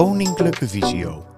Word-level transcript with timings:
Koninklijke 0.00 0.68
Visio. 0.68 1.34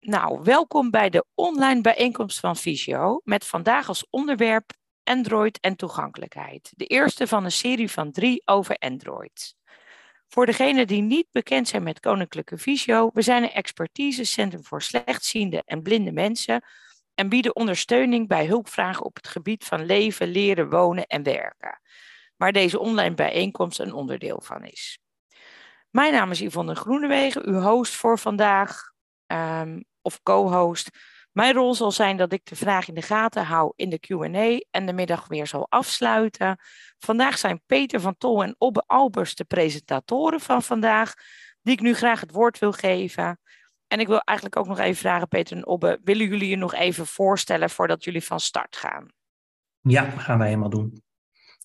Nou, 0.00 0.40
welkom 0.42 0.90
bij 0.90 1.10
de 1.10 1.24
online 1.34 1.80
bijeenkomst 1.80 2.40
van 2.40 2.56
Visio 2.56 3.20
met 3.24 3.46
vandaag 3.46 3.88
als 3.88 4.06
onderwerp 4.10 4.72
Android 5.04 5.60
en 5.60 5.76
toegankelijkheid. 5.76 6.72
De 6.76 6.84
eerste 6.84 7.26
van 7.26 7.44
een 7.44 7.52
serie 7.52 7.90
van 7.90 8.12
drie 8.12 8.42
over 8.44 8.76
Android. 8.76 9.54
Voor 10.26 10.46
degenen 10.46 10.86
die 10.86 11.02
niet 11.02 11.26
bekend 11.30 11.68
zijn 11.68 11.82
met 11.82 12.00
Koninklijke 12.00 12.58
Visio, 12.58 13.10
we 13.12 13.22
zijn 13.22 13.42
een 13.42 13.52
expertisecentrum 13.52 14.64
voor 14.64 14.82
slechtziende 14.82 15.62
en 15.64 15.82
blinde 15.82 16.12
mensen 16.12 16.64
en 17.14 17.28
bieden 17.28 17.56
ondersteuning 17.56 18.28
bij 18.28 18.46
hulpvragen 18.46 19.04
op 19.04 19.16
het 19.16 19.28
gebied 19.28 19.64
van 19.64 19.86
leven, 19.86 20.28
leren, 20.28 20.70
wonen 20.70 21.06
en 21.06 21.22
werken, 21.22 21.80
waar 22.38 22.52
deze 22.52 22.78
online 22.78 23.14
bijeenkomst 23.14 23.78
een 23.78 23.92
onderdeel 23.92 24.40
van 24.40 24.64
is. 24.64 24.98
Mijn 25.90 26.12
naam 26.12 26.30
is 26.30 26.40
Yvonne 26.40 26.74
Groenewegen, 26.74 27.48
uw 27.48 27.60
host 27.60 27.94
voor 27.94 28.18
vandaag, 28.18 28.92
um, 29.26 29.84
of 30.02 30.22
co-host. 30.22 30.90
Mijn 31.32 31.54
rol 31.54 31.74
zal 31.74 31.90
zijn 31.90 32.16
dat 32.16 32.32
ik 32.32 32.44
de 32.44 32.56
vraag 32.56 32.88
in 32.88 32.94
de 32.94 33.02
gaten 33.02 33.44
hou 33.44 33.72
in 33.76 33.90
de 33.90 33.98
QA 33.98 34.66
en 34.70 34.86
de 34.86 34.92
middag 34.92 35.28
weer 35.28 35.46
zal 35.46 35.66
afsluiten. 35.68 36.56
Vandaag 36.98 37.38
zijn 37.38 37.62
Peter 37.66 38.00
van 38.00 38.16
Tol 38.16 38.42
en 38.42 38.54
Obbe 38.58 38.82
Albers 38.86 39.34
de 39.34 39.44
presentatoren 39.44 40.40
van 40.40 40.62
vandaag, 40.62 41.14
die 41.62 41.74
ik 41.74 41.80
nu 41.80 41.94
graag 41.94 42.20
het 42.20 42.32
woord 42.32 42.58
wil 42.58 42.72
geven. 42.72 43.40
En 43.86 44.00
ik 44.00 44.06
wil 44.06 44.20
eigenlijk 44.20 44.58
ook 44.58 44.66
nog 44.66 44.78
even 44.78 44.96
vragen, 44.96 45.28
Peter 45.28 45.56
en 45.56 45.66
Obbe, 45.66 46.00
willen 46.04 46.28
jullie 46.28 46.48
je 46.48 46.56
nog 46.56 46.74
even 46.74 47.06
voorstellen 47.06 47.70
voordat 47.70 48.04
jullie 48.04 48.24
van 48.24 48.40
start 48.40 48.76
gaan? 48.76 49.12
Ja, 49.80 50.10
gaan 50.10 50.38
wij 50.38 50.46
helemaal 50.46 50.70
doen. 50.70 51.02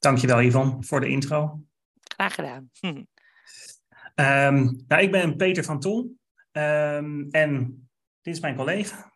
Dankjewel 0.04 0.42
Yvonne 0.42 0.76
voor 0.80 1.00
de 1.00 1.08
intro. 1.08 1.60
Graag 2.16 2.36
gedaan. 2.36 2.70
um, 4.16 4.84
nou, 4.88 5.02
ik 5.02 5.12
ben 5.12 5.36
Peter 5.36 5.64
van 5.64 5.80
Tol 5.80 6.16
um, 6.52 7.28
en 7.32 7.82
dit 8.22 8.34
is 8.34 8.40
mijn 8.40 8.56
collega. 8.56 9.12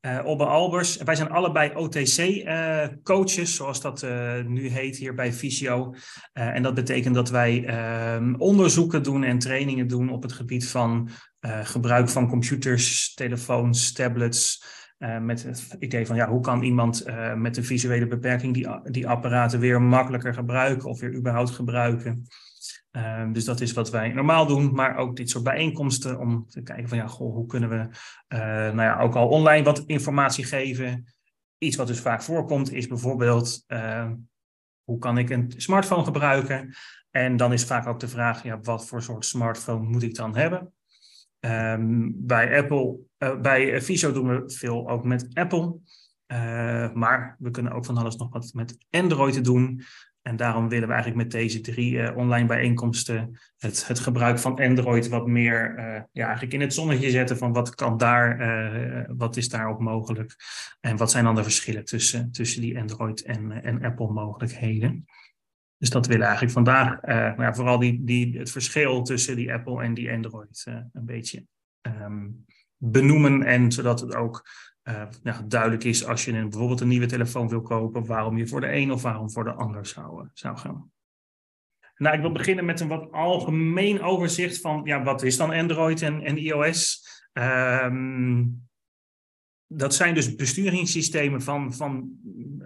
Uh, 0.00 0.20
Obbe 0.24 0.44
Albers. 0.44 0.96
Wij 0.96 1.14
zijn 1.14 1.30
allebei 1.30 1.74
OTC-coaches, 1.74 3.50
uh, 3.50 3.56
zoals 3.56 3.80
dat 3.80 4.02
uh, 4.02 4.44
nu 4.44 4.68
heet 4.68 4.96
hier 4.96 5.14
bij 5.14 5.32
Visio. 5.32 5.94
en 6.32 6.62
dat 6.62 6.74
betekent 6.74 7.14
dat 7.14 7.30
wij 7.30 7.64
ehm, 7.64 8.34
onderzoeken 8.34 9.02
doen 9.02 9.24
en 9.24 9.38
trainingen 9.38 9.86
doen 9.86 10.10
op 10.10 10.22
het 10.22 10.32
gebied 10.32 10.68
van 10.68 11.08
gebruik 11.62 12.08
van 12.08 12.28
computers, 12.28 13.14
telefoons, 13.14 13.92
tablets. 13.92 14.64
Met 15.20 15.42
het 15.42 15.76
idee 15.78 16.06
van 16.06 16.16
ja, 16.16 16.28
hoe 16.28 16.40
kan 16.40 16.62
iemand 16.62 17.04
met 17.36 17.56
een 17.56 17.64
visuele 17.64 18.06
beperking 18.06 18.54
die, 18.54 18.90
die 18.90 19.08
apparaten 19.08 19.60
weer 19.60 19.82
makkelijker 19.82 20.34
gebruiken 20.34 20.88
of 20.88 21.00
weer 21.00 21.14
überhaupt 21.14 21.50
gebruiken. 21.50 22.26
Um, 22.96 23.32
dus 23.32 23.44
dat 23.44 23.60
is 23.60 23.72
wat 23.72 23.90
wij 23.90 24.12
normaal 24.12 24.46
doen, 24.46 24.74
maar 24.74 24.96
ook 24.96 25.16
dit 25.16 25.30
soort 25.30 25.44
bijeenkomsten 25.44 26.18
om 26.18 26.48
te 26.48 26.62
kijken 26.62 26.88
van 26.88 26.98
ja, 26.98 27.06
goh, 27.06 27.34
hoe 27.34 27.46
kunnen 27.46 27.68
we 27.68 27.76
uh, 27.76 28.38
nou 28.38 28.82
ja, 28.82 29.00
ook 29.00 29.14
al 29.14 29.28
online 29.28 29.64
wat 29.64 29.78
informatie 29.86 30.44
geven. 30.44 31.06
Iets 31.58 31.76
wat 31.76 31.86
dus 31.86 32.00
vaak 32.00 32.22
voorkomt 32.22 32.72
is 32.72 32.86
bijvoorbeeld 32.86 33.64
uh, 33.68 34.10
hoe 34.84 34.98
kan 34.98 35.18
ik 35.18 35.30
een 35.30 35.52
smartphone 35.56 36.04
gebruiken? 36.04 36.74
En 37.10 37.36
dan 37.36 37.52
is 37.52 37.64
vaak 37.64 37.86
ook 37.86 38.00
de 38.00 38.08
vraag, 38.08 38.42
ja, 38.42 38.60
wat 38.60 38.86
voor 38.86 39.02
soort 39.02 39.24
smartphone 39.24 39.88
moet 39.88 40.02
ik 40.02 40.14
dan 40.14 40.36
hebben? 40.36 40.72
Um, 41.44 42.12
bij 42.16 42.58
Apple, 42.58 42.96
uh, 43.18 43.40
bij 43.40 43.82
Visio 43.82 44.12
doen 44.12 44.28
we 44.28 44.42
veel 44.50 44.88
ook 44.88 45.04
met 45.04 45.28
Apple. 45.32 45.76
maar 46.94 47.36
we 47.38 47.50
kunnen 47.50 47.72
ook 47.72 47.84
van 47.84 47.96
alles 47.96 48.16
nog 48.16 48.32
wat 48.32 48.50
met 48.54 48.76
Android 48.90 49.44
doen. 49.44 49.82
En 50.22 50.36
daarom 50.36 50.68
willen 50.68 50.88
we 50.88 50.94
eigenlijk 50.94 51.22
met 51.22 51.32
deze 51.32 51.60
drie 51.60 52.14
online 52.14 52.46
bijeenkomsten 52.46 53.38
het, 53.58 53.88
het 53.88 53.98
gebruik 53.98 54.38
van 54.38 54.58
Android 54.58 55.08
wat 55.08 55.26
meer 55.26 55.74
ja, 56.12 56.24
eigenlijk 56.24 56.52
in 56.52 56.60
het 56.60 56.74
zonnetje 56.74 57.10
zetten 57.10 57.36
van 57.36 57.52
wat 57.52 57.74
kan 57.74 57.96
daar, 57.96 58.40
uh, 58.40 59.04
wat 59.16 59.36
is 59.36 59.48
daarop 59.48 59.80
mogelijk 59.80 60.36
en 60.80 60.96
wat 60.96 61.10
zijn 61.10 61.24
dan 61.24 61.34
de 61.34 61.42
verschillen 61.42 61.84
tussen, 61.84 62.30
tussen 62.30 62.60
die 62.60 62.78
Android 62.78 63.22
en, 63.22 63.62
en 63.62 63.84
Apple 63.84 64.12
mogelijkheden. 64.12 65.04
Dus 65.84 65.92
dat 65.92 66.06
willen 66.06 66.24
eigenlijk 66.24 66.54
vandaag, 66.54 66.98
ja, 67.36 67.54
vooral 67.54 67.78
die, 67.78 68.04
die, 68.04 68.38
het 68.38 68.50
verschil 68.50 69.02
tussen 69.02 69.36
die 69.36 69.52
Apple 69.52 69.82
en 69.82 69.94
die 69.94 70.12
Android 70.12 70.64
een 70.92 71.04
beetje 71.04 71.46
um, 71.82 72.44
benoemen 72.76 73.42
en 73.42 73.72
zodat 73.72 74.00
het 74.00 74.14
ook 74.14 74.48
ja, 75.22 75.42
duidelijk 75.46 75.84
is 75.84 76.06
als 76.06 76.24
je 76.24 76.32
een, 76.32 76.48
bijvoorbeeld 76.48 76.80
een 76.80 76.88
nieuwe 76.88 77.06
telefoon 77.06 77.48
wil 77.48 77.62
kopen, 77.62 78.06
waarom 78.06 78.36
je 78.36 78.46
voor 78.46 78.60
de 78.60 78.72
een 78.72 78.92
of 78.92 79.02
waarom 79.02 79.30
voor 79.30 79.44
de 79.44 79.52
ander 79.52 79.86
zou, 79.86 80.28
zou 80.32 80.56
gaan. 80.56 80.90
Nou, 81.96 82.14
ik 82.14 82.20
wil 82.20 82.32
beginnen 82.32 82.64
met 82.64 82.80
een 82.80 82.88
wat 82.88 83.12
algemeen 83.12 84.02
overzicht 84.02 84.60
van 84.60 84.80
ja, 84.84 85.02
wat 85.02 85.22
is 85.22 85.36
dan 85.36 85.50
Android 85.50 86.02
en, 86.02 86.22
en 86.22 86.38
iOS. 86.38 87.08
Um, 87.32 88.62
dat 89.66 89.94
zijn 89.94 90.14
dus 90.14 90.34
besturingssystemen 90.34 91.42
van, 91.42 91.74
van 91.74 92.18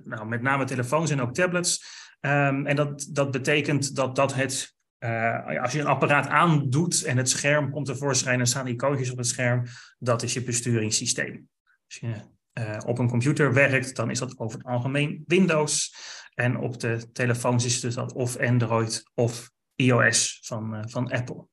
nou, 0.08 0.26
met 0.26 0.42
name 0.42 0.64
telefoons 0.64 1.10
en 1.10 1.20
ook 1.20 1.34
tablets. 1.34 1.96
Um, 2.20 2.66
en 2.66 2.76
dat, 2.76 3.08
dat 3.10 3.30
betekent 3.30 3.94
dat 3.94 4.16
dat 4.16 4.34
het 4.34 4.76
uh, 4.98 5.62
als 5.62 5.72
je 5.72 5.80
een 5.80 5.86
apparaat 5.86 6.26
aandoet 6.26 7.02
en 7.02 7.16
het 7.16 7.28
scherm 7.28 7.70
komt 7.70 7.86
tevoorschijn 7.86 8.40
en 8.40 8.46
staan 8.46 8.66
icoontjes 8.66 9.10
op 9.10 9.16
het 9.16 9.26
scherm, 9.26 9.64
dat 9.98 10.22
is 10.22 10.32
je 10.32 10.42
besturingssysteem. 10.42 11.48
Als 11.86 11.96
je 11.96 12.14
uh, 12.60 12.78
op 12.86 12.98
een 12.98 13.08
computer 13.08 13.52
werkt, 13.52 13.96
dan 13.96 14.10
is 14.10 14.18
dat 14.18 14.38
over 14.38 14.58
het 14.58 14.66
algemeen 14.66 15.24
Windows. 15.26 15.94
En 16.34 16.58
op 16.58 16.80
de 16.80 17.12
telefoons 17.12 17.64
is 17.64 17.80
dus 17.80 17.94
dat 17.94 18.12
of 18.12 18.36
Android 18.36 19.10
of 19.14 19.50
iOS 19.74 20.40
van, 20.42 20.74
uh, 20.74 20.80
van 20.86 21.10
Apple. 21.10 21.46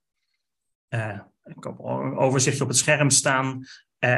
Ik 1.44 1.64
heb 1.64 1.80
een 1.80 2.18
overzichtje 2.18 2.64
op 2.64 2.70
het 2.70 2.78
scherm 2.78 3.10
staan. 3.10 3.66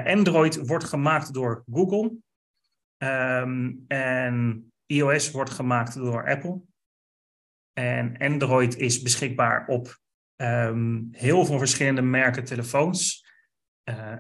Android 0.05 0.67
wordt 0.67 0.83
gemaakt 0.83 1.33
door 1.33 1.63
Google. 1.71 2.17
Um, 2.97 3.83
en 3.87 4.67
iOS 4.85 5.31
wordt 5.31 5.49
gemaakt 5.49 5.93
door 5.93 6.29
Apple. 6.29 6.61
En 7.73 8.17
Android 8.17 8.77
is 8.77 9.01
beschikbaar 9.01 9.67
op 9.67 9.99
um, 10.35 11.09
heel 11.11 11.45
veel 11.45 11.57
verschillende 11.57 12.01
merken 12.01 12.43
telefoons. 12.43 13.25
Uh, 13.89 14.13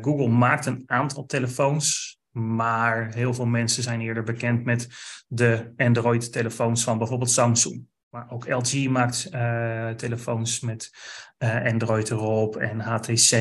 Google 0.00 0.28
maakt 0.28 0.66
een 0.66 0.82
aantal 0.86 1.26
telefoons, 1.26 2.18
maar 2.30 3.14
heel 3.14 3.34
veel 3.34 3.46
mensen 3.46 3.82
zijn 3.82 4.00
eerder 4.00 4.22
bekend 4.22 4.64
met 4.64 4.88
de 5.28 5.72
Android-telefoons 5.76 6.84
van 6.84 6.98
bijvoorbeeld 6.98 7.30
Samsung. 7.30 7.86
Maar 8.08 8.30
ook 8.30 8.48
LG 8.48 8.88
maakt 8.88 9.28
uh, 9.32 9.90
telefoons 9.90 10.60
met 10.60 10.90
Android 11.38 12.10
erop 12.10 12.56
en 12.56 12.80
HTC 12.80 13.32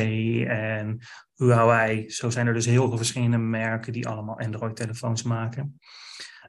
en 0.47 0.99
Huawei. 1.35 2.09
Zo 2.09 2.29
zijn 2.29 2.47
er 2.47 2.53
dus 2.53 2.65
heel 2.65 2.87
veel 2.87 2.97
verschillende 2.97 3.37
merken 3.37 3.93
die 3.93 4.07
allemaal 4.07 4.39
Android-telefoons 4.39 5.23
maken. 5.23 5.79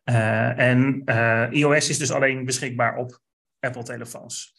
en 0.05 1.05
iOS 1.51 1.89
is 1.89 1.99
dus 1.99 2.11
alleen 2.11 2.45
beschikbaar 2.45 2.97
op 2.97 3.21
Apple-telefoons. 3.61 4.55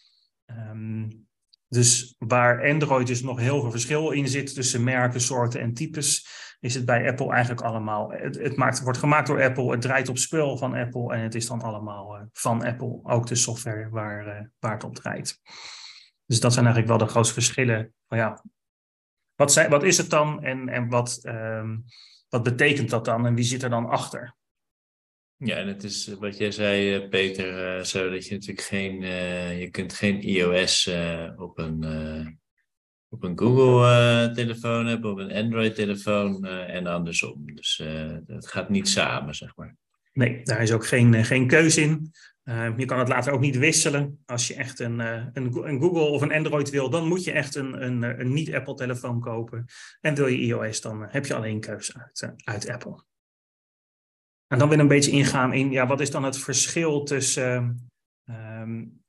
Um, 0.45 1.27
dus 1.69 2.15
waar 2.17 2.69
Android 2.69 3.07
dus 3.07 3.21
nog 3.21 3.39
heel 3.39 3.61
veel 3.61 3.71
verschil 3.71 4.11
in 4.11 4.27
zit 4.27 4.53
tussen 4.53 4.83
merken, 4.83 5.21
soorten 5.21 5.61
en 5.61 5.73
types, 5.73 6.27
is 6.59 6.73
het 6.73 6.85
bij 6.85 7.09
Apple 7.09 7.31
eigenlijk 7.31 7.61
allemaal. 7.61 8.11
Het, 8.11 8.81
wordt 8.83 8.97
gemaakt 8.97 9.27
door 9.27 9.43
Apple, 9.43 9.71
het 9.71 9.81
draait 9.81 10.09
op 10.09 10.17
spul 10.17 10.57
van 10.57 10.75
Apple 10.75 11.13
en 11.13 11.21
het 11.21 11.35
is 11.35 11.47
dan 11.47 11.61
allemaal 11.61 12.15
uh, 12.15 12.21
van 12.33 12.65
Apple, 12.65 12.99
ook 13.03 13.27
de 13.27 13.35
software 13.35 13.89
waar, 13.89 14.51
waar 14.59 14.73
het 14.73 14.83
op 14.83 14.95
draait. 14.95 15.41
Dus 16.25 16.39
dat 16.39 16.53
zijn 16.53 16.65
eigenlijk 16.65 16.97
wel 16.97 17.07
de 17.07 17.13
grootste 17.13 17.33
verschillen. 17.33 17.93
Ja, 18.07 18.43
wat, 19.37 19.53
zijn, 19.53 19.69
wat 19.69 19.83
is 19.83 19.97
het 19.97 20.09
dan 20.09 20.43
en, 20.43 20.69
en 20.69 20.89
wat, 20.89 21.21
um, 21.23 21.83
wat 22.29 22.43
betekent 22.43 22.89
dat 22.89 23.05
dan 23.05 23.25
en 23.25 23.35
wie 23.35 23.43
zit 23.43 23.63
er 23.63 23.69
dan 23.69 23.85
achter? 23.85 24.35
Ja, 25.39 25.55
en 25.55 25.67
het 25.67 25.83
is 25.83 26.15
wat 26.19 26.37
jij 26.37 26.51
zei, 26.51 26.93
eh, 26.95 27.09
Peter, 27.09 27.77
uh, 27.77 27.83
zo 27.83 28.09
dat 28.09 28.27
je 28.27 28.33
natuurlijk 28.33 28.67
geen, 28.67 29.01
uh, 29.01 29.59
je 29.59 29.69
kunt 29.69 29.93
geen 29.93 30.21
iOS 30.21 30.87
uh, 30.87 31.31
op 31.35 31.57
een, 31.57 32.39
op 33.09 33.23
een 33.23 33.39
Google-telefoon 33.39 34.85
hebben, 34.85 35.11
op 35.11 35.17
een 35.17 35.33
Android-telefoon 35.33 36.45
en 36.45 36.87
andersom. 36.87 37.55
Dus 37.55 37.81
het 38.27 38.47
gaat 38.47 38.69
niet 38.69 38.87
samen, 38.87 39.35
zeg 39.35 39.55
maar. 39.55 39.75
Nee, 40.13 40.41
daar 40.43 40.61
is 40.61 40.71
ook 40.71 40.87
geen, 40.87 41.25
geen 41.25 41.47
keuze 41.47 41.81
in. 41.81 42.11
Je 42.77 42.85
kan 42.85 42.99
het 42.99 43.07
later 43.07 43.33
ook 43.33 43.39
niet 43.39 43.57
wisselen. 43.57 44.19
Als 44.25 44.47
je 44.47 44.55
echt 44.55 44.79
een, 44.79 44.99
een, 44.99 45.67
een, 45.67 45.81
Google 45.81 46.01
of 46.01 46.21
een 46.21 46.31
Android 46.31 46.69
wil, 46.69 46.89
dan 46.89 47.07
moet 47.07 47.23
je 47.23 47.31
echt 47.31 47.55
een, 47.55 47.83
een, 47.83 48.19
een 48.19 48.33
niet-Apple-telefoon 48.33 49.19
kopen. 49.19 49.65
En 50.01 50.15
wil 50.15 50.27
je 50.27 50.37
iOS, 50.37 50.81
dan 50.81 51.05
heb 51.09 51.25
je 51.25 51.35
alleen 51.35 51.59
keuze 51.59 51.93
uit, 51.99 52.33
uit 52.43 52.69
Apple. 52.69 53.03
En 54.47 54.59
dan 54.59 54.67
wil 54.67 54.77
ik 54.77 54.83
een 54.83 54.89
beetje 54.89 55.11
ingaan 55.11 55.53
in, 55.53 55.71
ja, 55.71 55.87
wat 55.87 55.99
is 55.99 56.11
dan 56.11 56.23
het 56.23 56.37
verschil 56.37 57.03
tussen, 57.03 57.89
um, 58.25 59.03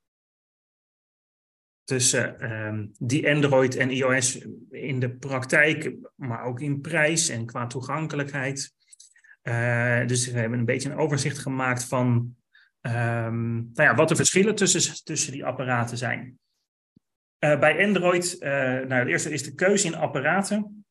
tussen 1.83 2.51
um, 2.51 2.91
die 2.97 3.29
Android 3.29 3.75
en 3.75 3.91
iOS 3.91 4.45
in 4.69 4.99
de 4.99 5.09
praktijk, 5.09 5.95
maar 6.15 6.43
ook 6.43 6.61
in 6.61 6.81
prijs 6.81 7.29
en 7.29 7.45
qua 7.45 7.67
toegankelijkheid. 7.67 8.73
Dus 10.07 10.31
we 10.31 10.39
hebben 10.39 10.59
een 10.59 10.65
beetje 10.65 10.89
een 10.89 10.97
overzicht 10.97 11.37
gemaakt 11.37 11.83
van 11.83 12.37
Ehm, 12.81 13.53
nou 13.53 13.89
ja, 13.89 13.95
wat 13.95 14.09
de 14.09 14.15
verschillen 14.15 14.55
tussen, 14.55 15.03
tussen 15.03 15.31
die 15.31 15.45
apparaten 15.45 15.97
zijn. 15.97 16.39
Uh, 17.39 17.59
bij 17.59 17.85
Android, 17.85 18.35
uh, 18.39 18.49
nou, 18.49 18.93
het 18.93 19.07
eerste 19.07 19.31
is 19.31 19.43
de 19.43 19.55
keuze 19.55 19.87
in 19.87 19.95
apparaten. 19.95 20.85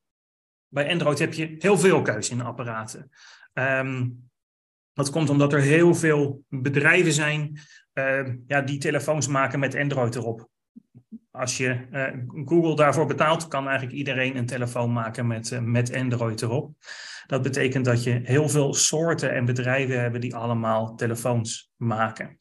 Bij 0.69 0.91
Android 0.91 1.19
heb 1.19 1.33
je 1.33 1.55
heel 1.59 1.79
veel 1.79 2.03
keuze 2.03 2.33
in 2.33 2.41
apparaten. 2.41 3.11
Um, 3.53 4.29
dat 4.93 5.11
komt 5.11 5.31
omdat 5.31 5.53
er 5.53 5.61
heel 5.61 5.95
veel 5.95 6.45
bedrijven 6.49 7.13
zijn 7.13 7.59
uh, 7.95 8.35
ja, 8.47 8.61
die 8.61 8.79
telefoons 8.79 9.27
maken 9.27 9.59
met 9.59 9.75
Android 9.75 10.15
erop. 10.15 10.49
Als 11.31 11.57
je 11.57 11.87
uh, 11.93 12.45
Google 12.45 12.77
daarvoor 12.77 13.07
betaalt, 13.07 13.49
kan 13.49 13.67
eigenlijk 13.69 13.97
iedereen 13.97 14.37
een 14.37 14.47
telefoon 14.47 14.93
maken 14.93 15.27
met, 15.27 15.61
met 15.63 15.95
Android 15.95 16.43
erop. 16.43 16.73
Dat 17.29 17.43
betekent 17.43 17.85
dat 17.85 18.03
je 18.03 18.21
heel 18.25 18.49
veel 18.49 18.75
soorten 18.75 19.35
en 19.35 19.45
bedrijven 19.45 20.01
hebben 20.01 20.21
die 20.21 20.35
allemaal 20.35 20.95
telefoons 20.95 21.71
maken. 21.77 22.39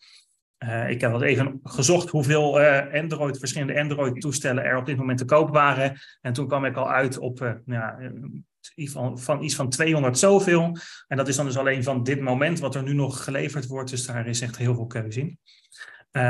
Uh, 0.64 0.90
ik 0.90 1.02
heb 1.02 1.12
wat 1.12 1.22
even 1.22 1.60
gezocht 1.64 2.10
hoeveel 2.10 2.62
uh, 2.62 2.94
Android, 2.94 3.38
verschillende 3.38 3.80
Android-toestellen 3.80 4.64
er 4.64 4.78
op 4.78 4.86
dit 4.86 4.98
moment 4.98 5.18
te 5.18 5.26
koop 5.26 5.50
waren. 5.50 6.00
En 6.22 6.34
toen 6.34 6.48
kwam 6.48 6.66
ik 6.66 6.76
al 6.76 6.92
uit 6.92 7.18
op 7.18 7.42
uh, 7.42 7.54
ja, 7.66 8.00
van, 9.14 9.44
iets 9.44 9.56
van 9.56 9.70
200 9.70 10.18
zoveel. 10.18 10.78
En 11.08 11.18
dat 11.18 11.28
is 11.28 11.36
dan 11.36 11.46
dus 11.46 11.58
alleen 11.58 11.84
van 11.84 12.04
dit 12.04 12.22
moment 12.22 12.60
wat 12.60 12.76
er 12.76 12.84
nu 12.84 12.94
nog 12.94 13.24
geleverd 13.24 13.68
wordt. 13.68 13.90
Dus 13.90 14.06
daar 14.06 14.28
is 14.28 14.42
echt 14.42 14.58
heel 14.58 14.76
veel 14.76 14.88
keuze 14.88 15.20
in. 15.20 15.40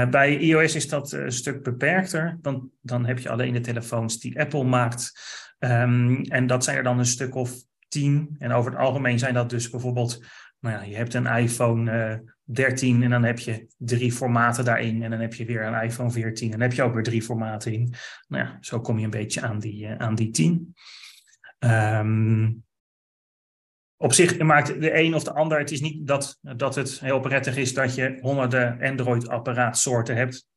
bij 0.10 0.38
iOS 0.38 0.76
is 0.76 0.90
dat 0.90 1.12
een 1.12 1.32
stuk 1.32 1.64
beperkter. 1.64 2.38
Dan, 2.42 2.70
dan 2.82 3.06
heb 3.06 3.20
je 3.20 3.30
alleen 3.30 3.54
de 3.54 3.60
telefoons 3.60 4.20
die 4.20 4.40
Apple 4.40 4.64
maakt. 4.64 5.12
Um, 5.60 6.22
en 6.22 6.48
dat 6.48 6.64
zijn 6.64 6.78
er 6.78 6.84
dan 6.84 7.00
een 7.00 7.06
stuk 7.06 7.36
of 7.36 7.66
10. 7.88 8.36
En 8.38 8.52
over 8.52 8.72
het 8.72 8.80
algemeen 8.80 9.20
zijn 9.20 9.34
dat 9.34 9.50
dus 9.50 9.70
bijvoorbeeld, 9.70 10.26
nou 10.60 10.76
ja, 10.76 10.82
je 10.82 10.96
hebt 10.96 11.14
een 11.14 11.26
iPhone 11.26 12.24
13 12.44 13.04
en 13.04 13.10
dan 13.10 13.24
heb 13.24 13.40
je 13.40 13.68
drie 13.78 14.12
formaten 14.12 14.66
daarin. 14.66 15.04
En 15.04 15.10
dan 15.10 15.20
heb 15.20 15.34
je 15.34 15.46
weer 15.46 15.64
een 15.64 15.82
iPhone 15.82 16.12
14 16.12 16.46
en 16.46 16.60
dan 16.60 16.68
heb 16.68 16.74
je 16.74 16.84
ook 16.84 16.94
weer 16.94 17.04
drie 17.04 17.22
formaten 17.22 17.74
in. 17.74 17.94
Nou 18.28 18.44
ja, 18.44 18.58
zo 18.60 18.80
kom 18.80 18.98
je 18.98 19.04
een 19.04 19.10
beetje 19.10 19.42
aan 19.42 19.60
die, 19.60 19.88
uh, 19.88 19.96
aan 19.96 20.16
die 20.16 20.30
10. 20.30 20.76
Um, 21.60 22.66
op 23.98 24.14
zich 24.14 24.38
maakt 24.38 24.82
de 24.82 24.98
een 25.00 25.16
of 25.16 25.24
de 25.24 25.34
ander, 25.34 25.60
het 25.60 25.72
is 25.72 25.82
niet 25.82 26.08
dat, 26.08 26.38
dat 26.42 26.76
het 26.76 27.00
heel 27.00 27.20
prettig 27.20 27.58
is 27.58 27.74
dat 27.74 27.96
je 27.96 28.18
honderden 28.22 28.82
Android-apparaatsoorten 28.82 30.16
hebt. 30.16 30.48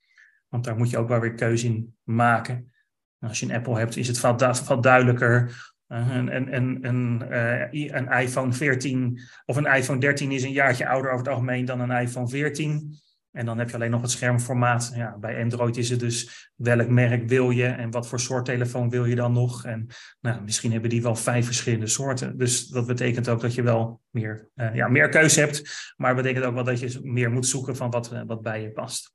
Want 0.48 0.64
daar 0.64 0.76
moet 0.76 0.90
je 0.90 0.98
ook 0.98 1.08
wel 1.08 1.20
weer 1.20 1.34
keuze 1.34 1.66
in 1.66 1.96
maken. 2.02 2.72
Als 3.18 3.40
je 3.40 3.46
een 3.46 3.54
Apple 3.54 3.78
hebt, 3.78 3.96
is 3.96 4.08
het 4.08 4.20
wat, 4.20 4.64
wat 4.66 4.82
duidelijker 4.82 5.69
een, 5.90 6.54
een, 6.54 6.86
een, 6.86 8.08
iPhone 8.08 8.52
14 8.52 9.20
of 9.44 9.56
een 9.56 9.74
iPhone 9.74 10.00
13 10.00 10.32
is 10.32 10.42
een 10.42 10.52
jaartje 10.52 10.88
ouder 10.88 11.10
over 11.10 11.24
het 11.24 11.34
algemeen 11.34 11.64
dan 11.64 11.80
een 11.80 12.02
iPhone 12.02 12.28
14. 12.28 12.98
En 13.30 13.46
dan 13.46 13.58
heb 13.58 13.68
je 13.68 13.74
alleen 13.74 13.90
nog 13.90 14.00
het 14.00 14.10
schermformaat. 14.10 14.92
Ja, 14.94 15.18
bij 15.18 15.42
Android 15.42 15.76
is 15.76 15.90
het 15.90 16.00
dus 16.00 16.50
welk 16.54 16.88
merk 16.88 17.28
wil 17.28 17.50
je 17.50 17.66
en 17.66 17.90
wat 17.90 18.08
voor 18.08 18.20
soort 18.20 18.44
telefoon 18.44 18.90
wil 18.90 19.04
je 19.04 19.14
dan 19.14 19.32
nog. 19.32 19.64
En 19.64 19.86
nou, 20.20 20.42
misschien 20.42 20.72
hebben 20.72 20.90
die 20.90 21.02
wel 21.02 21.16
vijf 21.16 21.46
verschillende 21.46 21.86
soorten. 21.86 22.38
Dus 22.38 22.66
dat 22.66 22.86
betekent 22.86 23.28
ook 23.28 23.40
dat 23.40 23.54
je 23.54 23.62
wel 23.62 24.00
meer, 24.10 24.48
uh, 24.54 24.74
ja, 24.74 24.88
meer 24.88 25.08
keuze 25.08 25.40
hebt. 25.40 25.92
Maar 25.96 26.14
het 26.14 26.22
betekent 26.22 26.44
ook 26.44 26.54
wel 26.54 26.64
dat 26.64 26.80
je 26.80 27.00
meer 27.02 27.30
moet 27.30 27.46
zoeken 27.46 27.76
van 27.76 27.90
wat, 27.90 28.12
uh, 28.12 28.22
wat 28.26 28.42
bij 28.42 28.62
je 28.62 28.70
past. 28.70 29.14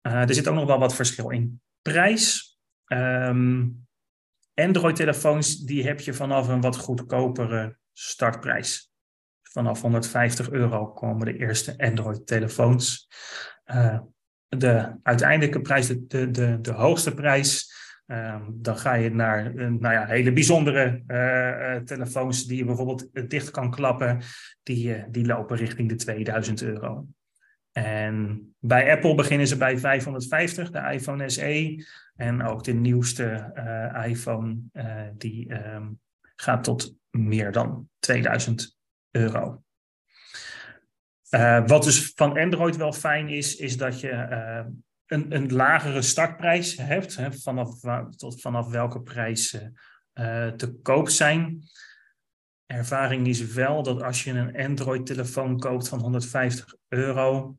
er 0.00 0.34
zit 0.34 0.48
ook 0.48 0.54
nog 0.54 0.66
wel 0.66 0.78
wat 0.78 0.94
verschil 0.94 1.30
in 1.30 1.60
prijs. 1.82 2.56
Um, 2.86 3.86
Android-telefoons, 4.54 5.56
die 5.56 5.86
heb 5.86 6.00
je 6.00 6.14
vanaf 6.14 6.48
een 6.48 6.60
wat 6.60 6.76
goedkopere 6.76 7.76
startprijs. 7.92 8.90
Vanaf 9.42 9.80
150 9.80 10.50
euro 10.50 10.86
komen 10.86 11.26
de 11.26 11.36
eerste 11.36 11.74
Android-telefoons. 11.78 13.08
Uh, 13.66 14.00
de 14.48 14.96
uiteindelijke 15.02 15.60
prijs, 15.60 15.86
de, 15.86 16.30
de, 16.30 16.60
de, 16.60 16.72
hoogste 16.72 17.14
prijs, 17.14 17.72
uh, 18.06 18.42
dan 18.50 18.78
ga 18.78 18.94
je 18.94 19.10
naar 19.10 19.54
uh, 19.54 19.68
nou 19.68 19.94
ja, 19.94 20.06
hele 20.06 20.32
bijzondere 20.32 21.02
uh, 21.06 21.84
telefoons 21.84 22.44
die 22.46 22.56
je 22.56 22.64
bijvoorbeeld 22.64 23.30
dicht 23.30 23.50
kan 23.50 23.70
klappen. 23.70 24.22
Die, 24.62 25.10
die 25.10 25.26
lopen 25.26 25.56
richting 25.56 25.88
de 25.88 25.94
2000 25.94 26.62
euro. 26.62 27.06
En 27.72 28.46
bij 28.58 28.92
Apple 28.92 29.14
beginnen 29.14 29.46
ze 29.46 29.56
bij 29.56 29.78
550, 29.78 30.70
de 30.70 30.92
iPhone 30.92 31.30
SE. 31.30 31.86
En 32.14 32.42
ook 32.42 32.64
de 32.64 32.72
nieuwste 32.72 33.52
uh, 33.54 34.08
iPhone, 34.10 34.56
uh, 34.72 35.02
die 35.12 35.52
um, 35.74 36.00
gaat 36.36 36.64
tot 36.64 36.94
meer 37.10 37.52
dan 37.52 37.88
2000 37.98 38.78
euro. 39.10 39.62
Uh, 41.30 41.66
wat 41.66 41.84
dus 41.84 42.12
van 42.14 42.38
Android 42.38 42.76
wel 42.76 42.92
fijn 42.92 43.28
is, 43.28 43.56
is 43.56 43.76
dat 43.76 44.00
je 44.00 44.10
een, 45.06 45.34
een 45.34 45.52
lagere 45.52 46.02
startprijs 46.02 46.76
hebt. 46.76 47.16
Hè, 47.16 47.32
vanaf, 47.32 47.80
tot 48.16 48.40
vanaf 48.40 48.68
welke 48.68 49.02
prijzen 49.02 49.74
te 50.56 50.78
koop 50.82 51.08
zijn. 51.08 51.62
Ervaring 52.66 53.26
is 53.26 53.52
wel 53.52 53.82
dat 53.82 54.02
als 54.02 54.24
je 54.24 54.30
een 54.30 54.56
Android-telefoon 54.56 55.58
koopt 55.58 55.88
van 55.88 56.00
150 56.00 56.74
euro, 56.88 57.56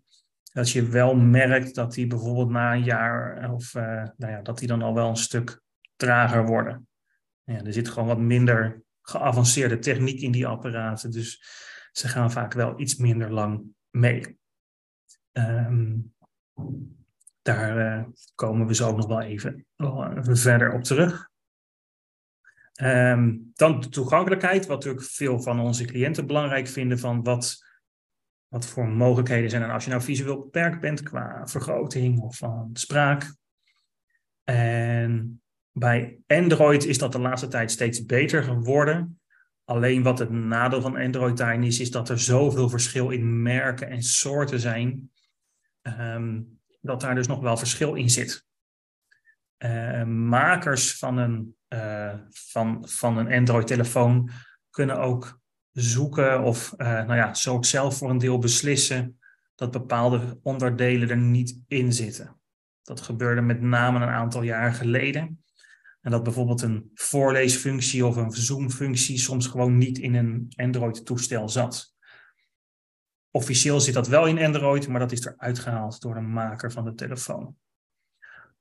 dat 0.54 0.70
je 0.70 0.88
wel 0.88 1.16
merkt 1.16 1.76
dat 1.76 1.94
die 1.94 2.08
bijvoorbeeld 2.08 2.50
na 2.50 2.74
een 2.74 2.84
jaar 2.84 3.52
of 3.52 3.74
uh, 3.74 3.84
nou 4.18 4.32
ja, 4.32 4.42
dat 4.42 4.58
die 4.58 4.68
dan 4.68 4.82
al 4.82 4.94
wel 4.94 5.10
een 5.10 5.16
stuk 5.16 5.62
trager 5.96 6.46
worden. 6.46 6.88
Ja, 7.44 7.64
er 7.64 7.74
zit 7.74 7.90
gewoon 7.90 8.08
wat 8.08 8.20
minder 8.20 8.84
geavanceerde 9.02 9.80
techniek 9.80 10.22
in 10.22 10.32
die 10.32 10.48
apparaten, 10.48 11.12
dus 11.12 11.44
ze 11.92 12.08
gaan 12.08 12.32
vaak 12.32 12.54
wel 12.54 12.80
iets 12.80 12.96
minder 12.96 13.32
lang 13.32 13.64
mee. 13.90 14.38
Um, 15.32 16.14
daar 17.42 17.98
uh, 18.00 18.06
komen 18.36 18.68
we 18.68 18.76
zo 18.76 18.96
nog 18.96 19.08
wel 19.08 19.22
even, 19.22 19.66
verder 20.22 20.74
op 20.74 20.84
terug. 20.84 21.30
Um, 22.82 23.52
dan 23.56 23.80
de 23.80 23.90
toegankelijkheid, 23.90 24.66
wat 24.66 24.78
natuurlijk 24.78 25.06
veel 25.06 25.42
van 25.42 25.60
onze 25.60 25.86
cliënten 25.86 26.28
belangrijk 26.28 26.68
vinden 26.68 27.00
van 27.00 27.24
wat 27.24 27.63
wat 28.54 28.66
voor 28.66 28.88
mogelijkheden 28.88 29.50
zijn 29.50 29.62
er 29.62 29.72
als 29.72 29.84
je 29.84 29.90
nou 29.90 30.02
visueel 30.02 30.40
beperkt 30.40 30.80
bent 30.80 31.04
qua 31.04 31.48
vergroting 31.48 32.20
of 32.20 32.38
van 32.38 32.70
spraak. 32.74 33.36
En 34.44 35.42
bij 35.72 36.18
Android 36.28 36.86
is 36.86 36.98
dat 36.98 37.12
de 37.12 37.20
laatste 37.20 37.48
tijd 37.48 37.72
steeds 37.72 38.06
beter 38.06 38.44
geworden. 38.44 39.20
Alleen 39.64 40.04
wat 40.04 40.20
het 40.20 40.30
nadeel 40.30 40.82
van 40.82 40.98
Android 40.98 41.38
daarin 41.38 41.64
is, 41.64 41.80
is 41.80 41.92
dat 41.92 42.10
er 42.10 42.20
zoveel 42.20 42.70
verschil 42.70 43.10
in 43.10 43.42
merken 43.42 43.90
en 43.90 44.04
soorten 44.04 44.60
zijn, 44.60 45.12
um, 45.82 46.60
dat 46.82 47.02
daar 47.02 47.16
dus 47.16 47.28
nog 47.28 47.40
wel 47.40 47.58
verschil 47.58 47.94
in 47.94 48.10
zit. 48.10 48.46
Uh, 49.58 50.04
makers 50.04 50.98
van 50.98 51.18
een, 51.18 51.56
uh, 51.70 52.14
van, 52.30 52.88
van 52.90 53.18
een 53.18 53.34
Android-telefoon 53.34 54.30
kunnen 54.70 55.00
ook 55.00 55.42
zoeken 55.74 56.44
of 56.44 56.74
uh, 56.78 56.88
nou 56.88 57.16
ja, 57.16 57.34
zo 57.34 57.62
zelf 57.62 57.98
voor 57.98 58.10
een 58.10 58.18
deel 58.18 58.40
beslissen 58.40 59.20
dat 59.56 59.72
bepaalde 59.72 60.40
onderdelen 60.44 61.10
er 61.10 61.18
niet 61.18 61.60
in 61.68 61.94
zitten. 61.94 62.40
Dat 62.82 63.02
gebeurde 63.02 63.42
met 63.42 63.62
name 63.62 64.00
een 64.00 64.12
aantal 64.12 64.42
jaar 64.42 64.74
geleden. 64.74 65.44
En 66.02 66.12
dat 66.12 66.24
bijvoorbeeld 66.24 66.62
een 66.62 66.92
voorleesfunctie 66.94 68.06
of 68.06 68.16
een 68.16 68.32
zoomfunctie 68.32 69.18
soms 69.18 69.48
gewoon 69.48 69.78
niet 69.78 69.98
in 69.98 70.16
een 70.16 70.54
Android-toestel 70.56 71.50
zat. 71.50 71.94
Officieel 73.32 73.80
zit 73.80 73.94
dat 73.94 74.08
wel 74.08 74.26
in 74.26 74.40
Android, 74.40 74.88
maar 74.88 75.00
dat 75.00 75.12
is 75.12 75.26
eruit 75.26 75.60
gehaald 75.60 76.02
door 76.02 76.14
de 76.14 76.22
maker 76.22 76.72
van 76.72 76.86
de 76.86 76.94
telefoon. 76.94 77.56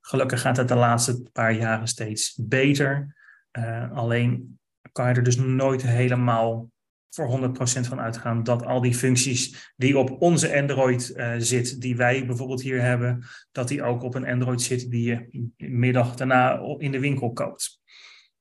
Gelukkig 0.01 0.41
gaat 0.41 0.57
het 0.57 0.67
de 0.67 0.75
laatste 0.75 1.21
paar 1.31 1.53
jaren 1.53 1.87
steeds 1.87 2.39
beter. 2.41 3.15
Uh, 3.51 3.91
alleen 3.91 4.59
kan 4.91 5.09
je 5.09 5.15
er 5.15 5.23
dus 5.23 5.35
nooit 5.35 5.81
helemaal 5.81 6.69
voor 7.13 7.53
100% 7.55 7.59
van 7.87 7.99
uitgaan 7.99 8.43
dat 8.43 8.65
al 8.65 8.81
die 8.81 8.93
functies 8.95 9.73
die 9.75 9.97
op 9.97 10.21
onze 10.21 10.57
Android 10.57 11.13
uh, 11.15 11.33
zit, 11.37 11.81
die 11.81 11.95
wij 11.95 12.25
bijvoorbeeld 12.25 12.61
hier 12.61 12.81
hebben, 12.81 13.23
dat 13.51 13.67
die 13.67 13.83
ook 13.83 14.03
op 14.03 14.15
een 14.15 14.27
Android 14.27 14.61
zit 14.61 14.89
die 14.89 15.03
je 15.03 15.49
middag 15.57 16.15
daarna 16.15 16.59
in 16.77 16.91
de 16.91 16.99
winkel 16.99 17.33
koopt. 17.33 17.81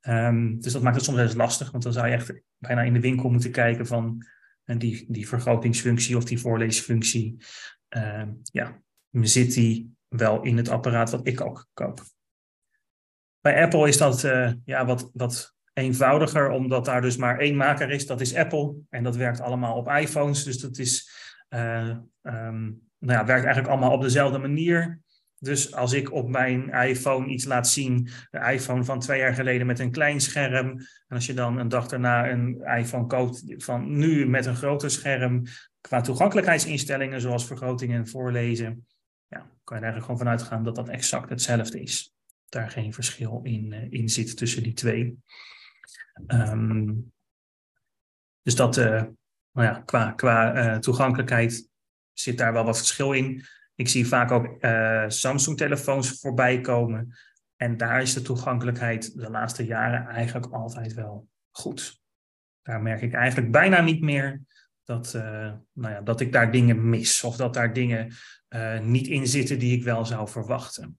Um, 0.09 0.61
dus 0.61 0.73
dat 0.73 0.83
maakt 0.83 0.97
het 0.97 1.05
soms 1.05 1.19
eens 1.19 1.35
lastig, 1.35 1.71
want 1.71 1.83
dan 1.83 1.93
zou 1.93 2.07
je 2.07 2.13
echt 2.13 2.33
bijna 2.59 2.83
in 2.83 2.93
de 2.93 3.01
winkel 3.01 3.31
moeten 3.31 3.51
kijken 3.51 3.87
van 3.87 4.27
en 4.65 4.79
die, 4.79 5.05
die 5.09 5.29
vergrotingsfunctie 5.29 6.17
of 6.17 6.25
die 6.25 6.41
voorleesfunctie. 6.41 7.37
Uh, 7.97 8.25
ja, 8.43 8.83
zit 9.11 9.55
die 9.55 9.95
wel 10.09 10.43
in 10.43 10.57
het 10.57 10.69
apparaat 10.69 11.11
wat 11.11 11.27
ik 11.27 11.41
ook 11.41 11.69
koop. 11.73 12.03
Bij 13.41 13.63
Apple 13.63 13.89
is 13.89 13.97
dat 13.97 14.25
uh, 14.25 14.53
ja, 14.65 14.87
wat, 14.87 15.11
wat 15.13 15.55
eenvoudiger, 15.73 16.51
omdat 16.51 16.85
daar 16.85 17.01
dus 17.01 17.17
maar 17.17 17.39
één 17.39 17.57
maker 17.57 17.91
is, 17.91 18.07
dat 18.07 18.21
is 18.21 18.35
Apple. 18.35 18.75
En 18.91 19.03
dat 19.03 19.17
werkt 19.17 19.41
allemaal 19.41 19.77
op 19.77 19.89
iPhones. 19.89 20.45
Dus 20.45 20.59
dat 20.59 20.79
is, 20.79 21.11
uh, 21.49 21.97
um, 22.23 22.81
nou 22.99 23.19
ja, 23.19 23.25
werkt 23.25 23.45
eigenlijk 23.45 23.69
allemaal 23.69 23.93
op 23.93 24.03
dezelfde 24.03 24.39
manier. 24.39 25.01
Dus 25.39 25.75
als 25.75 25.93
ik 25.93 26.13
op 26.13 26.29
mijn 26.29 26.71
iPhone 26.71 27.27
iets 27.27 27.45
laat 27.45 27.69
zien, 27.69 28.09
de 28.31 28.53
iPhone 28.53 28.85
van 28.85 29.01
twee 29.01 29.19
jaar 29.19 29.35
geleden 29.35 29.67
met 29.67 29.79
een 29.79 29.91
klein 29.91 30.21
scherm, 30.21 30.69
en 31.09 31.17
als 31.17 31.27
je 31.27 31.35
dan 31.35 31.59
een 31.59 31.69
dag 31.69 31.87
daarna 31.87 32.31
een 32.31 32.63
iPhone 32.79 33.07
koopt 33.07 33.45
van 33.57 33.97
nu 33.97 34.29
met 34.29 34.47
een 34.47 34.57
groter 34.57 34.91
scherm, 34.91 35.43
qua 35.81 36.01
toegankelijkheidsinstellingen 36.01 37.21
zoals 37.21 37.47
vergroting 37.47 37.93
en 37.93 38.09
voorlezen, 38.09 38.87
ja, 39.27 39.39
kan 39.39 39.77
je 39.77 39.83
er 39.85 39.93
eigenlijk 39.93 40.05
gewoon 40.05 40.19
vanuit 40.19 40.43
gaan 40.43 40.65
dat 40.65 40.75
dat 40.75 40.89
exact 40.89 41.31
hetzelfde 41.31 41.81
is. 41.81 42.15
Daar 42.49 42.71
geen 42.71 42.93
verschil 42.93 43.41
in, 43.43 43.73
uh, 43.73 43.87
in 43.91 44.09
zit 44.09 44.37
tussen 44.37 44.63
die 44.63 44.73
twee. 44.73 45.17
Um, 46.27 47.13
dus 48.43 48.57
dat, 48.57 48.77
uh, 48.77 49.03
nou 49.53 49.69
ja, 49.69 49.83
qua, 49.85 50.13
qua 50.13 50.57
uh, 50.57 50.79
toegankelijkheid 50.79 51.69
zit 52.13 52.39
daar 52.39 52.53
wel 52.53 52.65
wat 52.65 52.77
verschil 52.77 53.13
in. 53.13 53.45
Ik 53.75 53.89
zie 53.89 54.07
vaak 54.07 54.31
ook 54.31 54.65
uh, 54.65 55.05
Samsung-telefoons 55.07 56.21
voorbij 56.21 56.61
komen. 56.61 57.17
En 57.57 57.77
daar 57.77 58.03
is 58.03 58.15
de 58.15 58.23
toegankelijkheid 58.23 59.17
de 59.19 59.31
laatste 59.31 59.65
jaren 59.65 60.07
eigenlijk 60.07 60.53
altijd 60.53 60.95
wel 60.95 61.29
goed. 61.51 62.01
Daar 62.63 62.83
merk 62.83 63.03
ik 63.03 63.13
eigenlijk 63.13 63.53
bijna 63.53 63.81
niet 63.81 64.01
meer 64.01 64.41
dat, 64.85 65.13
nou 65.73 65.95
ja, 65.95 66.01
dat 66.01 66.21
ik 66.21 66.33
daar 66.33 66.53
dingen 66.53 66.89
mis. 66.89 67.25
Of 67.25 67.37
dat 67.37 67.55
daar 67.55 67.73
dingen 67.73 68.13
niet 68.83 69.07
in 69.07 69.27
zitten 69.27 69.59
die 69.59 69.77
ik 69.77 69.85
wel 69.85 70.05
zou 70.05 70.29
verwachten. 70.29 70.99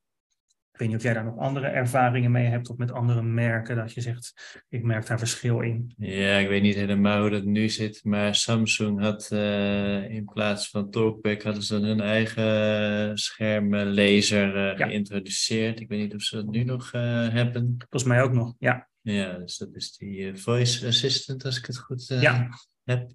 Ik 0.74 0.80
weet 0.80 0.88
niet 0.88 0.98
of 0.98 1.04
jij 1.04 1.14
daar 1.14 1.24
nog 1.24 1.38
andere 1.38 1.68
ervaringen 1.68 2.32
mee 2.32 2.46
hebt 2.46 2.70
of 2.70 2.78
met 2.78 2.92
andere 2.92 3.22
merken, 3.22 3.76
dat 3.76 3.94
je 3.94 4.02
zegt, 4.02 4.62
ik 4.70 4.84
merk 4.84 5.08
daar 5.08 5.20
verschil 5.20 5.62
in. 5.62 5.94
Ja, 5.98 6.38
ik 6.38 6.48
weet 6.48 6.62
niet 6.62 6.76
helemaal 6.76 7.22
hoe 7.22 7.30
dat 7.30 7.44
nu 7.44 7.70
zit, 7.70 8.04
maar 8.04 8.36
Samsung 8.36 9.00
had 9.00 9.30
uh, 9.34 10.10
in 10.10 10.26
plaats 10.26 10.70
van 10.70 10.90
TalkBack 10.90 11.44
hadden 11.44 11.64
ze 11.64 11.76
hun 11.76 12.02
eigen 12.02 13.18
schermlezer 13.18 14.56
uh, 14.56 14.78
ja. 14.78 14.86
geïntroduceerd. 14.86 15.80
Ik 15.80 15.88
weet 15.90 16.00
niet 16.00 16.14
of 16.14 16.22
ze 16.22 16.36
dat 16.36 16.46
nu 16.46 16.64
nog 16.64 16.94
uh, 16.94 17.02
hebben. 17.30 17.76
Volgens 17.78 18.12
mij 18.12 18.22
ook 18.22 18.34
nog, 18.34 18.54
ja. 18.60 18.90
Ja, 19.02 19.38
dus 19.38 19.58
dat 19.58 19.76
is 19.76 19.98
die 19.98 20.36
voice 20.36 20.88
assistant, 20.88 21.46
als 21.46 21.58
ik 21.58 21.66
het 21.66 21.78
goed 21.78 22.08
ja. 22.08 22.50
heb. 22.84 23.12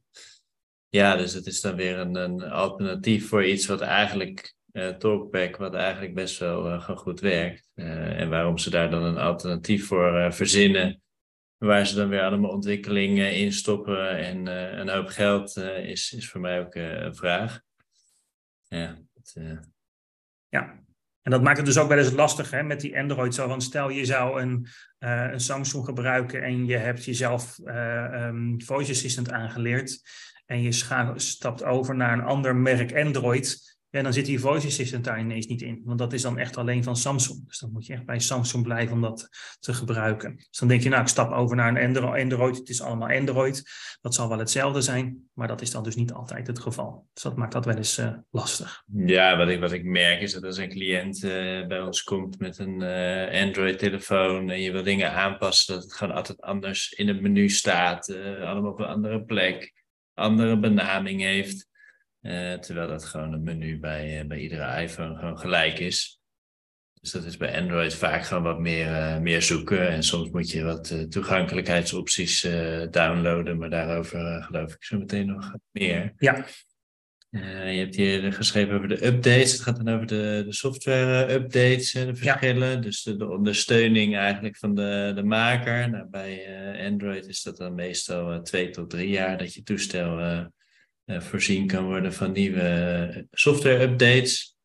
Ja, 0.88 1.16
dus 1.16 1.32
het 1.32 1.46
is 1.46 1.60
dan 1.60 1.76
weer 1.76 1.98
een, 1.98 2.14
een 2.14 2.42
alternatief 2.42 3.28
voor 3.28 3.44
iets 3.44 3.66
wat 3.66 3.80
eigenlijk 3.80 4.56
uh, 4.72 4.88
Talkback, 4.88 5.56
wat 5.56 5.74
eigenlijk 5.74 6.14
best 6.14 6.38
wel 6.38 6.66
uh, 6.66 6.88
goed 6.88 7.20
werkt. 7.20 7.70
Uh, 7.74 8.20
en 8.20 8.30
waarom 8.30 8.58
ze 8.58 8.70
daar 8.70 8.90
dan 8.90 9.02
een 9.02 9.18
alternatief 9.18 9.86
voor 9.86 10.32
verzinnen, 10.32 11.02
waar 11.56 11.86
ze 11.86 11.96
dan 11.96 12.08
weer 12.08 12.22
allemaal 12.22 12.50
ontwikkelingen 12.50 13.36
in 13.36 13.52
stoppen 13.52 14.18
en 14.18 14.46
een 14.80 14.88
hoop 14.88 15.06
geld, 15.06 15.56
is, 15.56 16.12
is 16.12 16.30
voor 16.30 16.40
mij 16.40 16.60
ook 16.60 16.74
een 16.74 17.14
vraag. 17.14 17.60
Ja, 18.68 18.98
het, 19.14 19.36
ja, 20.48 20.84
en 21.22 21.30
dat 21.30 21.42
maakt 21.42 21.56
het 21.56 21.66
dus 21.66 21.78
ook 21.78 21.88
wel 21.88 21.98
eens 21.98 22.12
lastig 22.12 22.50
hè, 22.50 22.62
met 22.62 22.80
die 22.80 22.98
Android. 22.98 23.34
Zo 23.34 23.58
stel 23.58 23.88
je 23.88 24.04
zou 24.04 24.40
een, 24.40 24.66
een 24.98 25.40
Samsung 25.40 25.84
gebruiken 25.84 26.42
en 26.42 26.66
je 26.66 26.76
hebt 26.76 27.04
jezelf 27.04 27.58
um, 27.64 28.62
voice 28.62 28.90
assistant 28.90 29.30
aangeleerd 29.30 30.00
en 30.48 30.62
je 30.62 30.72
stapt 31.16 31.64
over 31.64 31.96
naar 31.96 32.12
een 32.12 32.24
ander 32.24 32.56
merk 32.56 32.96
Android, 32.96 33.77
ja, 33.90 34.02
dan 34.02 34.12
zit 34.12 34.26
die 34.26 34.40
voice 34.40 34.66
assistant 34.66 35.04
daar 35.04 35.20
ineens 35.20 35.46
niet 35.46 35.62
in. 35.62 35.82
Want 35.84 35.98
dat 35.98 36.12
is 36.12 36.22
dan 36.22 36.38
echt 36.38 36.56
alleen 36.56 36.84
van 36.84 36.96
Samsung. 36.96 37.46
Dus 37.46 37.58
dan 37.58 37.72
moet 37.72 37.86
je 37.86 37.92
echt 37.92 38.04
bij 38.04 38.18
Samsung 38.18 38.62
blijven 38.62 38.94
om 38.94 39.00
dat 39.00 39.28
te 39.60 39.74
gebruiken. 39.74 40.36
Dus 40.36 40.58
dan 40.58 40.68
denk 40.68 40.82
je, 40.82 40.88
nou, 40.88 41.02
ik 41.02 41.08
stap 41.08 41.32
over 41.32 41.56
naar 41.56 41.76
een 41.76 41.96
Android. 42.20 42.56
Het 42.56 42.68
is 42.68 42.82
allemaal 42.82 43.08
Android. 43.08 43.62
Dat 44.00 44.14
zal 44.14 44.28
wel 44.28 44.38
hetzelfde 44.38 44.80
zijn, 44.80 45.28
maar 45.34 45.48
dat 45.48 45.60
is 45.60 45.70
dan 45.70 45.82
dus 45.82 45.94
niet 45.94 46.12
altijd 46.12 46.46
het 46.46 46.58
geval. 46.58 47.06
Dus 47.12 47.22
dat 47.22 47.36
maakt 47.36 47.52
dat 47.52 47.64
wel 47.64 47.76
eens 47.76 47.98
uh, 47.98 48.12
lastig. 48.30 48.82
Ja, 48.94 49.36
wat 49.36 49.48
ik, 49.48 49.60
wat 49.60 49.72
ik 49.72 49.84
merk 49.84 50.20
is 50.20 50.32
dat 50.32 50.44
als 50.44 50.56
een 50.56 50.68
cliënt 50.68 51.22
uh, 51.22 51.66
bij 51.66 51.80
ons 51.80 52.02
komt 52.02 52.38
met 52.38 52.58
een 52.58 52.80
uh, 52.80 53.42
Android-telefoon 53.42 54.50
en 54.50 54.60
je 54.60 54.72
wil 54.72 54.82
dingen 54.82 55.12
aanpassen, 55.12 55.74
dat 55.74 55.82
het 55.82 55.94
gewoon 55.94 56.14
altijd 56.14 56.40
anders 56.40 56.92
in 56.92 57.08
het 57.08 57.20
menu 57.20 57.48
staat. 57.48 58.14
allemaal 58.40 58.70
op 58.70 58.78
een 58.78 58.86
andere 58.86 59.24
plek, 59.24 59.72
andere 60.14 60.58
benaming 60.58 61.20
heeft. 61.20 61.68
Uh, 62.22 62.54
terwijl 62.54 62.88
dat 62.88 63.04
gewoon 63.04 63.32
het 63.32 63.42
menu 63.42 63.78
bij, 63.78 64.20
uh, 64.20 64.26
bij 64.26 64.38
iedere 64.38 64.82
iPhone 64.82 65.18
gewoon 65.18 65.38
gelijk 65.38 65.78
is. 65.78 66.20
Dus 67.00 67.10
dat 67.10 67.24
is 67.24 67.36
bij 67.36 67.60
Android 67.60 67.94
vaak 67.94 68.24
gewoon 68.24 68.42
wat 68.42 68.58
meer, 68.58 68.86
uh, 68.86 69.18
meer 69.18 69.42
zoeken. 69.42 69.88
En 69.88 70.02
soms 70.02 70.30
moet 70.30 70.50
je 70.50 70.62
wat 70.62 71.10
toegankelijkheidsopties 71.10 72.40
downloaden, 72.90 73.58
maar 73.58 73.70
daarover 73.70 74.42
geloof 74.42 74.74
ik 74.74 74.84
zo 74.84 74.98
meteen 74.98 75.26
nog 75.26 75.54
meer. 75.70 76.12
Ja. 76.16 76.46
je 77.30 77.78
hebt 77.78 77.96
hier 77.96 78.32
geschreven 78.32 78.74
over 78.74 78.88
de 78.88 79.06
updates. 79.06 79.52
Het 79.52 79.60
gaat 79.60 79.84
dan 79.84 79.94
over 79.94 80.06
de, 80.06 80.42
de 80.46 80.52
software 80.52 81.32
updates 81.32 81.94
en 81.94 82.06
de 82.06 82.14
verschillen. 82.14 82.70
Ja. 82.70 82.76
Dus 82.76 83.02
de, 83.02 83.16
de, 83.16 83.30
ondersteuning 83.30 84.16
eigenlijk 84.16 84.56
van 84.56 84.74
de, 84.74 85.12
de 85.14 85.22
maker. 85.22 85.90
Nou, 85.90 86.08
bij 86.08 86.46
Android 86.86 87.26
is 87.26 87.42
dat 87.42 87.56
dan 87.56 87.74
meestal 87.74 88.42
twee 88.42 88.70
tot 88.70 88.90
drie 88.90 89.08
jaar 89.08 89.38
dat 89.38 89.54
je 89.54 89.62
toestel 89.62 90.18
voorzien 91.08 91.66
kan 91.66 91.84
worden 91.84 92.12
van 92.12 92.32
nieuwe 92.32 93.26
software-updates. 93.30 94.56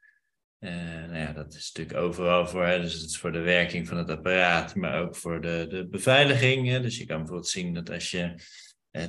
Uh, 0.60 0.72
nou 0.74 1.18
ja, 1.18 1.34
dat 1.34 1.54
is 1.54 1.72
natuurlijk 1.74 2.06
overal 2.06 2.48
voor. 2.48 2.66
Hè? 2.66 2.82
Dus 2.82 2.94
het 2.94 3.18
voor 3.18 3.32
de 3.32 3.40
werking 3.40 3.88
van 3.88 3.98
het 3.98 4.10
apparaat, 4.10 4.76
maar 4.76 5.02
ook 5.02 5.16
voor 5.16 5.42
de, 5.42 5.66
de 5.70 5.88
beveiliging. 5.88 6.68
Hè? 6.68 6.82
Dus 6.82 6.98
je 6.98 7.06
kan 7.06 7.18
bijvoorbeeld 7.18 7.50
zien 7.50 7.74
dat 7.74 7.90
als 7.90 8.12
je 8.12 8.36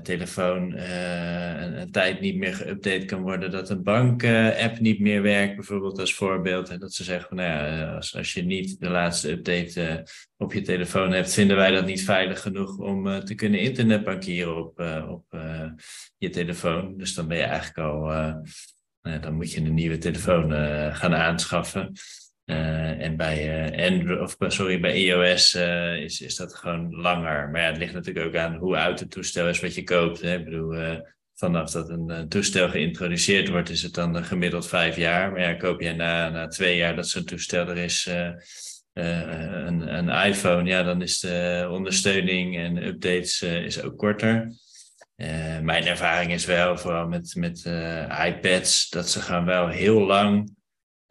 telefoon 0.02 0.72
uh, 0.72 1.62
een, 1.62 1.90
tijd 1.90 2.20
niet 2.20 2.36
meer 2.36 2.54
geüpdate 2.54 3.04
kan 3.04 3.22
worden, 3.22 3.50
dat 3.50 3.70
een 3.70 3.82
bank-app 3.82 4.78
niet 4.78 5.00
meer 5.00 5.22
werkt, 5.22 5.54
bijvoorbeeld 5.54 5.98
als 5.98 6.14
voorbeeld. 6.14 6.68
En 6.68 6.78
dat 6.78 6.92
ze 6.92 7.04
zeggen 7.04 7.28
van, 7.28 7.36
nou 7.36 7.50
ja, 7.50 7.94
als, 7.94 8.16
als 8.16 8.32
je 8.32 8.42
niet 8.42 8.80
de 8.80 8.88
laatste 8.88 9.30
update 9.30 10.06
op 10.36 10.52
je 10.52 10.60
telefoon 10.60 11.12
hebt, 11.12 11.32
vinden 11.32 11.56
wij 11.56 11.70
dat 11.70 11.86
niet 11.86 12.04
veilig 12.04 12.40
genoeg 12.40 12.78
om 12.78 13.24
te 13.24 13.34
kunnen 13.34 13.60
internetbankieren 13.60 14.56
op, 14.56 14.80
op 15.08 15.24
je 16.18 16.30
telefoon. 16.30 16.96
Dus 16.96 17.14
dan 17.14 17.28
ben 17.28 17.36
je 17.36 17.42
eigenlijk 17.42 17.78
al, 17.78 18.00
nou 19.02 19.20
dan 19.20 19.34
moet 19.34 19.52
je 19.52 19.60
een 19.60 19.74
nieuwe 19.74 19.98
telefoon 19.98 20.50
gaan 20.94 21.14
aanschaffen. 21.14 21.92
Uh, 22.46 23.00
en 23.00 23.16
bij, 23.16 23.70
uh, 23.72 23.90
Android, 23.90 24.20
of 24.20 24.36
sorry, 24.52 24.80
bij 24.80 24.94
iOS 24.94 25.54
uh, 25.54 25.96
is, 25.96 26.20
is 26.20 26.36
dat 26.36 26.54
gewoon 26.54 26.94
langer. 26.94 27.50
Maar 27.50 27.60
ja, 27.60 27.66
het 27.66 27.76
ligt 27.76 27.92
natuurlijk 27.92 28.26
ook 28.26 28.36
aan 28.36 28.54
hoe 28.56 28.76
oud 28.76 29.00
het 29.00 29.10
toestel 29.10 29.48
is 29.48 29.60
wat 29.60 29.74
je 29.74 29.82
koopt. 29.82 30.20
Hè? 30.20 30.36
Ik 30.36 30.44
bedoel, 30.44 31.00
vanaf 31.34 31.70
dat 31.70 31.88
een 31.88 32.28
toestel 32.28 32.68
geïntroduceerd 32.68 33.48
wordt, 33.48 33.68
is 33.68 33.82
het 33.82 33.94
dan 33.94 34.24
gemiddeld 34.24 34.68
vijf 34.68 34.96
jaar. 34.96 35.30
Maar 35.32 35.40
ja, 35.40 35.54
koop 35.54 35.80
jij 35.80 35.92
na, 35.92 36.28
na 36.28 36.46
twee 36.46 36.76
jaar 36.76 36.96
dat 36.96 37.08
zo'n 37.08 37.24
toestel 37.24 37.68
er 37.68 37.76
is, 37.76 38.08
een, 38.92 39.94
een 39.94 40.08
iPhone, 40.08 40.68
ja, 40.68 40.82
dan 40.82 41.02
is 41.02 41.20
de 41.20 41.68
ondersteuning 41.70 42.58
en 42.58 42.86
updates 42.86 43.42
is 43.42 43.82
ook 43.82 43.96
korter. 43.96 44.52
mijn 45.62 45.86
ervaring 45.86 46.32
is 46.32 46.44
wel, 46.46 46.78
vooral 46.78 47.08
met, 47.08 47.34
met 47.36 47.64
iPads, 48.26 48.88
dat 48.88 49.10
ze 49.10 49.20
gaan 49.20 49.44
wel 49.44 49.68
heel 49.68 50.00
lang 50.00 50.52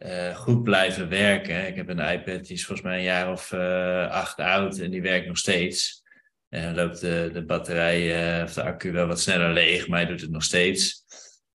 uh, 0.04 0.36
goed 0.36 0.62
blijven 0.62 1.08
werken. 1.08 1.66
Ik 1.66 1.76
heb 1.76 1.88
een 1.88 2.12
iPad, 2.12 2.46
die 2.46 2.56
is 2.56 2.66
volgens 2.66 2.86
mij 2.86 2.96
een 2.96 3.04
jaar 3.04 3.30
of 3.30 3.52
uh, 3.52 4.10
acht 4.10 4.38
oud 4.38 4.78
en 4.78 4.90
die 4.90 5.02
werkt 5.02 5.26
nog 5.26 5.38
steeds. 5.38 6.02
En 6.48 6.74
loopt 6.74 7.00
de, 7.00 7.30
de 7.32 7.44
batterij 7.44 8.36
uh, 8.38 8.44
of 8.44 8.52
de 8.52 8.62
accu 8.62 8.92
wel 8.92 9.06
wat 9.06 9.20
sneller 9.20 9.52
leeg, 9.52 9.88
maar 9.88 9.98
hij 9.98 10.08
doet 10.08 10.20
het 10.20 10.30
nog 10.30 10.42
steeds. 10.42 11.02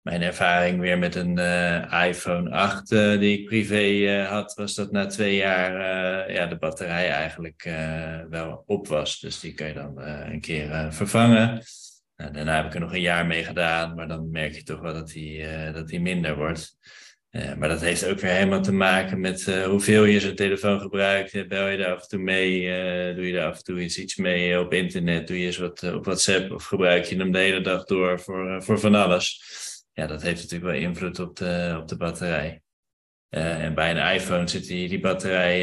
Mijn 0.03 0.23
ervaring 0.23 0.81
weer 0.81 0.99
met 0.99 1.15
een 1.15 1.39
iPhone 1.91 2.51
8 2.51 2.89
die 2.89 3.39
ik 3.39 3.45
privé 3.47 4.23
had, 4.23 4.55
was 4.55 4.75
dat 4.75 4.93
na 4.93 5.07
twee 5.07 5.37
jaar 5.37 6.33
ja, 6.33 6.47
de 6.47 6.57
batterij 6.57 7.11
eigenlijk 7.11 7.63
wel 8.31 8.63
op 8.67 8.87
was. 8.87 9.21
Dus 9.21 9.41
die 9.41 9.55
kan 9.55 9.67
je 9.67 9.75
dan 9.75 10.01
een 10.01 10.41
keer 10.41 10.93
vervangen. 10.93 11.63
Nou, 12.17 12.33
daarna 12.33 12.57
heb 12.57 12.67
ik 12.67 12.75
er 12.75 12.81
nog 12.81 12.93
een 12.93 13.01
jaar 13.01 13.27
mee 13.27 13.45
gedaan, 13.45 13.95
maar 13.95 14.09
dan 14.09 14.31
merk 14.31 14.55
je 14.55 14.63
toch 14.63 14.81
wel 14.81 14.93
dat 14.93 15.09
die, 15.09 15.47
dat 15.73 15.89
die 15.89 16.01
minder 16.01 16.37
wordt. 16.37 16.77
Uh, 17.39 17.55
maar 17.55 17.69
dat 17.69 17.81
heeft 17.81 18.07
ook 18.07 18.21
weer 18.21 18.31
helemaal 18.31 18.63
te 18.63 18.73
maken 18.73 19.21
met 19.21 19.47
uh, 19.47 19.65
hoeveel 19.65 20.05
je 20.05 20.21
zo'n 20.21 20.35
telefoon 20.35 20.81
gebruikt. 20.81 21.49
Bel 21.49 21.69
je 21.69 21.77
er 21.77 21.93
af 21.95 22.03
en 22.03 22.09
toe 22.09 22.19
mee? 22.19 22.61
Doe 23.15 23.27
je 23.27 23.39
er 23.39 23.47
af 23.47 23.57
en 23.57 23.65
toe 23.65 23.81
iets, 23.81 23.99
iets 23.99 24.17
mee 24.17 24.61
op 24.61 24.73
internet? 24.73 25.27
Doe 25.27 25.39
je 25.39 25.47
eens 25.47 25.57
wat 25.57 25.83
op 25.83 26.05
WhatsApp? 26.05 26.53
Of 26.53 26.65
gebruik 26.65 27.05
je 27.05 27.17
hem 27.17 27.33
de 27.33 27.39
hele 27.39 27.61
dag 27.61 27.85
door 27.85 28.21
voor, 28.21 28.63
voor 28.63 28.81
van 28.81 28.95
alles? 28.95 29.43
Ja, 29.93 30.07
dat 30.07 30.23
heeft 30.23 30.43
natuurlijk 30.43 30.71
wel 30.71 30.81
invloed 30.81 31.19
op 31.19 31.37
de, 31.37 31.77
op 31.81 31.89
de 31.89 31.97
batterij. 31.97 32.63
en 33.29 33.75
bij 33.75 33.91
een 33.91 34.15
iPhone 34.15 34.49
zit 34.49 34.67
die, 34.67 34.89
die 34.89 35.01
batterij 35.01 35.61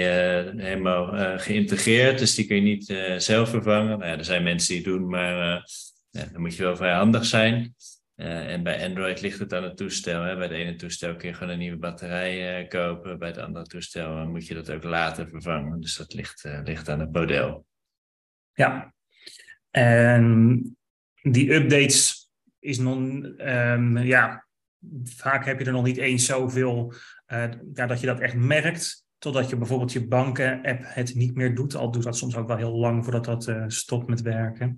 helemaal 0.57 1.37
geïntegreerd. 1.39 2.19
Dus 2.19 2.35
die 2.35 2.45
kun 2.45 2.55
je 2.55 2.61
niet 2.61 2.95
zelf 3.17 3.49
vervangen. 3.49 3.99
Nou 3.99 4.11
ja, 4.11 4.17
er 4.17 4.25
zijn 4.25 4.43
mensen 4.43 4.67
die 4.67 4.83
het 4.83 4.93
doen, 4.93 5.09
maar 5.09 5.63
dan 6.11 6.41
moet 6.41 6.55
je 6.55 6.63
wel 6.63 6.75
vrij 6.75 6.93
handig 6.93 7.25
zijn. 7.25 7.75
Uh, 8.15 8.53
en 8.53 8.63
bij 8.63 8.87
Android 8.87 9.21
ligt 9.21 9.39
het 9.39 9.53
aan 9.53 9.63
het 9.63 9.77
toestel. 9.77 10.21
Hè? 10.21 10.35
Bij 10.35 10.47
het 10.47 10.55
ene 10.55 10.75
toestel 10.75 11.15
kun 11.15 11.27
je 11.27 11.33
gewoon 11.33 11.53
een 11.53 11.59
nieuwe 11.59 11.77
batterij 11.77 12.63
uh, 12.63 12.69
kopen. 12.69 13.19
Bij 13.19 13.27
het 13.27 13.37
andere 13.37 13.65
toestel 13.65 14.17
uh, 14.17 14.27
moet 14.27 14.47
je 14.47 14.53
dat 14.53 14.71
ook 14.71 14.83
later 14.83 15.29
vervangen. 15.29 15.81
Dus 15.81 15.97
dat 15.97 16.13
ligt, 16.13 16.47
ligt 16.63 16.89
aan 16.89 16.99
het 16.99 17.11
model. 17.11 17.65
Ja, 18.53 18.93
en 19.71 20.77
die 21.21 21.53
updates 21.53 22.29
is 22.59 22.77
nog, 22.77 22.97
um, 22.97 23.97
ja, 23.97 24.45
vaak 25.03 25.45
heb 25.45 25.59
je 25.59 25.65
er 25.65 25.71
nog 25.71 25.83
niet 25.83 25.97
eens 25.97 26.25
zoveel 26.25 26.93
ja, 27.73 27.85
dat 27.87 27.99
je 27.99 28.05
dat 28.05 28.19
echt 28.19 28.35
merkt. 28.35 29.05
totdat 29.17 29.49
je 29.49 29.57
bijvoorbeeld 29.57 29.91
je 29.91 30.07
banken-app 30.07 30.81
het 30.83 31.15
niet 31.15 31.35
meer 31.35 31.55
doet. 31.55 31.75
Al 31.75 31.91
doet 31.91 32.03
dat 32.03 32.17
soms 32.17 32.35
ook 32.35 32.47
wel 32.47 32.57
heel 32.57 32.75
lang 32.75 33.03
voordat 33.03 33.25
dat 33.25 33.71
stopt 33.71 34.07
met 34.07 34.21
werken. 34.21 34.77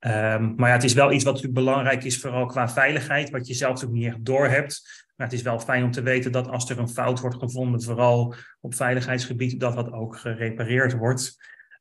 Um, 0.00 0.54
maar 0.56 0.68
ja, 0.68 0.74
het 0.74 0.84
is 0.84 0.94
wel 0.94 1.12
iets 1.12 1.24
wat 1.24 1.34
natuurlijk 1.34 1.64
belangrijk 1.64 2.04
is, 2.04 2.20
vooral 2.20 2.46
qua 2.46 2.68
veiligheid, 2.68 3.30
wat 3.30 3.46
je 3.46 3.54
zelf 3.54 3.72
natuurlijk 3.72 4.00
niet 4.00 4.10
echt 4.12 4.24
doorhebt. 4.24 5.06
Maar 5.16 5.26
het 5.26 5.36
is 5.36 5.42
wel 5.42 5.60
fijn 5.60 5.84
om 5.84 5.90
te 5.90 6.02
weten 6.02 6.32
dat 6.32 6.48
als 6.48 6.70
er 6.70 6.78
een 6.78 6.88
fout 6.88 7.20
wordt 7.20 7.36
gevonden, 7.36 7.82
vooral 7.82 8.34
op 8.60 8.74
veiligheidsgebied, 8.74 9.60
dat 9.60 9.74
dat 9.74 9.92
ook 9.92 10.16
gerepareerd 10.16 10.92
wordt. 10.92 11.36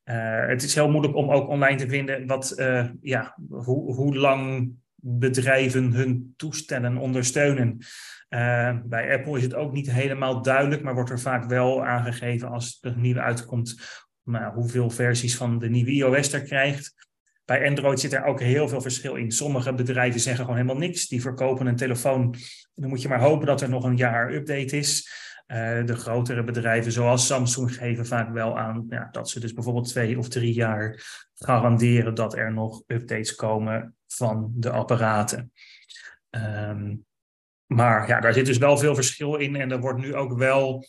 Uh, 0.06 0.48
het 0.48 0.64
is 0.64 0.76
heel 0.76 0.90
moeilijk 0.90 1.16
om 1.16 1.32
ook 1.32 1.48
online 1.48 1.78
te 1.78 1.90
vinden 1.90 2.28
wat, 2.28 2.54
uh, 2.58 2.90
ja, 3.02 3.38
hoe, 3.50 3.94
hoe 3.94 4.18
lang 4.18 4.72
bedrijven 4.96 5.92
hun 5.92 6.34
toestellen 6.38 6.98
ondersteunen. 6.98 7.78
Uh, 8.30 8.78
bij 8.86 9.18
Apple 9.18 9.38
is 9.38 9.44
het 9.44 9.54
ook 9.54 9.72
niet 9.72 9.92
helemaal 9.92 10.42
duidelijk, 10.42 10.84
maar 10.84 10.94
wordt 10.94 11.10
er 11.10 11.20
vaak 11.20 11.46
wel 11.46 11.86
aangegeven 11.86 12.50
als 12.50 12.78
er 12.82 12.98
nieuwe 12.98 13.22
uitkomt, 13.22 13.82
nou, 14.24 14.54
hoeveel 14.54 14.90
versies 14.90 15.38
van 15.38 15.60
de 15.60 15.70
nieuwe 15.70 15.92
iOS 15.92 16.34
er 16.34 16.44
krijgt. 16.44 17.07
Bij 17.48 17.68
Android 17.68 18.00
zit 18.00 18.14
er 18.14 18.26
ook 18.26 18.40
heel 18.40 18.68
veel 18.68 18.82
verschil 18.82 19.16
in. 19.16 19.32
Sommige 19.32 19.74
bedrijven 19.74 20.20
zeggen 20.20 20.42
gewoon 20.44 20.60
helemaal 20.60 20.82
niks. 20.82 21.08
Die 21.08 21.22
verkopen 21.22 21.68
een 21.68 21.76
telefoon. 21.76 22.36
Dan 22.74 22.90
moet 22.90 23.02
je 23.02 23.08
maar 23.08 23.20
hopen 23.20 23.48
dat 23.48 23.62
er 23.62 23.70
nog 23.70 23.84
een 23.84 23.98
jaar 23.98 24.34
update 24.34 24.78
is. 24.78 25.12
Uh, 25.48 25.86
de 25.86 25.96
grotere 25.96 26.44
bedrijven 26.44 26.92
zoals 26.92 27.26
Samsung 27.26 27.76
geven 27.76 28.06
vaak 28.06 28.34
wel 28.34 28.58
aan 28.58 28.86
ja, 28.90 29.08
dat 29.12 29.30
ze 29.30 29.40
dus 29.40 29.54
bijvoorbeeld 29.54 29.88
twee 29.88 30.18
of 30.18 30.28
drie 30.28 30.54
jaar 30.54 31.04
garanderen 31.34 32.16
dat 32.16 32.36
er 32.36 32.54
nog 32.54 32.84
updates 32.88 33.36
komen 33.36 33.96
van 34.08 34.52
de 34.56 34.70
apparaten. 34.70 35.52
Um, 36.30 37.06
maar 37.66 38.08
ja, 38.08 38.20
daar 38.20 38.34
zit 38.34 38.46
dus 38.46 38.58
wel 38.58 38.78
veel 38.78 38.96
verschil 38.96 39.36
in 39.36 39.56
en 39.56 39.72
er 39.72 39.80
wordt 39.80 40.00
nu 40.00 40.16
ook 40.16 40.38
wel 40.38 40.86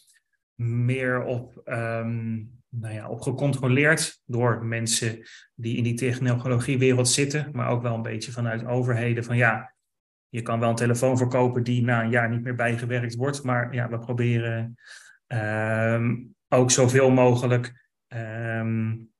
meer 0.54 1.22
op 1.22 1.62
um, 1.64 2.57
nou 2.68 2.94
ja, 2.94 3.08
op 3.08 3.20
gecontroleerd 3.20 4.22
door 4.24 4.64
mensen 4.64 5.22
die 5.54 5.76
in 5.76 5.82
die 5.82 5.94
technologiewereld 5.94 7.08
zitten, 7.08 7.48
maar 7.52 7.68
ook 7.68 7.82
wel 7.82 7.94
een 7.94 8.02
beetje 8.02 8.32
vanuit 8.32 8.66
overheden 8.66 9.24
van 9.24 9.36
ja, 9.36 9.74
je 10.28 10.42
kan 10.42 10.60
wel 10.60 10.68
een 10.68 10.74
telefoon 10.74 11.16
verkopen 11.16 11.62
die 11.62 11.82
na 11.82 12.02
een 12.02 12.10
jaar 12.10 12.30
niet 12.30 12.42
meer 12.42 12.54
bijgewerkt 12.54 13.14
wordt, 13.14 13.42
maar 13.42 13.74
ja, 13.74 13.88
we 13.88 13.98
proberen 13.98 14.76
um, 15.26 16.34
ook 16.48 16.70
zoveel 16.70 17.10
mogelijk 17.10 17.88
um, 18.08 19.10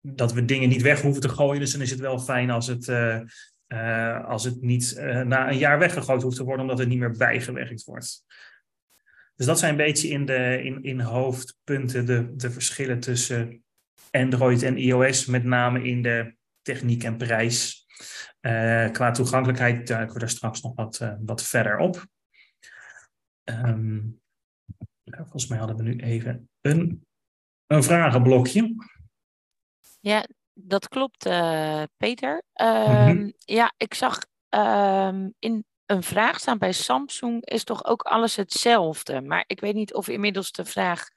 dat 0.00 0.32
we 0.32 0.44
dingen 0.44 0.68
niet 0.68 0.82
weg 0.82 1.00
hoeven 1.00 1.22
te 1.22 1.28
gooien. 1.28 1.60
Dus 1.60 1.72
dan 1.72 1.80
is 1.80 1.90
het 1.90 2.00
wel 2.00 2.18
fijn 2.18 2.50
als 2.50 2.66
het, 2.66 2.88
uh, 2.88 3.20
uh, 3.68 4.24
als 4.24 4.44
het 4.44 4.60
niet 4.60 4.96
uh, 4.98 5.20
na 5.20 5.50
een 5.50 5.58
jaar 5.58 5.78
weggegooid 5.78 6.22
hoeft 6.22 6.36
te 6.36 6.44
worden, 6.44 6.62
omdat 6.62 6.78
het 6.78 6.88
niet 6.88 6.98
meer 6.98 7.16
bijgewerkt 7.16 7.84
wordt. 7.84 8.24
Dus 9.34 9.46
dat 9.46 9.58
zijn 9.58 9.70
een 9.70 9.84
beetje 9.84 10.08
in, 10.08 10.26
de, 10.26 10.62
in, 10.62 10.82
in 10.82 11.00
hoofdpunten 11.00 12.06
de, 12.06 12.36
de 12.36 12.50
verschillen 12.50 13.00
tussen 13.00 13.64
Android 14.10 14.62
en 14.62 14.76
iOS, 14.76 15.26
met 15.26 15.44
name 15.44 15.82
in 15.82 16.02
de 16.02 16.36
techniek 16.62 17.04
en 17.04 17.16
prijs. 17.16 17.86
Uh, 18.40 18.90
qua 18.90 19.10
toegankelijkheid 19.10 19.86
duiken 19.86 20.14
we 20.14 20.20
daar 20.20 20.28
straks 20.28 20.60
nog 20.60 20.74
wat, 20.74 21.00
uh, 21.02 21.14
wat 21.20 21.42
verder 21.42 21.78
op. 21.78 22.06
Um, 23.44 24.20
volgens 25.04 25.46
mij 25.46 25.58
hadden 25.58 25.76
we 25.76 25.82
nu 25.82 25.96
even 25.96 26.48
een, 26.60 27.06
een 27.66 27.82
vragenblokje. 27.82 28.74
Ja, 30.00 30.28
dat 30.52 30.88
klopt, 30.88 31.26
uh, 31.26 31.82
Peter. 31.96 32.42
Mm 32.54 32.66
-hmm. 32.66 33.32
Ja, 33.38 33.72
ik 33.76 33.94
zag 33.94 34.26
um, 34.50 35.34
in 35.38 35.64
een 35.86 36.02
vraag 36.02 36.38
staan 36.38 36.58
bij 36.58 36.72
Samsung 36.72 37.44
is 37.44 37.64
toch 37.64 37.84
ook 37.84 38.02
alles 38.02 38.36
hetzelfde. 38.36 39.20
Maar 39.20 39.44
ik 39.46 39.60
weet 39.60 39.74
niet 39.74 39.94
of 39.94 40.08
inmiddels 40.08 40.52
de 40.52 40.64
vraag 40.64 41.08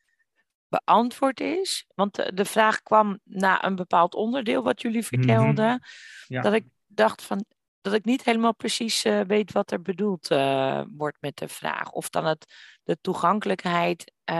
beantwoord 0.67 1.39
is. 1.39 1.85
Want 1.95 2.15
de, 2.15 2.33
de 2.33 2.45
vraag 2.45 2.81
kwam 2.81 3.19
na 3.23 3.63
een 3.63 3.75
bepaald 3.75 4.15
onderdeel 4.15 4.63
wat 4.63 4.81
jullie 4.81 5.05
vertelden. 5.05 5.65
Mm 5.65 5.71
-hmm. 5.71 5.79
ja. 6.27 6.41
Dat 6.41 6.53
ik 6.53 6.65
dacht 6.87 7.21
van 7.21 7.45
dat 7.81 7.93
ik 7.93 8.05
niet 8.05 8.23
helemaal 8.23 8.55
precies 8.55 9.05
uh, 9.05 9.21
weet 9.21 9.51
wat 9.51 9.71
er 9.71 9.81
bedoeld 9.81 10.31
uh, 10.31 10.81
wordt 10.95 11.17
met 11.19 11.37
de 11.37 11.47
vraag. 11.47 11.91
Of 11.91 12.09
dan 12.09 12.25
het, 12.25 12.53
de 12.83 12.97
toegankelijkheid 13.01 14.11
uh, 14.25 14.35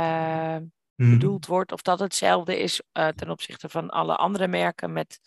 mm 0.56 0.72
-hmm. 0.96 1.12
bedoeld 1.12 1.46
wordt. 1.46 1.72
Of 1.72 1.82
dat 1.82 2.00
hetzelfde 2.00 2.60
is 2.60 2.82
ten 2.92 3.30
opzichte 3.30 3.70
van 3.70 3.90
alle 3.90 4.16
andere 4.16 4.48
merken 4.48 4.94
met 4.94 5.20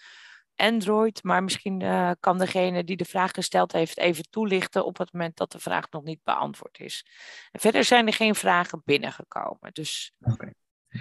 Android, 0.60 1.22
maar 1.22 1.42
misschien 1.42 1.80
uh, 1.80 2.10
kan 2.20 2.38
degene 2.38 2.84
die 2.84 2.96
de 2.96 3.04
vraag 3.04 3.30
gesteld 3.30 3.72
heeft 3.72 3.98
even 3.98 4.24
toelichten 4.30 4.84
op 4.84 4.98
het 4.98 5.12
moment 5.12 5.36
dat 5.36 5.52
de 5.52 5.58
vraag 5.58 5.90
nog 5.90 6.02
niet 6.02 6.20
beantwoord 6.24 6.80
is. 6.80 7.06
En 7.52 7.60
verder 7.60 7.84
zijn 7.84 8.06
er 8.06 8.12
geen 8.12 8.34
vragen 8.34 8.82
binnengekomen. 8.84 9.72
Dus... 9.72 10.12
Okay. 10.20 10.54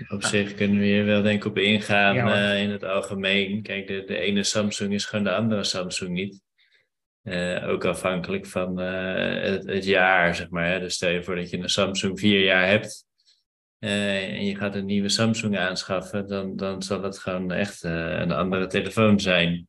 Op 0.08 0.24
zich 0.24 0.54
kunnen 0.54 0.80
we 0.80 0.86
hier 0.86 1.06
wel 1.06 1.22
denk 1.22 1.44
ik 1.44 1.50
op 1.50 1.58
ingaan 1.58 2.16
ja, 2.16 2.54
uh, 2.54 2.62
in 2.62 2.70
het 2.70 2.84
algemeen. 2.84 3.62
Kijk, 3.62 3.88
de, 3.88 4.04
de 4.04 4.18
ene 4.18 4.44
Samsung 4.44 4.94
is 4.94 5.06
gewoon 5.06 5.24
de 5.24 5.36
andere 5.36 5.64
Samsung 5.64 6.10
niet. 6.10 6.42
Uh, 7.24 7.68
ook 7.70 7.86
afhankelijk 7.86 8.46
van 8.46 8.78
het, 8.78 9.66
het, 9.66 9.86
jaar, 9.86 10.36
zeg 10.36 10.50
maar. 10.50 10.68
Hè. 10.68 10.80
Dus 10.80 10.94
stel 10.94 11.10
je 11.10 11.24
voor 11.24 11.36
dat 11.36 11.50
je 11.50 11.58
een 11.58 11.70
Samsung 11.70 12.20
vier 12.20 12.44
jaar 12.44 12.68
hebt. 12.68 13.08
Uh, 13.80 14.24
en 14.24 14.46
je 14.46 14.56
gaat 14.56 14.76
een 14.76 14.86
nieuwe 14.86 15.10
Samsung 15.10 15.58
aanschaffen, 15.58 16.28
dan, 16.28 16.56
dan 16.56 16.84
zal 16.84 17.04
het 17.04 17.18
gewoon 17.18 17.52
echt 17.52 17.84
uh, 17.84 17.92
een 18.20 18.32
andere 18.32 18.68
telefoon 18.68 19.20
zijn. 19.20 19.68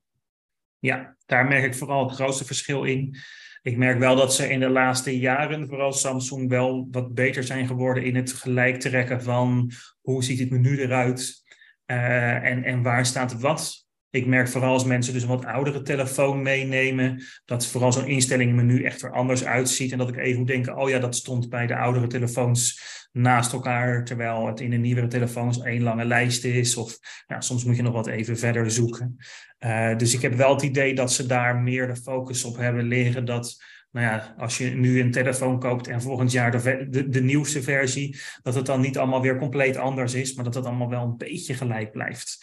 Ja, 0.78 1.16
daar 1.26 1.46
merk 1.46 1.64
ik 1.64 1.74
vooral 1.74 2.04
het 2.06 2.14
grootste 2.14 2.44
verschil 2.44 2.84
in. 2.84 3.16
Ik 3.62 3.76
merk 3.76 3.98
wel 3.98 4.16
dat 4.16 4.34
ze 4.34 4.50
in 4.50 4.60
de 4.60 4.68
laatste 4.68 5.18
jaren, 5.18 5.66
vooral 5.66 5.92
Samsung, 5.92 6.48
wel 6.48 6.88
wat 6.90 7.14
beter 7.14 7.44
zijn 7.44 7.66
geworden 7.66 8.04
in 8.04 8.16
het 8.16 8.32
gelijk 8.32 8.80
trekken 8.80 9.22
van 9.22 9.70
hoe 10.00 10.24
ziet 10.24 10.38
het 10.38 10.50
menu 10.50 10.80
eruit 10.80 11.42
uh, 11.86 12.34
en, 12.34 12.64
en 12.64 12.82
waar 12.82 13.06
staat 13.06 13.40
wat. 13.40 13.88
Ik 14.10 14.26
merk 14.26 14.48
vooral 14.48 14.72
als 14.72 14.84
mensen 14.84 15.12
dus 15.12 15.22
een 15.22 15.28
wat 15.28 15.44
oudere 15.44 15.82
telefoon 15.82 16.42
meenemen, 16.42 17.22
dat 17.44 17.66
vooral 17.66 17.92
zo'n 17.92 18.06
instellingenmenu 18.06 18.84
echt 18.84 19.02
er 19.02 19.12
anders 19.12 19.44
uitziet. 19.44 19.92
En 19.92 19.98
dat 19.98 20.08
ik 20.08 20.16
even 20.16 20.38
moet 20.38 20.48
denken, 20.48 20.76
oh 20.76 20.88
ja, 20.88 20.98
dat 20.98 21.16
stond 21.16 21.48
bij 21.48 21.66
de 21.66 21.76
oudere 21.76 22.06
telefoons 22.06 22.82
naast 23.12 23.52
elkaar, 23.52 24.04
terwijl 24.04 24.46
het 24.46 24.60
in 24.60 24.70
de 24.70 24.76
nieuwere 24.76 25.06
telefoons 25.06 25.62
één 25.62 25.82
lange 25.82 26.04
lijst 26.04 26.44
is. 26.44 26.76
Of 26.76 26.98
ja, 27.26 27.40
soms 27.40 27.64
moet 27.64 27.76
je 27.76 27.82
nog 27.82 27.92
wat 27.92 28.06
even 28.06 28.38
verder 28.38 28.70
zoeken. 28.70 29.16
Uh, 29.60 29.96
dus 29.96 30.14
ik 30.14 30.22
heb 30.22 30.34
wel 30.34 30.52
het 30.52 30.62
idee 30.62 30.94
dat 30.94 31.12
ze 31.12 31.26
daar 31.26 31.56
meer 31.56 31.86
de 31.86 31.96
focus 31.96 32.44
op 32.44 32.56
hebben 32.56 32.84
liggen. 32.84 33.24
Dat, 33.24 33.62
nou 33.90 34.06
ja, 34.06 34.34
als 34.38 34.58
je 34.58 34.70
nu 34.70 35.00
een 35.00 35.10
telefoon 35.10 35.58
koopt 35.58 35.88
en 35.88 36.02
volgend 36.02 36.32
jaar 36.32 36.50
de, 36.50 37.08
de 37.08 37.22
nieuwste 37.22 37.62
versie, 37.62 38.20
dat 38.42 38.54
het 38.54 38.66
dan 38.66 38.80
niet 38.80 38.98
allemaal 38.98 39.22
weer 39.22 39.38
compleet 39.38 39.76
anders 39.76 40.14
is, 40.14 40.34
maar 40.34 40.44
dat 40.44 40.54
het 40.54 40.64
allemaal 40.64 40.88
wel 40.90 41.02
een 41.02 41.16
beetje 41.16 41.54
gelijk 41.54 41.92
blijft. 41.92 42.38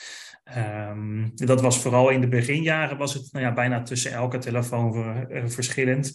Um, 0.55 1.31
dat 1.35 1.61
was 1.61 1.81
vooral 1.81 2.09
in 2.09 2.21
de 2.21 2.27
beginjaren 2.27 2.97
was 2.97 3.13
het 3.13 3.31
nou 3.31 3.45
ja, 3.45 3.53
bijna 3.53 3.83
tussen 3.83 4.11
elke 4.11 4.37
telefoon 4.37 4.93
ver, 4.93 5.31
uh, 5.31 5.49
verschillend. 5.49 6.11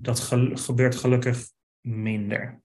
Dat 0.00 0.20
ge 0.20 0.50
gebeurt 0.54 0.96
gelukkig 0.96 1.38
minder. 1.80 2.60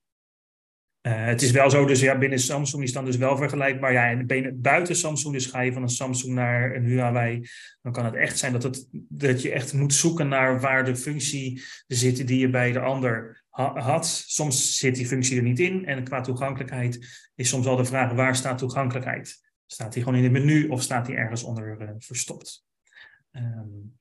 Uh, 1.07 1.25
het 1.25 1.41
is 1.41 1.51
wel 1.51 1.69
zo, 1.69 1.85
dus 1.85 1.99
ja, 1.99 2.17
binnen 2.17 2.39
Samsung 2.39 2.83
is 2.83 2.93
dan 2.93 3.05
dus 3.05 3.17
wel 3.17 3.37
vergelijkbaar. 3.37 3.93
Ja, 3.93 4.09
en 4.09 4.61
buiten 4.61 4.95
Samsung, 4.95 5.33
dus 5.33 5.45
ga 5.45 5.61
je 5.61 5.73
van 5.73 5.81
een 5.81 5.89
Samsung 5.89 6.33
naar 6.33 6.75
een 6.75 6.83
Huawei, 6.83 7.47
dan 7.81 7.91
kan 7.91 8.05
het 8.05 8.15
echt 8.15 8.37
zijn 8.37 8.51
dat, 8.51 8.63
het, 8.63 8.87
dat 8.91 9.41
je 9.41 9.51
echt 9.51 9.73
moet 9.73 9.93
zoeken 9.93 10.27
naar 10.27 10.59
waar 10.59 10.85
de 10.85 10.95
functie 10.95 11.63
zit 11.87 12.27
die 12.27 12.39
je 12.39 12.49
bij 12.49 12.71
de 12.71 12.79
ander 12.79 13.43
ha 13.49 13.79
had. 13.79 14.07
Soms 14.07 14.77
zit 14.77 14.95
die 14.95 15.07
functie 15.07 15.37
er 15.37 15.43
niet 15.43 15.59
in 15.59 15.85
en 15.85 16.03
qua 16.03 16.21
toegankelijkheid 16.21 17.29
is 17.35 17.49
soms 17.49 17.65
al 17.65 17.75
de 17.75 17.85
vraag 17.85 18.13
waar 18.13 18.35
staat 18.35 18.57
toegankelijkheid? 18.57 19.50
Staat 19.71 19.93
die 19.93 20.03
gewoon 20.03 20.17
in 20.17 20.23
het 20.23 20.31
menu 20.31 20.67
of 20.67 20.81
staat 20.81 21.05
die 21.05 21.15
ergens 21.15 21.43
onder 21.43 21.81
uh, 21.81 21.89
verstopt? 21.97 22.65
Um, 23.31 23.99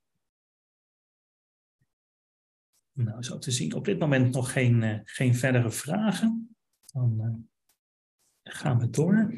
nou, 2.93 3.23
zo 3.23 3.39
te 3.39 3.51
zien. 3.51 3.75
Op 3.75 3.85
dit 3.85 3.99
moment 3.99 4.35
nog 4.35 4.53
geen, 4.53 4.83
uh, 4.83 4.99
geen 5.05 5.35
verdere 5.35 5.71
vragen. 5.71 6.57
Dan 6.93 7.17
uh, 7.21 8.53
gaan 8.53 8.79
we 8.79 8.91
door. 8.91 9.35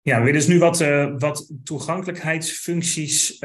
Ja, 0.00 0.18
we 0.18 0.24
willen 0.24 0.32
dus 0.32 0.46
nu 0.46 0.58
wat, 0.58 0.78
wat 1.20 1.52
toegankelijkheidsfuncties 1.64 3.38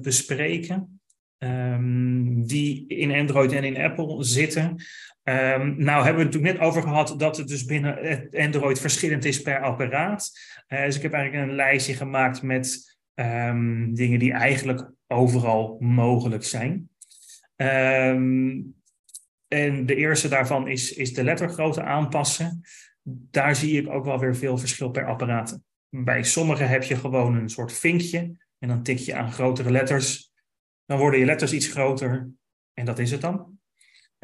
bespreken. 0.00 1.00
Um, 1.38 2.46
die 2.46 2.86
in 2.86 3.12
Android 3.12 3.52
en 3.52 3.64
in 3.64 3.76
Apple 3.76 4.24
zitten. 4.24 4.84
Um, 5.28 5.74
nou 5.76 6.04
hebben 6.04 6.16
we 6.16 6.22
het 6.22 6.32
natuurlijk 6.32 6.52
net 6.52 6.58
over 6.58 6.82
gehad 6.82 7.14
dat 7.18 7.36
het 7.36 7.48
dus 7.48 7.64
binnen 7.64 8.28
Android 8.32 8.80
verschillend 8.80 9.24
is 9.24 9.42
per 9.42 9.60
apparaat. 9.60 10.30
Uh, 10.68 10.84
dus 10.84 10.96
ik 10.96 11.02
heb 11.02 11.12
eigenlijk 11.12 11.48
een 11.48 11.56
lijstje 11.56 11.94
gemaakt 11.94 12.42
met 12.42 12.96
um, 13.14 13.94
dingen 13.94 14.18
die 14.18 14.32
eigenlijk 14.32 14.90
overal 15.06 15.76
mogelijk 15.80 16.44
zijn. 16.44 16.88
Um, 17.56 18.74
en 19.48 19.86
de 19.86 19.94
eerste 19.94 20.28
daarvan 20.28 20.68
is, 20.68 20.92
is 20.92 21.14
de 21.14 21.24
lettergrootte 21.24 21.82
aanpassen. 21.82 22.60
Daar 23.02 23.56
zie 23.56 23.80
ik 23.80 23.90
ook 23.90 24.04
wel 24.04 24.18
weer 24.18 24.36
veel 24.36 24.58
verschil 24.58 24.90
per 24.90 25.06
apparaat. 25.06 25.60
Bij 25.88 26.22
sommige 26.22 26.62
heb 26.62 26.82
je 26.82 26.96
gewoon 26.96 27.34
een 27.34 27.48
soort 27.48 27.72
vinkje 27.72 28.36
en 28.58 28.68
dan 28.68 28.82
tik 28.82 28.98
je 28.98 29.14
aan 29.14 29.32
grotere 29.32 29.70
letters. 29.70 30.32
Dan 30.86 30.98
worden 30.98 31.20
je 31.20 31.26
letters 31.26 31.52
iets 31.52 31.68
groter 31.68 32.28
en 32.72 32.84
dat 32.84 32.98
is 32.98 33.10
het 33.10 33.20
dan. 33.20 33.53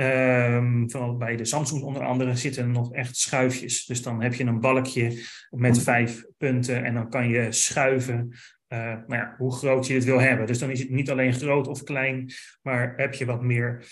Um, 0.00 0.90
vooral 0.90 1.16
bij 1.16 1.36
de 1.36 1.44
Samsung 1.44 1.82
onder 1.82 2.04
andere 2.04 2.36
zitten 2.36 2.70
nog 2.70 2.92
echt 2.92 3.16
schuifjes. 3.16 3.84
Dus 3.86 4.02
dan 4.02 4.22
heb 4.22 4.34
je 4.34 4.44
een 4.44 4.60
balkje 4.60 5.24
met 5.50 5.82
vijf 5.82 6.24
punten 6.38 6.84
en 6.84 6.94
dan 6.94 7.10
kan 7.10 7.28
je 7.28 7.52
schuiven 7.52 8.28
uh, 8.72 8.78
nou 8.78 9.14
ja, 9.14 9.34
hoe 9.38 9.52
groot 9.52 9.86
je 9.86 9.94
het 9.94 10.04
wil 10.04 10.20
hebben. 10.20 10.46
Dus 10.46 10.58
dan 10.58 10.70
is 10.70 10.78
het 10.78 10.90
niet 10.90 11.10
alleen 11.10 11.34
groot 11.34 11.66
of 11.66 11.82
klein, 11.82 12.30
maar 12.62 12.94
heb 12.96 13.14
je 13.14 13.24
wat 13.24 13.42
meer 13.42 13.84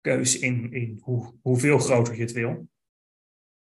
keus 0.00 0.38
in, 0.38 0.72
in 0.72 0.98
hoe, 1.00 1.34
hoeveel 1.42 1.78
groter 1.78 2.14
je 2.14 2.22
het 2.22 2.32
wil. 2.32 2.68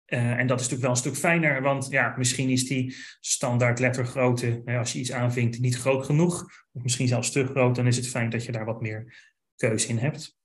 Uh, 0.05 0.31
en 0.31 0.47
dat 0.47 0.59
is 0.59 0.69
natuurlijk 0.69 0.81
wel 0.81 0.91
een 0.91 1.12
stuk 1.12 1.15
fijner, 1.15 1.62
want 1.62 1.88
ja, 1.89 2.13
misschien 2.17 2.49
is 2.49 2.67
die 2.67 2.95
standaard 3.19 3.79
lettergrootte, 3.79 4.62
als 4.65 4.93
je 4.93 4.99
iets 4.99 5.12
aanvinkt, 5.12 5.59
niet 5.59 5.77
groot 5.77 6.05
genoeg. 6.05 6.43
Of 6.71 6.83
misschien 6.83 7.07
zelfs 7.07 7.31
te 7.31 7.45
groot, 7.45 7.75
dan 7.75 7.88
is 7.88 7.95
het 7.95 8.07
fijn 8.07 8.29
dat 8.29 8.45
je 8.45 8.51
daar 8.51 8.65
wat 8.65 8.81
meer 8.81 9.33
keus 9.55 9.85
in 9.85 9.97
hebt. 9.97 10.38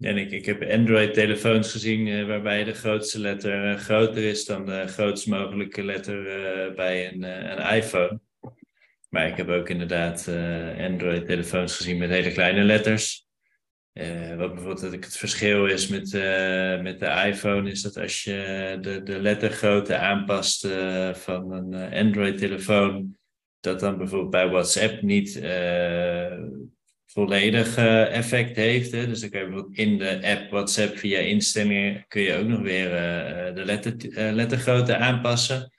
Ja, 0.00 0.10
ik, 0.10 0.30
ik 0.30 0.46
heb 0.46 0.62
Android-telefoons 0.62 1.72
gezien 1.72 2.06
uh, 2.06 2.26
waarbij 2.26 2.64
de 2.64 2.74
grootste 2.74 3.20
letter 3.20 3.72
uh, 3.72 3.78
groter 3.78 4.22
is 4.22 4.44
dan 4.44 4.66
de 4.66 4.86
grootst 4.86 5.26
mogelijke 5.26 5.84
letter 5.84 6.22
bij 6.74 7.12
een, 7.12 7.22
een 7.22 7.76
iPhone. 7.76 8.20
Maar 9.08 9.28
ik 9.28 9.36
heb 9.36 9.48
ook 9.48 9.68
inderdaad 9.68 10.28
Android-telefoons 10.78 11.76
gezien 11.76 11.98
met 11.98 12.10
hele 12.10 12.32
kleine 12.32 12.62
letters. 12.62 13.26
Wat 14.36 14.54
bijvoorbeeld 14.54 14.80
het 14.80 15.16
verschil 15.16 15.66
is 15.66 15.88
met, 15.88 16.12
met 16.82 17.00
de 17.00 17.24
iPhone, 17.26 17.70
is 17.70 17.82
dat 17.82 17.96
als 17.96 18.24
je 18.24 18.78
de, 18.80 19.02
de 19.02 19.20
lettergrootte 19.20 19.96
aanpast 19.96 20.68
van 21.12 21.52
een 21.52 21.92
Android-telefoon, 21.92 23.16
dat 23.60 23.80
dan 23.80 23.98
bijvoorbeeld 23.98 24.30
bij 24.30 24.48
WhatsApp 24.48 25.02
niet 25.02 25.40
volledig 27.12 27.76
effect 27.76 28.56
heeft. 28.56 28.92
Hè? 28.92 29.06
Dus 29.06 29.20
dan 29.20 29.30
kun 29.30 29.40
je 29.40 29.46
bijvoorbeeld 29.46 29.76
in 29.78 29.98
de 29.98 30.20
app 30.22 30.50
WhatsApp 30.50 30.98
via 30.98 31.18
instellingen 31.18 32.04
kun 32.08 32.22
je 32.22 32.34
ook 32.34 32.46
nog 32.46 32.60
weer 32.60 32.90
de 33.54 33.64
letter, 33.64 33.94
lettergrootte 34.34 34.96
aanpassen. 34.96 35.72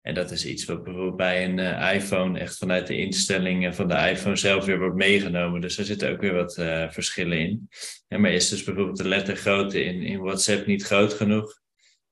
En 0.00 0.14
dat 0.14 0.30
is 0.30 0.46
iets 0.46 0.64
wat 0.64 0.82
bijvoorbeeld 0.82 1.16
bij 1.16 1.44
een 1.44 1.58
iPhone 1.94 2.38
echt 2.38 2.58
vanuit 2.58 2.86
de 2.86 2.96
instellingen 2.96 3.74
van 3.74 3.88
de 3.88 3.94
iPhone 3.94 4.36
zelf 4.36 4.64
weer 4.64 4.78
wordt 4.78 4.96
meegenomen. 4.96 5.60
Dus 5.60 5.78
er 5.78 5.84
zitten 5.84 6.10
ook 6.10 6.20
weer 6.20 6.34
wat 6.34 6.54
verschillen 6.92 7.38
in. 7.38 7.68
Maar 8.08 8.30
is 8.30 8.48
dus 8.48 8.64
bijvoorbeeld 8.64 8.96
de 8.96 9.08
lettergrootte 9.08 9.84
in, 9.84 10.02
in 10.02 10.20
WhatsApp 10.20 10.66
niet 10.66 10.82
groot 10.82 11.12
genoeg? 11.12 11.60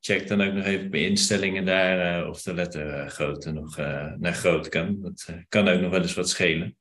Check 0.00 0.28
dan 0.28 0.42
ook 0.42 0.52
nog 0.52 0.64
even 0.64 0.90
bij 0.90 1.00
instellingen 1.00 1.64
daar 1.64 2.28
of 2.28 2.42
de 2.42 2.54
lettergrootte 2.54 3.52
nog 3.52 3.76
naar 4.18 4.34
groot 4.34 4.68
kan. 4.68 5.00
Dat 5.00 5.28
kan 5.48 5.68
ook 5.68 5.80
nog 5.80 5.90
wel 5.90 6.02
eens 6.02 6.14
wat 6.14 6.28
schelen. 6.28 6.76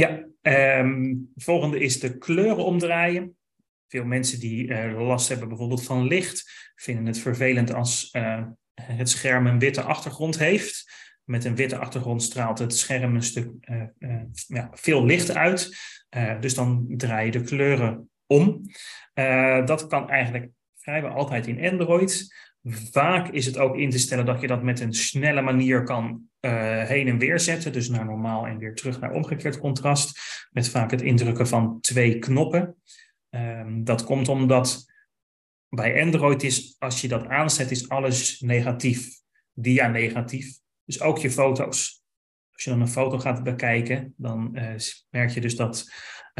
Ja, 0.00 0.24
um, 0.78 1.32
volgende 1.36 1.78
is 1.78 2.00
de 2.00 2.18
kleuren 2.18 2.64
omdraaien. 2.64 3.36
Veel 3.88 4.04
mensen 4.04 4.40
die 4.40 4.74
last 4.90 5.28
hebben 5.28 5.48
bijvoorbeeld 5.48 5.84
van 5.84 6.06
licht, 6.06 6.72
vinden 6.74 7.06
het 7.06 7.18
vervelend 7.18 7.72
als 7.72 8.08
het 8.82 9.08
scherm 9.08 9.46
een 9.46 9.58
witte 9.58 9.82
achtergrond 9.82 10.38
heeft. 10.38 10.92
Met 11.24 11.44
een 11.44 11.56
witte 11.56 11.76
achtergrond 11.76 12.22
straalt 12.22 12.58
het 12.58 12.74
scherm 12.74 13.14
een 13.14 13.22
stuk 13.22 13.50
uh, 13.60 14.22
ja, 14.46 14.70
veel 14.72 15.04
licht 15.04 15.34
uit. 15.34 15.76
Dus 16.40 16.54
dan 16.54 16.84
draai 16.88 17.26
je 17.26 17.32
de 17.32 17.42
kleuren 17.42 18.10
om. 18.26 18.60
dat 19.64 19.86
kan 19.86 20.10
eigenlijk 20.10 20.50
vrijwel 20.76 21.10
altijd 21.10 21.46
in 21.46 21.70
Android. 21.70 22.34
Vaak 22.62 23.28
is 23.28 23.46
het 23.46 23.58
ook 23.58 23.76
in 23.76 23.90
te 23.90 23.98
stellen 23.98 24.26
dat 24.26 24.40
je 24.40 24.46
dat 24.46 24.62
met 24.62 24.80
een 24.80 24.92
snelle 24.92 25.42
manier 25.42 25.82
kan 25.82 26.28
heen 26.86 27.08
en 27.08 27.18
weer 27.18 27.40
zetten. 27.40 27.72
Dus 27.72 27.88
naar 27.88 28.04
normaal 28.04 28.46
en 28.46 28.58
weer 28.58 28.74
terug 28.74 29.00
naar 29.00 29.12
omgekeerd 29.12 29.58
contrast. 29.58 30.20
Met 30.50 30.68
vaak 30.68 30.90
het 30.90 31.02
indrukken 31.02 31.48
van 31.48 31.80
twee 31.80 32.18
knoppen. 32.18 32.76
Ehm, 33.30 33.84
dat 33.84 34.04
komt 34.04 34.28
omdat 34.28 34.90
bij 35.68 36.02
Android 36.02 36.42
is, 36.42 36.76
als 36.78 37.00
je 37.00 37.08
dat 37.08 37.26
aanzet, 37.26 37.70
is 37.70 37.88
alles 37.88 38.40
negatief. 38.40 39.08
Dia 39.52 39.88
negatief. 39.88 40.58
Dus 40.84 41.00
ook 41.00 41.18
je 41.18 41.30
foto's. 41.30 42.02
Als 42.52 42.64
je 42.64 42.70
dan 42.70 42.80
een 42.80 42.88
foto 42.88 43.18
gaat 43.18 43.42
bekijken, 43.42 44.14
dan 44.16 44.50
uh, 44.52 44.74
merk 45.10 45.30
je 45.30 45.40
dus 45.40 45.56
dat, 45.56 45.92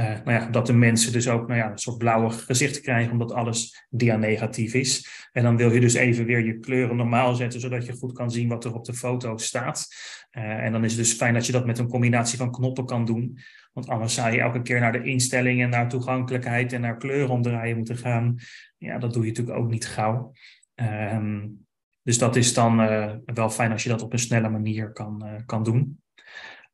nou 0.02 0.32
ja, 0.32 0.46
dat 0.46 0.66
de 0.66 0.72
mensen 0.72 1.12
dus 1.12 1.28
ook 1.28 1.48
nou 1.48 1.60
ja, 1.60 1.70
een 1.70 1.78
soort 1.78 1.98
blauwe 1.98 2.30
gezicht 2.30 2.80
krijgen, 2.80 3.12
omdat 3.12 3.32
alles 3.32 3.86
dia 3.90 4.16
negatief 4.16 4.74
is. 4.74 5.08
En 5.32 5.42
dan 5.42 5.56
wil 5.56 5.72
je 5.72 5.80
dus 5.80 5.94
even 5.94 6.24
weer 6.24 6.44
je 6.44 6.58
kleuren 6.58 6.96
normaal 6.96 7.34
zetten, 7.34 7.60
zodat 7.60 7.86
je 7.86 7.92
goed 7.92 8.12
kan 8.12 8.30
zien 8.30 8.48
wat 8.48 8.64
er 8.64 8.74
op 8.74 8.84
de 8.84 8.94
foto 8.94 9.36
staat. 9.36 9.86
Uh, 10.32 10.44
en 10.44 10.72
dan 10.72 10.84
is 10.84 10.92
het 10.92 11.00
dus 11.00 11.12
fijn 11.12 11.34
dat 11.34 11.46
je 11.46 11.52
dat 11.52 11.66
met 11.66 11.78
een 11.78 11.88
combinatie 11.88 12.38
van 12.38 12.50
knoppen 12.50 12.86
kan 12.86 13.04
doen. 13.04 13.38
Want 13.72 13.88
anders 13.88 14.14
zou 14.14 14.32
je 14.32 14.40
elke 14.40 14.62
keer 14.62 14.80
naar 14.80 14.92
de 14.92 15.02
instellingen, 15.02 15.70
naar 15.70 15.88
toegankelijkheid 15.88 16.72
en 16.72 16.80
naar 16.80 16.96
kleuren 16.96 17.30
omdraaien 17.30 17.76
moeten 17.76 17.96
gaan. 17.96 18.36
Ja, 18.78 18.98
dat 18.98 19.12
doe 19.12 19.22
je 19.22 19.28
natuurlijk 19.28 19.58
ook 19.58 19.70
niet 19.70 19.86
gauw. 19.86 20.32
Um, 20.74 21.66
dus 22.02 22.18
dat 22.18 22.36
is 22.36 22.54
dan 22.54 22.80
uh, 22.80 23.12
wel 23.24 23.50
fijn 23.50 23.72
als 23.72 23.82
je 23.82 23.88
dat 23.88 24.02
op 24.02 24.12
een 24.12 24.18
snelle 24.18 24.48
manier 24.48 24.92
kan, 24.92 25.42
kan 25.46 25.62
doen. 25.62 26.00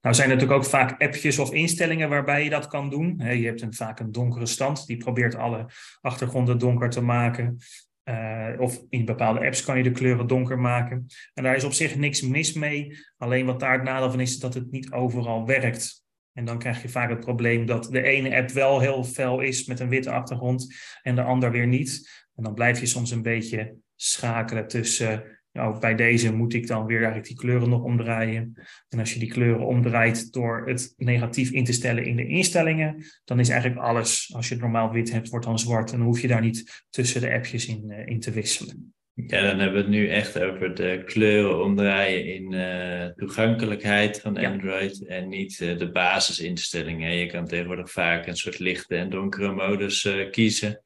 Nou 0.07 0.19
zijn 0.19 0.31
er 0.31 0.35
natuurlijk 0.35 0.65
ook 0.65 0.71
vaak 0.71 1.03
appjes 1.03 1.39
of 1.39 1.53
instellingen 1.53 2.09
waarbij 2.09 2.45
je 2.45 2.51
dat 2.51 2.67
kan 2.67 2.91
doen. 2.91 3.19
je 3.19 3.47
hebt 3.47 3.63
een, 3.63 3.75
vaak 3.75 4.01
een 4.01 4.13
donkere 4.13 4.47
stand, 4.47 4.87
die 4.87 4.97
probeert 4.97 5.35
alle 5.35 5.67
achtergronden 6.01 6.59
donker 6.59 6.91
te 6.91 7.01
maken. 7.01 7.59
Uh, 8.05 8.49
of 8.59 8.83
in 8.89 9.05
bepaalde 9.05 9.47
apps 9.47 9.65
kan 9.65 9.77
je 9.77 9.83
de 9.83 9.91
kleuren 9.91 10.27
donker 10.27 10.59
maken. 10.59 11.07
En 11.35 11.43
daar 11.43 11.57
is 11.57 11.65
op 11.65 11.73
zich 11.73 11.97
niks 11.97 12.23
mis 12.23 12.53
mee. 12.53 12.99
Alleen 13.17 13.47
wat 13.47 13.61
daar 13.61 13.73
het 13.73 13.83
nadeel 13.83 14.11
van 14.11 14.21
is, 14.21 14.39
dat 14.39 14.55
het 14.55 14.71
niet 14.71 14.93
overal 14.93 15.47
werkt. 15.47 16.05
En 16.33 16.45
dan 16.45 16.59
krijg 16.59 16.83
je 16.83 16.89
vaak 16.89 17.11
het 17.11 17.21
probleem 17.21 17.67
dat 17.67 17.85
de 17.85 18.03
ene 18.03 18.37
app 18.37 18.51
wel 18.51 18.81
heel 18.81 19.05
fel 19.05 19.41
is 19.41 19.65
met 19.65 19.81
een 19.81 19.89
witte 19.89 20.11
achtergrond 20.11 20.75
en 21.03 21.15
de 21.15 21.23
ander 21.23 21.51
weer 21.51 21.67
niet. 21.67 22.25
En 22.35 22.43
dan 22.43 22.55
blijf 22.55 22.81
je 22.81 22.87
soms 22.87 23.11
een 23.11 23.23
beetje 23.23 23.75
schakelen 23.95 24.69
tussen, 24.69 25.36
nou, 25.57 25.81
bij 25.81 25.95
deze 25.95 26.35
moet 26.35 26.55
ik 26.55 26.67
dan 26.67 26.87
weer 26.87 26.97
eigenlijk 26.97 27.27
die 27.27 27.37
kleuren 27.37 27.69
nog 27.69 27.83
omdraaien. 27.83 28.53
En 28.89 28.99
als 28.99 29.13
je 29.13 29.19
die 29.19 29.29
kleuren 29.29 29.67
omdraait 29.67 30.33
door 30.33 30.63
het 30.67 30.95
negatief 30.97 31.51
in 31.51 31.65
te 31.65 31.73
stellen 31.73 32.05
in 32.05 32.17
de 32.17 32.27
instellingen, 32.27 33.05
dan 33.25 33.41
is 33.41 33.49
eigenlijk 33.49 33.81
alles, 33.81 34.33
als 34.35 34.49
je 34.49 34.55
het 34.55 34.63
normaal 34.63 34.93
wit 34.93 35.13
hebt, 35.13 35.29
wordt 35.29 35.47
dan 35.47 35.59
zwart. 35.59 35.93
En 35.93 35.99
dan 35.99 36.07
hoef 36.07 36.21
je 36.21 36.29
daar 36.29 36.41
niet 36.41 36.85
tussen 36.91 37.21
de 37.21 37.33
appjes 37.33 37.67
in, 37.67 37.85
uh, 37.87 38.07
in 38.07 38.21
te 38.21 38.31
wisselen. 38.31 38.95
Ja, 39.15 39.43
dan 39.43 39.59
hebben 39.59 39.73
we 39.73 39.79
het 39.79 39.89
nu 39.89 40.09
echt 40.09 40.41
over 40.41 40.75
de 40.75 41.03
kleuren 41.05 41.63
omdraaien 41.63 42.35
in 42.35 42.53
uh, 42.53 43.07
toegankelijkheid 43.07 44.21
van 44.21 44.37
Android 44.37 44.99
ja. 44.99 45.07
en 45.07 45.29
niet 45.29 45.61
uh, 45.61 45.79
de 45.79 45.91
basisinstellingen. 45.91 47.17
Je 47.17 47.27
kan 47.27 47.47
tegenwoordig 47.47 47.91
vaak 47.91 48.27
een 48.27 48.37
soort 48.37 48.59
lichte 48.59 48.97
en 48.97 49.11
donkere 49.11 49.53
modus 49.53 50.05
uh, 50.05 50.31
kiezen. 50.31 50.83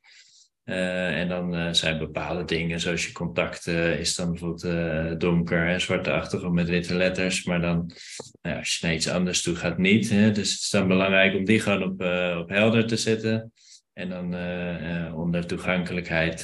En 0.71 1.29
dan 1.29 1.75
zijn 1.75 1.99
bepaalde 1.99 2.45
dingen, 2.45 2.81
zoals 2.81 3.07
je 3.07 3.13
contact 3.13 3.67
is 3.67 4.15
dan 4.15 4.31
bijvoorbeeld 4.31 5.21
donker 5.21 5.69
en 5.69 5.81
zwarte 5.81 6.13
achtergrond 6.13 6.55
met 6.55 6.69
witte 6.69 6.95
letters. 6.95 7.45
Maar 7.45 7.61
dan, 7.61 7.91
nou, 8.43 8.59
als 8.59 8.77
je 8.77 8.87
naar 8.87 8.95
iets 8.95 9.09
anders 9.09 9.43
toe 9.43 9.55
gaat, 9.55 9.79
niet. 9.79 10.11
Hè? 10.11 10.31
Dus 10.31 10.53
het 10.53 10.61
is 10.61 10.71
dan 10.71 10.89
belangrijk 10.89 11.35
om 11.35 11.45
die 11.45 11.61
gewoon 11.61 11.83
op, 11.83 12.03
op 12.41 12.49
helder 12.49 12.87
te 12.87 12.97
zetten. 12.97 13.53
En 13.93 14.09
dan 14.09 14.35
onder 15.15 15.47
toegankelijkheid 15.47 16.43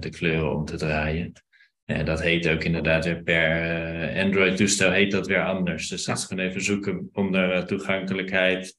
de 0.00 0.08
kleuren 0.10 0.54
om 0.56 0.64
te 0.64 0.76
draaien. 0.76 1.32
En 1.84 2.04
dat 2.04 2.22
heet 2.22 2.48
ook 2.48 2.64
inderdaad 2.64 3.24
per 3.24 4.22
Android-toestel 4.22 4.90
heet 4.90 5.10
dat 5.10 5.26
weer 5.26 5.44
anders. 5.44 5.88
Dus 5.88 6.04
dat 6.04 6.18
is 6.18 6.24
gewoon 6.24 6.44
even 6.44 6.62
zoeken 6.62 7.08
onder 7.12 7.66
toegankelijkheid. 7.66 8.76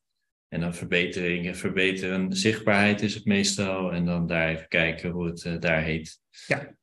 En 0.50 0.60
dan 0.60 0.74
verbeteringen, 0.74 1.56
verbeteren. 1.56 2.34
Zichtbaarheid 2.34 3.02
is 3.02 3.14
het 3.14 3.26
meestal. 3.26 3.92
En 3.92 4.06
dan 4.06 4.28
daar 4.28 4.50
even 4.50 4.68
kijken 4.68 5.10
hoe 5.10 5.26
het 5.26 5.62
daar 5.62 5.82
heet. 5.82 6.20
Ja, 6.48 6.78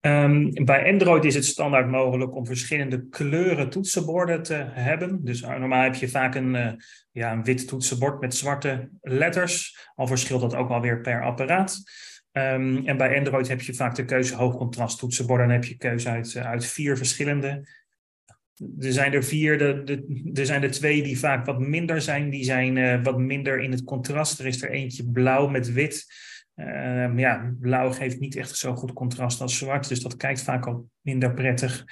Um, 0.00 0.64
bij 0.64 0.92
Android 0.92 1.24
is 1.24 1.34
het 1.34 1.44
standaard 1.44 1.90
mogelijk 1.90 2.34
om 2.34 2.46
verschillende 2.46 3.08
kleuren 3.08 3.70
toetsenborden 3.70 4.42
te 4.42 4.54
hebben. 4.70 5.24
Dus 5.24 5.42
uh, 5.42 5.56
normaal 5.56 5.82
heb 5.82 5.94
je 5.94 6.08
vaak 6.08 6.34
een, 6.34 6.54
uh, 6.54 6.72
ja, 7.12 7.32
een 7.32 7.44
wit 7.44 7.68
toetsenbord 7.68 8.20
met 8.20 8.34
zwarte 8.34 8.90
letters. 9.00 9.78
Al 9.94 10.06
verschilt 10.06 10.40
dat 10.40 10.54
ook 10.54 10.70
alweer 10.70 11.00
per 11.00 11.24
apparaat. 11.24 11.82
Um, 12.32 12.86
en 12.86 12.96
bij 12.96 13.18
Android 13.18 13.48
heb 13.48 13.60
je 13.60 13.74
vaak 13.74 13.94
de 13.94 14.04
keuze 14.04 14.34
hoogcontrast 14.34 14.98
toetsenborden. 14.98 15.46
Dan 15.46 15.56
heb 15.56 15.64
je 15.64 15.76
keuze 15.76 16.08
uit, 16.08 16.36
uit 16.36 16.66
vier 16.66 16.96
verschillende. 16.96 17.68
Er 18.78 18.92
zijn 18.92 19.12
er 19.12 19.24
vier, 19.24 19.58
de, 19.58 19.82
de, 19.84 20.30
er 20.34 20.46
zijn 20.46 20.62
er 20.62 20.70
twee 20.70 21.02
die 21.02 21.18
vaak 21.18 21.46
wat 21.46 21.58
minder 21.58 22.00
zijn. 22.00 22.30
Die 22.30 22.44
zijn 22.44 23.02
wat 23.02 23.18
minder 23.18 23.60
in 23.60 23.70
het 23.70 23.84
contrast. 23.84 24.38
Er 24.38 24.46
is 24.46 24.62
er 24.62 24.70
eentje 24.70 25.10
blauw 25.10 25.48
met 25.48 25.72
wit. 25.72 26.06
Uh, 26.60 27.18
ja, 27.18 27.54
blauw 27.60 27.92
geeft 27.92 28.20
niet 28.20 28.36
echt 28.36 28.56
zo 28.56 28.74
goed 28.74 28.92
contrast 28.92 29.40
als 29.40 29.58
zwart, 29.58 29.88
dus 29.88 30.00
dat 30.00 30.16
kijkt 30.16 30.42
vaak 30.42 30.66
al 30.66 30.90
minder 31.00 31.34
prettig. 31.34 31.84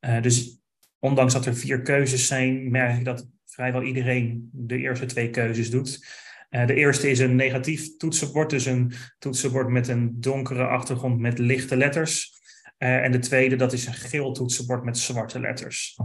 Uh, 0.00 0.22
dus 0.22 0.58
ondanks 0.98 1.32
dat 1.32 1.46
er 1.46 1.56
vier 1.56 1.82
keuzes 1.82 2.26
zijn, 2.26 2.70
merk 2.70 2.98
ik 2.98 3.04
dat 3.04 3.28
vrijwel 3.44 3.82
iedereen 3.82 4.50
de 4.52 4.78
eerste 4.78 5.06
twee 5.06 5.30
keuzes 5.30 5.70
doet. 5.70 6.06
De 6.48 6.74
eerste 6.74 7.10
is 7.10 7.18
een 7.18 7.36
negatief 7.36 7.96
toetsenbord, 7.96 8.50
dus 8.50 8.66
een 8.66 8.92
toetsenbord 9.18 9.68
met 9.68 9.88
een 9.88 10.20
donkere 10.20 10.66
achtergrond 10.66 11.18
met 11.18 11.38
lichte 11.38 11.76
letters. 11.76 12.37
En 12.78 13.12
de 13.12 13.18
tweede, 13.18 13.56
dat 13.56 13.72
is 13.72 13.86
een 13.86 13.94
geel 13.94 14.32
toetsenbord 14.32 14.84
met 14.84 14.98
zwarte 14.98 15.40
letters. 15.40 15.98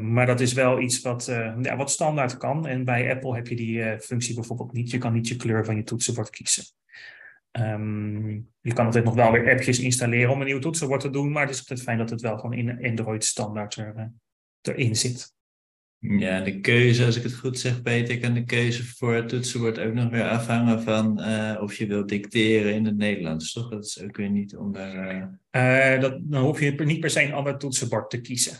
maar 0.00 0.26
dat 0.26 0.40
is 0.40 0.52
wel 0.52 0.80
iets 0.80 1.00
wat, 1.00 1.24
ja, 1.62 1.76
wat 1.76 1.90
standaard 1.90 2.36
kan. 2.36 2.66
En 2.66 2.84
bij 2.84 3.10
Apple 3.14 3.34
heb 3.34 3.46
je 3.46 3.56
die 3.56 3.98
functie 3.98 4.34
bijvoorbeeld 4.34 4.72
niet. 4.72 4.90
Je 4.90 4.98
kan 4.98 5.12
niet 5.12 5.28
je 5.28 5.36
kleur 5.36 5.64
van 5.64 5.76
je 5.76 5.82
toetsenbord 5.82 6.30
kiezen. 6.30 6.64
Ehm, 7.50 8.28
je 8.60 8.72
kan 8.72 8.84
altijd 8.84 9.04
nog 9.04 9.14
wel 9.14 9.32
weer 9.32 9.50
appjes 9.50 9.80
installeren 9.80 10.30
om 10.30 10.40
een 10.40 10.46
nieuw 10.46 10.58
toetsenbord 10.58 11.00
te 11.00 11.10
doen, 11.10 11.32
maar 11.32 11.42
het 11.42 11.50
is 11.50 11.58
altijd 11.58 11.82
fijn 11.82 11.98
dat 11.98 12.10
het 12.10 12.20
wel 12.20 12.38
gewoon 12.38 12.52
in 12.52 12.84
Android 12.84 13.24
standaard 13.24 13.74
er, 13.74 14.12
erin 14.62 14.96
zit. 14.96 15.34
Ja, 16.02 16.40
de 16.40 16.60
keuze, 16.60 17.04
als 17.04 17.16
ik 17.16 17.22
het 17.22 17.34
goed 17.34 17.58
zeg, 17.58 17.82
Peter, 17.82 18.18
kan 18.18 18.34
de 18.34 18.44
keuze 18.44 18.84
voor 18.84 19.14
het 19.14 19.28
toetsenbord 19.28 19.78
ook 19.78 19.92
nog 19.92 20.10
weer 20.10 20.28
afhangen 20.28 20.82
van 20.82 21.20
uh, 21.20 21.58
of 21.60 21.74
je 21.74 21.86
wilt 21.86 22.08
dicteren 22.08 22.74
in 22.74 22.84
het 22.84 22.96
Nederlands, 22.96 23.52
toch? 23.52 23.70
Dat 23.70 23.84
is 23.84 24.02
ook 24.02 24.16
weer 24.16 24.30
niet 24.30 24.56
onder. 24.56 24.94
Uh... 25.50 26.00
dat, 26.00 26.18
dan 26.22 26.42
hoef 26.42 26.60
je 26.60 26.70
niet 26.70 27.00
per 27.00 27.10
se 27.10 27.22
een 27.22 27.32
ander 27.32 27.58
toetsenbord 27.58 28.10
te 28.10 28.20
kiezen. 28.20 28.58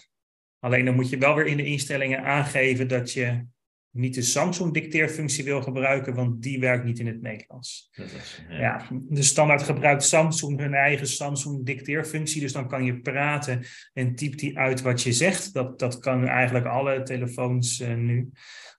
Alleen 0.58 0.84
dan 0.84 0.94
moet 0.94 1.08
je 1.08 1.18
wel 1.18 1.34
weer 1.34 1.46
in 1.46 1.56
de 1.56 1.64
instellingen 1.64 2.24
aangeven 2.24 2.88
dat 2.88 3.12
je 3.12 3.44
niet 3.92 4.14
de 4.14 4.22
Samsung 4.22 4.72
dicteerfunctie 4.74 5.44
wil 5.44 5.62
gebruiken, 5.62 6.14
want 6.14 6.42
die 6.42 6.60
werkt 6.60 6.84
niet 6.84 6.98
in 6.98 7.06
het 7.06 7.22
Nederlands. 7.22 7.90
Is, 7.92 8.44
ja. 8.48 8.58
ja. 8.58 8.88
de 9.08 9.22
standaard 9.22 9.62
gebruikt 9.62 10.04
Samsung 10.04 10.58
hun 10.58 10.74
eigen 10.74 11.06
Samsung 11.06 11.66
dicteerfunctie, 11.66 12.40
dus 12.40 12.52
dan 12.52 12.68
kan 12.68 12.84
je 12.84 13.00
praten 13.00 13.64
en 13.92 14.14
typt 14.14 14.38
die 14.38 14.58
uit 14.58 14.82
wat 14.82 15.02
je 15.02 15.12
zegt. 15.12 15.54
Dat, 15.54 15.78
dat 15.78 15.98
kan 15.98 16.26
eigenlijk 16.26 16.66
alle 16.66 17.02
telefoons 17.02 17.80
uh, 17.80 17.94
nu. 17.94 18.30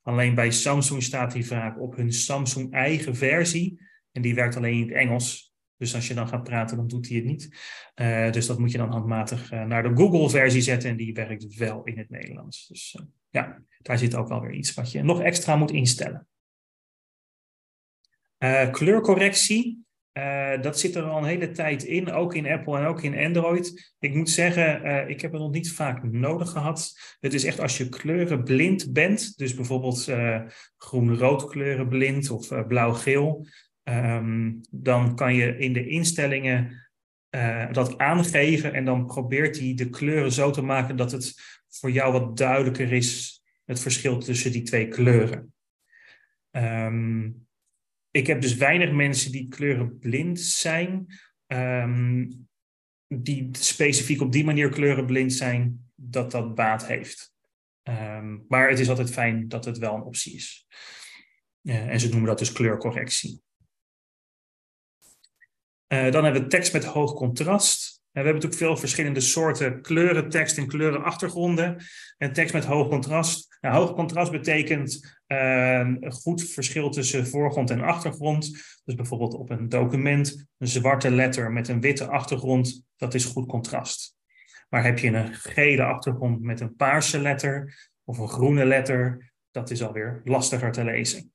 Alleen 0.01 0.35
bij 0.35 0.51
Samsung 0.51 1.03
staat 1.03 1.31
die 1.31 1.45
vaak 1.45 1.81
op 1.81 1.95
hun 1.95 2.13
Samsung 2.13 2.73
eigen 2.73 3.15
versie 3.15 3.81
en 4.11 4.21
die 4.21 4.35
werkt 4.35 4.55
alleen 4.55 4.73
in 4.73 4.87
het 4.87 4.91
Engels. 4.91 5.53
Dus 5.77 5.95
als 5.95 6.07
je 6.07 6.13
dan 6.13 6.27
gaat 6.27 6.43
praten, 6.43 6.77
dan 6.77 6.87
doet 6.87 7.07
hij 7.07 7.17
het 7.17 7.25
niet. 7.25 7.57
Uh, 7.95 8.31
dus 8.31 8.45
dat 8.45 8.59
moet 8.59 8.71
je 8.71 8.77
dan 8.77 8.91
handmatig 8.91 9.51
uh, 9.51 9.63
naar 9.63 9.83
de 9.83 9.95
Google-versie 9.95 10.61
zetten 10.61 10.89
en 10.89 10.97
die 10.97 11.13
werkt 11.13 11.55
wel 11.55 11.83
in 11.83 11.97
het 11.97 12.09
Nederlands. 12.09 12.67
Dus 12.67 12.97
ja, 13.29 13.63
daar 13.81 13.97
zit 13.97 14.15
ook 14.15 14.27
wel 14.27 14.41
weer 14.41 14.53
iets 14.53 14.73
wat 14.73 14.91
je 14.91 15.03
nog 15.03 15.21
extra 15.21 15.55
moet 15.55 15.71
instellen. 15.71 16.27
kleurcorrectie, 18.71 19.85
dat 20.61 20.79
zit 20.79 20.95
er 20.95 21.03
al 21.03 21.17
een 21.17 21.23
hele 21.23 21.51
tijd 21.51 21.83
in, 21.83 22.11
ook 22.11 22.35
in 22.35 22.47
Apple 22.47 22.77
en 22.77 22.85
ook 22.85 23.01
in 23.01 23.17
Android. 23.17 23.93
Ik 23.99 24.13
moet 24.13 24.29
zeggen, 24.29 25.09
ik 25.09 25.21
heb 25.21 25.31
het 25.31 25.41
nog 25.41 25.51
niet 25.51 25.71
vaak 25.71 26.03
nodig 26.03 26.49
gehad. 26.49 26.93
Het 27.19 27.33
is 27.33 27.43
echt 27.43 27.59
als 27.59 27.77
je 27.77 27.89
kleurenblind 27.89 28.93
bent, 28.93 29.37
dus 29.37 29.55
bijvoorbeeld 29.55 30.07
groen-rood 30.77 31.49
kleurenblind 31.49 32.29
of 32.29 32.67
blauw-geel, 32.67 33.45
Ehm, 33.83 34.51
dan 34.69 35.15
kan 35.15 35.35
je 35.35 35.57
in 35.57 35.73
de 35.73 35.87
instellingen 35.87 36.79
dat 37.71 37.97
aangeven 37.97 38.73
en 38.73 38.85
dan 38.85 39.05
probeert 39.05 39.59
hij 39.59 39.73
de 39.73 39.89
kleuren 39.89 40.31
zo 40.31 40.51
te 40.51 40.61
maken 40.61 40.95
dat 40.95 41.11
het 41.11 41.35
voor 41.69 41.91
jou 41.91 42.11
wat 42.11 42.37
duidelijker 42.37 42.91
is, 42.91 43.40
het 43.71 43.79
verschil 43.79 44.17
tussen 44.17 44.51
die 44.51 44.61
twee 44.61 44.87
kleuren. 44.87 45.53
Um, 46.51 47.47
ik 48.11 48.27
heb 48.27 48.41
dus 48.41 48.55
weinig 48.55 48.91
mensen 48.91 49.31
die 49.31 49.47
kleurenblind 49.47 50.39
zijn, 50.39 51.05
um, 51.47 52.47
die 53.07 53.49
specifiek 53.51 54.21
op 54.21 54.31
die 54.31 54.43
manier 54.43 54.69
kleurenblind 54.69 55.33
zijn, 55.33 55.91
dat 55.95 56.31
dat 56.31 56.55
baat 56.55 56.87
heeft. 56.87 57.33
maar 58.47 58.69
het 58.69 58.79
is 58.79 58.89
altijd 58.89 59.11
fijn 59.11 59.47
dat 59.47 59.65
het 59.65 59.77
wel 59.77 59.95
een 59.95 60.01
optie 60.01 60.35
is. 60.35 60.67
Uh, 61.63 61.87
en 61.87 61.99
ze 61.99 62.09
noemen 62.09 62.27
dat 62.27 62.39
dus 62.39 62.51
kleurcorrectie. 62.51 63.41
Uh, 65.87 66.11
dan 66.11 66.23
hebben 66.23 66.41
we 66.41 66.47
tekst 66.47 66.73
met 66.73 66.85
hoog 66.85 67.13
contrast. 67.13 68.01
En 68.11 68.21
we 68.21 68.27
hebben 68.27 68.33
natuurlijk 68.33 68.61
veel 68.61 68.77
verschillende 68.77 69.19
soorten 69.19 69.81
kleuren, 69.81 70.29
tekst 70.29 70.57
en 70.57 70.67
kleurenachtergronden. 70.67 71.83
En 72.17 72.33
tekst 72.33 72.53
met 72.53 72.65
hoog 72.65 72.87
contrast. 72.87 73.50
Nou, 73.61 73.75
hoog 73.75 73.93
contrast 73.93 74.31
betekent 74.31 75.19
uh, 75.27 75.77
een 75.77 76.11
goed 76.11 76.43
verschil 76.43 76.89
tussen 76.89 77.27
voorgrond 77.27 77.69
en 77.69 77.81
achtergrond. 77.81 78.51
Dus 78.83 78.95
bijvoorbeeld 78.95 79.33
op 79.33 79.49
een 79.49 79.69
document, 79.69 80.47
een 80.57 80.67
zwarte 80.67 81.11
letter 81.11 81.51
met 81.51 81.67
een 81.67 81.81
witte 81.81 82.07
achtergrond, 82.07 82.85
dat 82.95 83.13
is 83.13 83.25
goed 83.25 83.47
contrast. 83.47 84.15
Maar 84.69 84.83
heb 84.83 84.99
je 84.99 85.07
een 85.07 85.33
gele 85.33 85.83
achtergrond 85.83 86.41
met 86.41 86.59
een 86.59 86.75
paarse 86.75 87.19
letter 87.19 87.89
of 88.03 88.17
een 88.17 88.29
groene 88.29 88.65
letter, 88.65 89.31
dat 89.51 89.69
is 89.69 89.83
alweer 89.83 90.21
lastiger 90.23 90.71
te 90.71 90.83
lezen. 90.83 91.31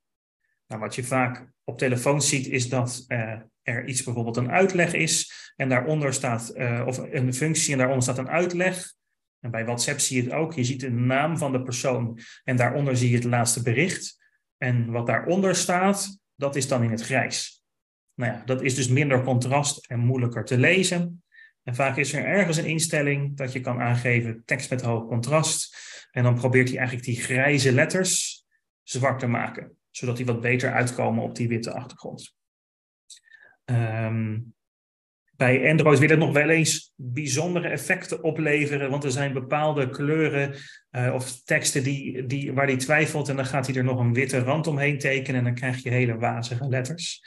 Nou, 0.67 0.81
wat 0.81 0.95
je 0.95 1.03
vaak 1.03 1.51
op 1.63 1.77
telefoon 1.77 2.21
ziet, 2.21 2.47
is 2.47 2.69
dat 2.69 3.05
uh, 3.07 3.33
er 3.61 3.87
iets 3.87 4.03
bijvoorbeeld 4.03 4.37
een 4.37 4.51
uitleg 4.51 4.93
is 4.93 5.51
en 5.55 5.69
daaronder 5.69 6.13
staat, 6.13 6.53
uh, 6.55 6.83
of 6.85 6.97
een 6.97 7.33
functie 7.33 7.71
en 7.71 7.77
daaronder 7.77 8.03
staat 8.03 8.17
een 8.17 8.29
uitleg. 8.29 8.93
En 9.39 9.51
bij 9.51 9.65
WhatsApp 9.65 9.99
zie 9.99 10.17
je 10.17 10.23
het 10.23 10.33
ook. 10.33 10.53
Je 10.53 10.63
ziet 10.63 10.79
de 10.79 10.91
naam 10.91 11.37
van 11.37 11.51
de 11.51 11.61
persoon 11.61 12.19
en 12.43 12.55
daaronder 12.55 12.97
zie 12.97 13.09
je 13.09 13.15
het 13.15 13.23
laatste 13.23 13.61
bericht. 13.61 14.25
En 14.57 14.91
wat 14.91 15.05
daaronder 15.05 15.55
staat, 15.55 16.19
dat 16.35 16.55
is 16.55 16.67
dan 16.67 16.83
in 16.83 16.91
het 16.91 17.01
grijs. 17.01 17.63
Nou 18.13 18.31
ja, 18.31 18.43
dat 18.45 18.61
is 18.61 18.75
dus 18.75 18.87
minder 18.87 19.23
contrast 19.23 19.85
en 19.87 19.99
moeilijker 19.99 20.45
te 20.45 20.57
lezen. 20.57 21.23
En 21.63 21.75
vaak 21.75 21.97
is 21.97 22.13
er 22.13 22.25
ergens 22.25 22.57
een 22.57 22.65
instelling 22.65 23.37
dat 23.37 23.53
je 23.53 23.59
kan 23.59 23.79
aangeven 23.79 24.41
tekst 24.45 24.69
met 24.69 24.81
hoog 24.81 25.07
contrast. 25.07 25.77
En 26.11 26.23
dan 26.23 26.35
probeert 26.35 26.67
hij 26.67 26.77
eigenlijk 26.77 27.07
die 27.07 27.21
grijze 27.21 27.71
letters 27.71 28.45
zwart 28.83 29.19
te 29.19 29.27
maken, 29.27 29.77
zodat 29.91 30.17
die 30.17 30.25
wat 30.25 30.41
beter 30.41 30.71
uitkomen 30.71 31.23
op 31.23 31.35
die 31.35 31.47
witte 31.47 31.73
achtergrond. 31.73 32.35
Um, 33.65 34.55
bij 35.37 35.69
Android 35.69 35.99
wil 35.99 36.09
het 36.09 36.19
nog 36.19 36.33
wel 36.33 36.49
eens 36.49 36.93
bijzondere 36.95 37.67
effecten 37.67 38.23
opleveren, 38.23 38.89
want 38.89 39.03
er 39.03 39.11
zijn 39.11 39.33
bepaalde 39.33 39.89
kleuren 39.89 40.55
uh, 40.91 41.13
of 41.13 41.43
teksten 41.43 41.83
die, 41.83 42.25
die, 42.25 42.53
waar 42.53 42.65
hij 42.65 42.77
twijfelt 42.77 43.29
en 43.29 43.35
dan 43.35 43.45
gaat 43.45 43.67
hij 43.67 43.75
er 43.75 43.83
nog 43.83 43.99
een 43.99 44.13
witte 44.13 44.39
rand 44.39 44.67
omheen 44.67 44.97
tekenen 44.97 45.39
en 45.39 45.43
dan 45.43 45.53
krijg 45.53 45.83
je 45.83 45.89
hele 45.89 46.17
wazige 46.17 46.67
letters. 46.67 47.23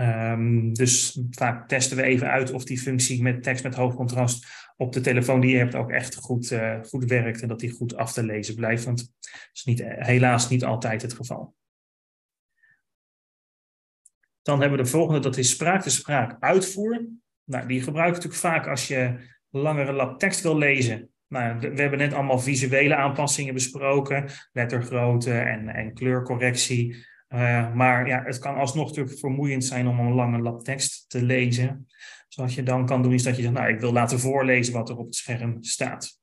Um, 0.00 0.72
dus 0.72 1.20
vaak 1.30 1.68
testen 1.68 1.96
we 1.96 2.02
even 2.02 2.30
uit 2.30 2.52
of 2.52 2.64
die 2.64 2.80
functie 2.80 3.22
met 3.22 3.42
tekst 3.42 3.64
met 3.64 3.74
hoog 3.74 3.94
contrast 3.94 4.46
op 4.76 4.92
de 4.92 5.00
telefoon 5.00 5.40
die 5.40 5.50
je 5.50 5.58
hebt 5.58 5.74
ook 5.74 5.90
echt 5.90 6.14
goed, 6.14 6.50
uh, 6.50 6.82
goed 6.82 7.04
werkt 7.04 7.42
en 7.42 7.48
dat 7.48 7.60
die 7.60 7.70
goed 7.70 7.96
af 7.96 8.12
te 8.12 8.24
lezen 8.24 8.54
blijft, 8.54 8.84
want 8.84 8.98
dat 8.98 9.30
is 9.52 9.64
niet, 9.64 9.82
helaas 9.84 10.48
niet 10.48 10.64
altijd 10.64 11.02
het 11.02 11.12
geval. 11.12 11.54
Dan 14.42 14.60
hebben 14.60 14.78
we 14.78 14.84
de 14.84 14.90
volgende, 14.90 15.20
dat 15.20 15.36
is 15.36 15.50
spraak-to-spraak 15.50 16.36
uitvoer. 16.40 17.06
Nou, 17.46 17.66
die 17.68 17.82
gebruik 17.82 18.06
je 18.08 18.12
natuurlijk 18.14 18.40
vaak 18.40 18.66
als 18.66 18.88
je 18.88 19.14
langere 19.50 19.92
lab 19.92 20.18
tekst 20.18 20.42
wil 20.42 20.58
lezen. 20.58 21.10
Nou, 21.28 21.58
we 21.58 21.80
hebben 21.80 21.98
net 21.98 22.12
allemaal 22.12 22.38
visuele 22.38 22.94
aanpassingen 22.96 23.54
besproken, 23.54 24.28
lettergrootte 24.52 25.32
en, 25.38 25.68
en 25.68 25.94
kleurcorrectie. 25.94 27.06
Uh, 27.28 27.74
maar 27.74 28.06
ja, 28.06 28.22
het 28.24 28.38
kan 28.38 28.54
alsnog 28.54 28.88
natuurlijk 28.88 29.18
vermoeiend 29.18 29.64
zijn 29.64 29.86
om 29.86 29.98
een 29.98 30.12
lange 30.12 30.38
lab 30.38 30.64
tekst 30.64 31.04
te 31.08 31.22
lezen. 31.22 31.86
Zoals 32.28 32.54
je 32.54 32.62
dan 32.62 32.86
kan 32.86 33.02
doen, 33.02 33.12
is 33.12 33.22
dat 33.22 33.36
je 33.36 33.42
zegt, 33.42 33.54
nou, 33.54 33.68
ik 33.68 33.80
wil 33.80 33.92
laten 33.92 34.18
voorlezen 34.18 34.74
wat 34.74 34.88
er 34.88 34.96
op 34.96 35.06
het 35.06 35.14
scherm 35.14 35.62
staat. 35.62 36.20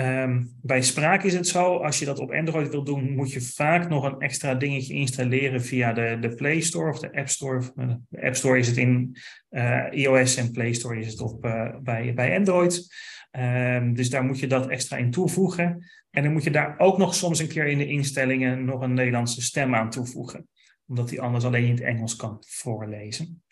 Um, 0.00 0.50
bij 0.62 0.82
spraak 0.82 1.22
is 1.22 1.34
het 1.34 1.46
zo, 1.46 1.76
als 1.76 1.98
je 1.98 2.04
dat 2.04 2.18
op 2.18 2.32
Android 2.32 2.70
wil 2.70 2.84
doen, 2.84 3.14
moet 3.14 3.32
je 3.32 3.40
vaak 3.40 3.88
nog 3.88 4.04
een 4.04 4.20
extra 4.20 4.54
dingetje 4.54 4.94
installeren 4.94 5.62
via 5.62 5.92
de, 5.92 6.16
de 6.20 6.34
Play 6.34 6.60
Store 6.60 6.90
of 6.90 6.98
de 6.98 7.12
App 7.12 7.28
Store. 7.28 7.72
De 8.08 8.22
App 8.22 8.34
Store 8.34 8.58
is 8.58 8.66
het 8.66 8.76
in 8.76 9.16
uh, 9.50 9.86
iOS 9.90 10.36
en 10.36 10.52
Play 10.52 10.72
Store 10.72 10.98
is 10.98 11.06
het 11.06 11.20
op, 11.20 11.44
uh, 11.44 11.76
bij, 11.82 12.14
bij 12.14 12.36
Android. 12.36 12.94
Um, 13.38 13.94
dus 13.94 14.10
daar 14.10 14.24
moet 14.24 14.38
je 14.38 14.46
dat 14.46 14.68
extra 14.68 14.96
in 14.96 15.10
toevoegen. 15.10 15.90
En 16.10 16.22
dan 16.22 16.32
moet 16.32 16.44
je 16.44 16.50
daar 16.50 16.78
ook 16.78 16.98
nog 16.98 17.14
soms 17.14 17.38
een 17.38 17.48
keer 17.48 17.66
in 17.66 17.78
de 17.78 17.86
instellingen 17.86 18.64
nog 18.64 18.80
een 18.80 18.94
Nederlandse 18.94 19.42
stem 19.42 19.74
aan 19.74 19.90
toevoegen. 19.90 20.48
Omdat 20.86 21.08
die 21.08 21.20
anders 21.20 21.44
alleen 21.44 21.64
in 21.64 21.70
het 21.70 21.80
Engels 21.80 22.16
kan 22.16 22.36
voorlezen. 22.46 23.42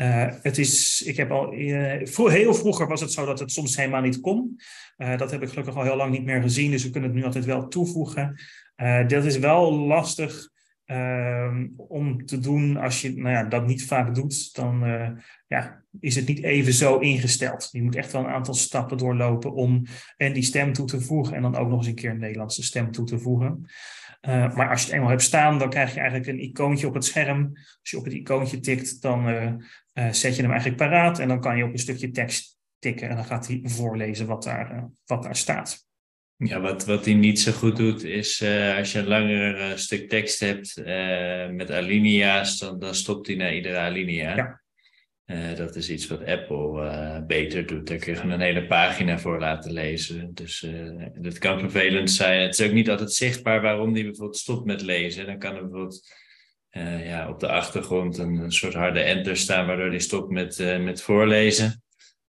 Uh, 0.00 0.26
het 0.42 0.58
is, 0.58 1.02
ik 1.06 1.16
heb 1.16 1.30
al, 1.30 1.54
uh, 1.54 2.06
heel 2.14 2.54
vroeger 2.54 2.86
was 2.86 3.00
het 3.00 3.12
zo 3.12 3.26
dat 3.26 3.38
het 3.38 3.52
soms 3.52 3.76
helemaal 3.76 4.00
niet 4.00 4.20
kon. 4.20 4.60
Uh, 4.96 5.16
dat 5.16 5.30
heb 5.30 5.42
ik 5.42 5.48
gelukkig 5.48 5.76
al 5.76 5.82
heel 5.82 5.96
lang 5.96 6.10
niet 6.10 6.24
meer 6.24 6.42
gezien, 6.42 6.70
dus 6.70 6.82
we 6.82 6.90
kunnen 6.90 7.10
het 7.10 7.18
nu 7.18 7.24
altijd 7.24 7.44
wel 7.44 7.68
toevoegen. 7.68 8.40
dat 9.06 9.24
is 9.24 9.38
wel 9.38 9.72
lastig 9.72 10.50
ehm, 10.84 11.66
om 11.76 12.26
te 12.26 12.38
doen 12.38 12.76
als 12.76 13.00
je 13.00 13.16
nou 13.16 13.34
ja, 13.34 13.44
dat 13.44 13.66
niet 13.66 13.84
vaak 13.84 14.14
doet. 14.14 14.54
Dan 14.54 14.84
ja, 15.46 15.82
is 16.00 16.14
het 16.14 16.26
niet 16.26 16.42
even 16.42 16.72
zo 16.72 16.98
ingesteld. 16.98 17.68
Je 17.72 17.82
moet 17.82 17.96
echt 17.96 18.12
wel 18.12 18.20
een 18.20 18.30
aantal 18.30 18.54
stappen 18.54 18.98
doorlopen 18.98 19.52
om 19.52 19.86
en 20.16 20.32
die 20.32 20.42
stem 20.42 20.72
toe 20.72 20.86
te 20.86 21.00
voegen 21.00 21.36
en 21.36 21.42
dan 21.42 21.56
ook 21.56 21.68
nog 21.68 21.78
eens 21.78 21.86
een 21.86 21.94
keer 21.94 22.10
een 22.10 22.18
Nederlandse 22.18 22.62
stem 22.62 22.90
toe 22.90 23.06
te 23.06 23.18
voegen. 23.18 23.66
Maar 24.20 24.70
als 24.70 24.80
je 24.80 24.86
het 24.86 24.94
eenmaal 24.94 25.10
hebt 25.10 25.22
staan, 25.22 25.58
dan 25.58 25.70
krijg 25.70 25.94
je 25.94 26.00
eigenlijk 26.00 26.28
een 26.28 26.42
icoontje 26.42 26.86
op 26.86 26.94
het 26.94 27.04
scherm. 27.04 27.50
Als 27.54 27.90
je 27.90 27.98
op 27.98 28.04
het 28.04 28.12
icoontje 28.12 28.60
tikt, 28.60 29.02
dan 29.02 29.26
uh, 29.98 30.12
zet 30.12 30.36
je 30.36 30.42
hem 30.42 30.50
eigenlijk 30.50 30.80
paraat 30.80 31.18
en 31.18 31.28
dan 31.28 31.40
kan 31.40 31.56
je 31.56 31.64
op 31.64 31.72
een 31.72 31.78
stukje 31.78 32.10
tekst 32.10 32.56
tikken 32.78 33.08
en 33.08 33.16
dan 33.16 33.24
gaat 33.24 33.46
hij 33.46 33.60
voorlezen 33.64 34.26
wat 34.26 34.42
daar, 34.42 34.90
wat 35.06 35.22
daar 35.22 35.36
staat. 35.36 35.86
Ja, 36.36 36.60
wat, 36.60 36.84
wat 36.84 37.04
hij 37.04 37.14
niet 37.14 37.40
zo 37.40 37.52
goed 37.52 37.76
doet, 37.76 38.04
is 38.04 38.42
als 38.76 38.92
je 38.92 38.98
een 38.98 39.06
langer 39.06 39.78
stuk 39.78 40.08
tekst 40.08 40.40
hebt 40.40 40.76
met 41.52 41.70
alinea's, 41.70 42.58
dan, 42.58 42.78
dan 42.78 42.94
stopt 42.94 43.26
hij 43.26 43.36
naar 43.36 43.54
iedere 43.54 43.78
alinea. 43.78 44.36
Ja. 44.36 44.62
Uh, 45.30 45.56
dat 45.56 45.76
is 45.76 45.90
iets 45.90 46.06
wat 46.06 46.24
Apple 46.24 46.84
uh, 46.84 47.26
beter 47.26 47.66
doet. 47.66 47.86
Daar 47.86 47.98
kun 47.98 48.12
je 48.12 48.18
gewoon 48.18 48.34
een 48.34 48.40
hele 48.40 48.66
pagina 48.66 49.18
voor 49.18 49.38
laten 49.38 49.72
lezen. 49.72 50.34
Dus 50.34 50.62
uh, 50.62 51.06
dat 51.14 51.38
kan 51.38 51.60
vervelend 51.60 52.10
zijn. 52.10 52.40
Het 52.40 52.58
is 52.58 52.66
ook 52.66 52.72
niet 52.72 52.90
altijd 52.90 53.12
zichtbaar 53.12 53.60
waarom 53.60 53.92
die 53.92 54.04
bijvoorbeeld 54.04 54.36
stopt 54.36 54.64
met 54.64 54.82
lezen. 54.82 55.26
Dan 55.26 55.38
kan 55.38 55.54
er 55.54 55.60
bijvoorbeeld 55.60 56.12
ja, 57.04 57.28
op 57.28 57.40
de 57.40 57.48
achtergrond 57.48 58.18
een, 58.18 58.52
soort 58.52 58.74
harde 58.74 59.00
enter 59.00 59.36
staan, 59.36 59.66
waardoor 59.66 59.90
die 59.90 60.00
stopt 60.00 60.30
met, 60.30 60.78
met 60.80 61.02
voorlezen. 61.02 61.82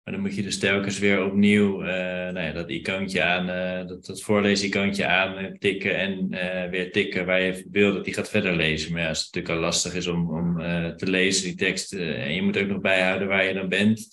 Maar 0.03 0.13
dan 0.13 0.23
moet 0.23 0.35
je 0.35 0.41
dus 0.41 0.59
telkens 0.59 0.99
weer 0.99 1.25
opnieuw 1.25 1.81
uh, 1.81 1.87
nou 1.87 2.39
ja, 2.39 2.51
dat 2.51 2.69
icoontje 2.69 3.23
aan, 3.23 3.47
dat, 3.87 4.05
dat 4.05 4.21
voorleesicoontje 4.21 5.05
aan 5.05 5.57
tikken 5.57 5.97
en 5.97 6.29
weer 6.69 6.91
tikken 6.91 7.25
waar 7.25 7.41
je 7.41 7.67
wil 7.71 7.93
dat 7.93 8.05
die 8.05 8.13
gaat 8.13 8.29
verder 8.29 8.55
lezen. 8.55 8.91
Maar 8.91 9.01
ja, 9.01 9.07
als 9.07 9.17
het 9.17 9.33
natuurlijk 9.33 9.61
al 9.61 9.67
lastig 9.67 9.93
is 9.93 10.07
om, 10.07 10.29
om 10.29 10.57
te 10.97 11.09
lezen, 11.09 11.43
die 11.43 11.55
tekst, 11.55 11.93
en 11.93 12.33
je 12.33 12.41
moet 12.41 12.57
ook 12.57 12.67
nog 12.67 12.81
bijhouden 12.81 13.27
waar 13.27 13.45
je 13.45 13.53
dan 13.53 13.69
bent, 13.69 14.07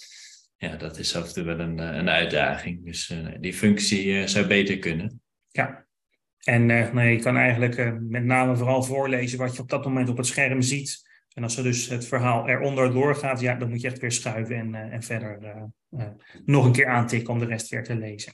ja, 0.57 0.77
dat 0.77 0.99
is 0.99 1.17
af 1.17 1.27
en 1.27 1.33
toe 1.33 1.45
wel 1.45 1.59
een, 1.59 1.79
een 1.79 2.09
uitdaging. 2.09 2.85
Dus 2.85 3.15
die 3.41 3.55
functie 3.55 4.27
zou 4.27 4.47
beter 4.47 4.79
kunnen. 4.79 5.21
Ja, 5.51 5.88
en 6.45 6.67
nee, 6.67 7.13
je 7.13 7.23
kan 7.23 7.37
eigenlijk 7.37 8.01
met 8.01 8.25
name 8.25 8.57
vooral 8.57 8.83
voorlezen 8.83 9.39
wat 9.39 9.57
je 9.57 9.63
op 9.63 9.69
dat 9.69 9.85
moment 9.85 10.09
op 10.09 10.17
het 10.17 10.27
scherm 10.27 10.63
ziet. 10.63 11.07
En 11.35 11.43
als 11.43 11.57
er 11.57 11.63
dus 11.63 11.89
het 11.89 12.07
verhaal 12.07 12.49
eronder 12.49 12.93
doorgaat, 12.93 13.41
ja, 13.41 13.55
dan 13.55 13.69
moet 13.69 13.81
je 13.81 13.89
echt 13.89 13.99
weer 13.99 14.13
schuiven 14.13 14.57
en, 14.57 14.69
uh, 14.75 14.93
en 14.93 15.03
verder 15.03 15.39
nog 16.45 16.65
een 16.65 16.73
keer 16.73 16.87
aantikken 16.87 17.33
om 17.33 17.39
de 17.39 17.47
rest 17.47 17.69
weer 17.69 17.85
te 17.85 17.97
lezen. 17.97 18.33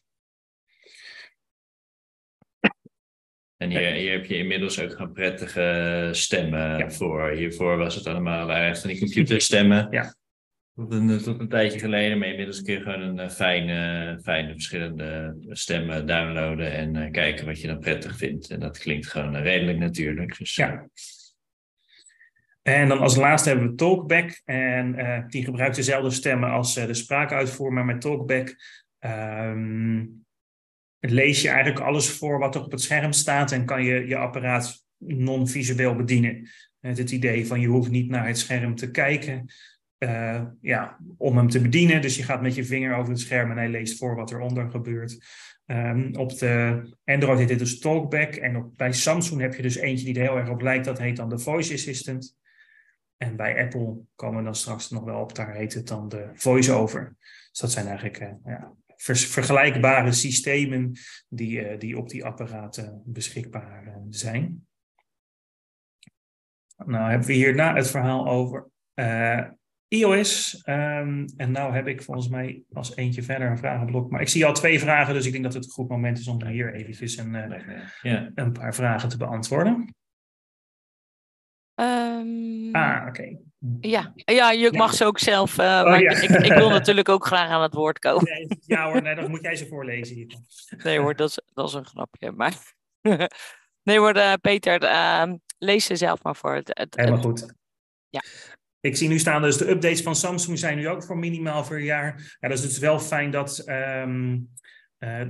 En 3.57 3.71
hier, 3.71 3.93
hier 3.93 4.13
heb 4.13 4.25
je 4.25 4.37
inmiddels 4.37 4.81
ook 4.81 4.91
gewoon 4.91 5.13
prettige 5.13 6.09
stemmen 6.13 6.79
ja. 6.79 6.91
voor. 6.91 7.31
Hiervoor 7.31 7.77
was 7.77 7.95
het 7.95 8.07
allemaal 8.07 8.53
echt 8.53 8.81
van 8.81 8.91
die 8.91 8.99
computerstemmen. 8.99 9.87
Ja. 9.91 10.15
Tot 10.75 10.93
een, 10.93 11.19
tot 11.19 11.41
een 11.41 11.49
tijdje 11.49 11.79
geleden, 11.79 12.19
maar 12.19 12.29
inmiddels 12.29 12.63
kun 12.63 12.75
je 12.75 12.81
gewoon 12.81 13.19
een 13.19 13.31
fijne, 13.31 14.21
fijne 14.23 14.53
verschillende 14.53 15.37
stemmen 15.49 16.07
downloaden 16.07 16.73
en 16.73 17.13
kijken 17.13 17.47
wat 17.47 17.61
je 17.61 17.67
dan 17.67 17.79
prettig 17.79 18.17
vindt. 18.17 18.51
En 18.51 18.61
dat 18.61 18.79
klinkt 18.79 19.07
gewoon 19.07 19.37
redelijk 19.37 19.79
natuurlijk. 19.79 20.39
Dus, 20.39 20.55
ja. 20.55 20.89
En 22.63 22.89
dan 22.89 22.99
als 22.99 23.17
laatste 23.17 23.49
hebben 23.49 23.69
we 23.69 23.75
Talkback. 23.75 24.41
En 24.45 24.99
uh, 24.99 25.27
die 25.27 25.45
gebruikt 25.45 25.77
dezelfde 25.77 26.11
stemmen 26.11 26.51
als 26.51 26.77
uh, 26.77 26.87
de 26.87 26.95
spraakuitvoer, 26.95 27.73
maar 27.73 27.85
met 27.85 28.01
Talkback 28.01 28.57
um, 29.01 30.25
lees 31.01 31.43
je 31.43 31.49
eigenlijk 31.49 31.87
alles 31.87 32.11
voor 32.11 32.39
wat 32.39 32.55
er 32.55 32.65
op 32.65 32.71
het 32.71 32.81
scherm 32.81 33.13
staat 33.13 33.53
en 33.53 33.65
kan 33.65 33.85
je 33.85 34.07
je 34.07 34.17
apparaat 34.17 34.85
non-visueel 34.99 35.95
bedienen. 35.97 36.49
Met 36.81 36.99
het 36.99 37.11
idee 37.11 37.47
van 37.47 37.61
je 37.61 37.67
hoeft 37.67 37.91
niet 37.91 38.09
naar 38.09 38.27
het 38.27 38.39
scherm 38.39 38.75
te 38.75 38.91
kijken 38.91 39.47
uh, 40.05 40.43
ja, 40.61 40.99
om 41.17 41.37
hem 41.37 41.49
te 41.49 41.61
bedienen. 41.61 42.03
Dus 42.03 42.17
je 42.17 42.23
gaat 42.23 42.43
met 42.43 42.55
je 42.55 42.65
vinger 42.65 42.97
over 42.97 43.11
het 43.11 43.21
scherm 43.21 43.51
en 43.51 43.57
hij 43.57 43.69
leest 43.69 43.99
voor 43.99 44.17
wat 44.17 44.31
eronder 44.31 44.71
gebeurt. 44.71 45.25
Um, 45.67 46.15
op 46.17 46.39
de 46.39 46.83
Android 47.05 47.39
heet 47.39 47.49
dit 47.49 47.59
dus 47.59 47.79
Talkback. 47.79 48.35
En 48.35 48.57
op, 48.57 48.77
bij 48.77 48.93
Samsung 48.93 49.41
heb 49.41 49.55
je 49.55 49.63
dus 49.63 49.77
eentje 49.77 50.05
die 50.05 50.15
er 50.15 50.29
heel 50.29 50.37
erg 50.37 50.49
op 50.49 50.61
lijkt. 50.61 50.85
Dat 50.85 50.99
heet 50.99 51.17
dan 51.17 51.29
de 51.29 51.39
Voice 51.39 51.75
Assistant. 51.75 52.37
En 53.17 53.37
bij 53.37 53.63
Apple 53.65 53.97
komen 54.15 54.39
we 54.39 54.45
dan 54.45 54.55
straks 54.55 54.91
nog 54.91 55.05
wel 55.05 55.21
op, 55.21 55.35
daar 55.35 55.55
heet 55.55 55.75
het 55.75 55.89
dan 55.89 56.09
de 56.09 56.31
voice-over. 56.35 57.17
Dus 57.51 57.61
dat 57.61 57.73
zijn 57.73 57.87
eigenlijk 57.87 58.21
uh, 58.21 58.33
ja, 58.45 58.73
vergelijkbare 58.97 60.13
systemen 60.13 60.93
die, 61.29 61.71
uh, 61.71 61.79
die 61.79 61.99
op 61.99 62.09
die 62.09 62.25
apparaten 62.25 63.03
beschikbaar 63.05 64.03
zijn. 64.11 64.67
Nou 66.77 67.11
hebben 67.11 67.27
we 67.27 67.33
hierna 67.33 67.75
het 67.75 67.91
verhaal 67.91 68.29
over 68.29 68.69
iOS. 69.95 70.63
Um, 70.67 71.27
en 71.37 71.51
nou 71.51 71.75
heb 71.75 71.87
ik 71.87 72.03
volgens 72.03 72.29
mij 72.29 72.63
als 72.73 72.97
eentje 72.97 73.23
verder 73.23 73.51
een 73.51 73.59
vragenblok. 73.59 74.11
Maar 74.11 74.21
ik 74.21 74.29
zie 74.29 74.47
al 74.47 74.53
twee 74.53 74.81
vragen, 74.81 75.15
dus 75.15 75.27
ik 75.27 75.33
denk 75.33 75.45
dat 75.45 75.55
het 75.55 75.65
een 75.65 75.71
goed 75.71 75.89
moment 75.89 76.19
is 76.19 76.29
om 76.29 76.47
hier 76.47 76.75
eventjes 76.75 77.17
een, 77.17 77.63
ja. 78.03 78.31
een 78.35 78.53
paar 78.53 78.75
vragen 78.75 79.09
te 79.09 79.17
beantwoorden. 79.17 79.95
Um, 81.75 82.75
ah, 82.75 83.07
oké. 83.09 83.37
Ja. 83.81 84.13
ja, 84.15 84.51
je 84.51 84.73
mag 84.73 84.91
ja. 84.91 84.97
ze 84.97 85.05
ook 85.05 85.19
zelf. 85.19 85.59
Uh, 85.59 85.65
oh, 85.65 85.85
maar 85.85 86.01
ja. 86.01 86.11
ik, 86.11 86.31
ik, 86.31 86.53
wil 86.53 86.69
natuurlijk 86.79 87.09
ook 87.09 87.27
graag 87.27 87.49
aan 87.49 87.63
het 87.63 87.75
woord 87.75 87.99
komen. 87.99 88.25
Nee, 88.25 88.47
ja 88.67 88.85
hoor, 88.91 89.03
nee, 89.03 89.15
dan 89.15 89.31
moet 89.31 89.43
jij 89.43 89.57
ze 89.57 89.67
voorlezen. 89.67 90.17
Hier. 90.17 90.35
Nee 90.85 90.99
hoor, 90.99 91.17
dat 91.17 91.29
is, 91.29 91.41
dat 91.55 91.69
is 91.69 91.75
een 91.75 91.87
grapje. 91.87 92.33
Maar 92.33 92.75
nee 93.83 93.99
hoor, 93.99 94.17
uh, 94.17 94.33
Peter, 94.41 94.83
uh, 94.83 95.33
lees 95.59 95.85
ze 95.85 95.97
zelf 95.97 96.23
maar 96.23 96.37
voor. 96.37 96.55
Het, 96.55 96.71
het, 96.73 96.97
Helemaal 96.97 97.23
goed. 97.23 97.55
Ja. 98.09 98.23
Ik 98.85 98.97
zie 98.97 99.09
nu 99.09 99.19
staan, 99.19 99.43
dus 99.43 99.57
de 99.57 99.71
updates 99.71 100.03
van 100.03 100.17
Samsung 100.17 100.59
zijn 100.59 100.77
nu 100.77 100.89
ook 100.89 101.05
voor 101.05 101.19
minimaal 101.19 101.65
vier 101.65 101.81
jaar. 101.81 102.37
Ja, 102.41 102.49
dat 102.49 102.59
is 102.59 102.65
dus 102.65 102.79
wel 102.79 102.99
fijn 102.99 103.31
dat, 103.31 103.65
um, 103.69 104.49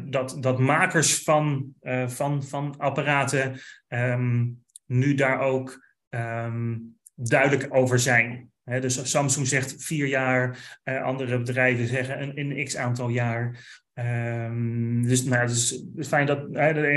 dat, 0.05 0.37
dat 0.41 0.59
makers 0.59 1.23
van, 1.23 1.75
van, 2.07 2.45
van 2.45 2.75
apparaten 2.79 3.61
um, 3.89 4.63
nu 4.87 5.15
daar 5.15 5.41
ook 5.41 5.85
um, 6.11 6.97
duidelijk 7.15 7.75
over 7.75 7.99
zijn. 7.99 8.53
Dus 8.65 9.11
Samsung 9.11 9.47
zegt 9.47 9.85
vier 9.85 10.07
jaar, 10.07 10.79
uh, 10.85 11.03
andere 11.03 11.39
bedrijven 11.39 11.87
zeggen 11.87 12.39
een, 12.39 12.65
x 12.65 12.77
aantal 12.77 13.09
jaar. 13.09 13.51
Dus 15.03 15.25
nou, 15.25 15.43
het 15.43 15.51
is 15.51 15.85
fijn 16.01 16.27
dat 16.27 16.47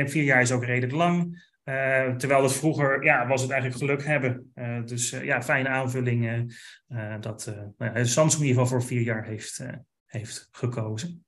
vier 0.09 0.23
jaar 0.23 0.41
is 0.41 0.51
ook 0.51 0.65
redelijk 0.65 0.93
lang. 0.93 1.45
Uh, 1.69 2.15
terwijl 2.15 2.43
het 2.43 2.53
vroeger 2.53 3.03
ja, 3.03 3.27
was 3.27 3.41
het 3.41 3.51
eigenlijk 3.51 3.81
geluk 3.81 4.05
hebben. 4.05 4.51
Uh, 4.55 4.85
dus 4.85 5.13
uh, 5.13 5.23
ja, 5.23 5.43
fijne 5.43 5.67
aanvulling 5.67 6.53
dat 7.19 7.55
nou, 7.77 8.05
Samsung 8.05 8.41
in 8.41 8.47
ieder 8.47 8.63
geval 8.63 8.79
voor 8.79 8.87
vier 8.87 9.01
jaar 9.01 9.25
heeft, 9.25 9.65
heeft 10.05 10.47
gekozen. 10.51 11.25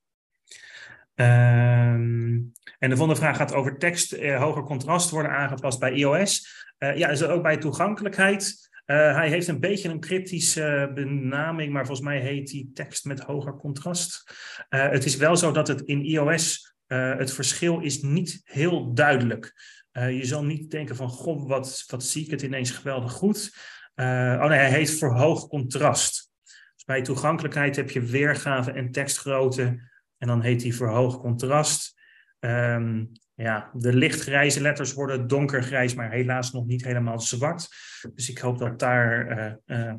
Um, 1.15 2.51
en 2.79 2.89
de 2.89 2.95
volgende 2.95 3.15
vraag 3.15 3.37
gaat 3.37 3.53
over 3.53 3.77
tekst, 3.77 4.25
hoger 4.25 4.63
contrast 4.63 5.09
worden 5.09 5.31
aangepast 5.31 5.79
bij 5.79 5.91
iOS. 5.91 6.65
Ja, 6.77 7.09
is 7.09 7.21
er 7.21 7.31
ook 7.31 7.43
bij 7.43 7.57
toegankelijkheid. 7.57 8.69
Hij 8.85 9.29
heeft 9.29 9.47
een 9.47 9.59
beetje 9.59 9.89
een 9.89 9.99
cryptische 9.99 10.91
benaming, 10.93 11.73
maar 11.73 11.85
volgens 11.85 12.07
mij 12.07 12.19
heet 12.19 12.47
die 12.47 12.71
tekst 12.73 13.05
met 13.05 13.19
hoger 13.19 13.53
contrast. 13.53 14.33
Het 14.69 15.05
is 15.05 15.15
wel 15.15 15.35
zo 15.35 15.51
dat 15.51 15.67
het 15.67 15.81
in 15.81 16.05
iOS 16.05 16.73
het 16.87 17.33
verschil 17.33 17.79
is 17.79 18.01
niet 18.01 18.41
heel 18.43 18.93
duidelijk. 18.93 19.53
Je 19.91 20.25
zal 20.25 20.43
niet 20.43 20.71
denken 20.71 20.95
van, 20.95 21.09
goh, 21.09 21.47
wat, 21.47 21.83
wat 21.87 22.03
zie 22.03 22.25
ik 22.25 22.31
het 22.31 22.41
ineens 22.41 22.71
geweldig 22.71 23.11
goed. 23.11 23.57
oh 23.95 24.47
nee, 24.47 24.57
hij 24.57 24.71
heet 24.71 24.91
verhoogd 24.91 25.47
contrast. 25.47 26.31
Dus 26.75 26.83
bij 26.85 27.01
toegankelijkheid 27.01 27.75
heb 27.75 27.89
je 27.89 28.01
weergave 28.01 28.71
en 28.71 28.91
tekstgrootte 28.91 29.89
en 30.17 30.27
dan 30.27 30.41
heet 30.41 30.59
die 30.59 30.75
verhoogd 30.75 31.19
contrast. 31.19 31.97
Um, 32.39 33.11
ja, 33.33 33.71
de 33.73 33.93
lichtgrijze 33.93 34.61
letters 34.61 34.93
worden 34.93 35.27
donkergrijs, 35.27 35.93
maar 35.93 36.11
helaas 36.11 36.51
nog 36.51 36.65
niet 36.65 36.83
helemaal 36.83 37.19
zwart. 37.19 37.67
Dus 38.13 38.29
ik 38.29 38.37
hoop 38.37 38.57
dat 38.57 38.79
daar 38.79 39.61
uh, 39.65 39.93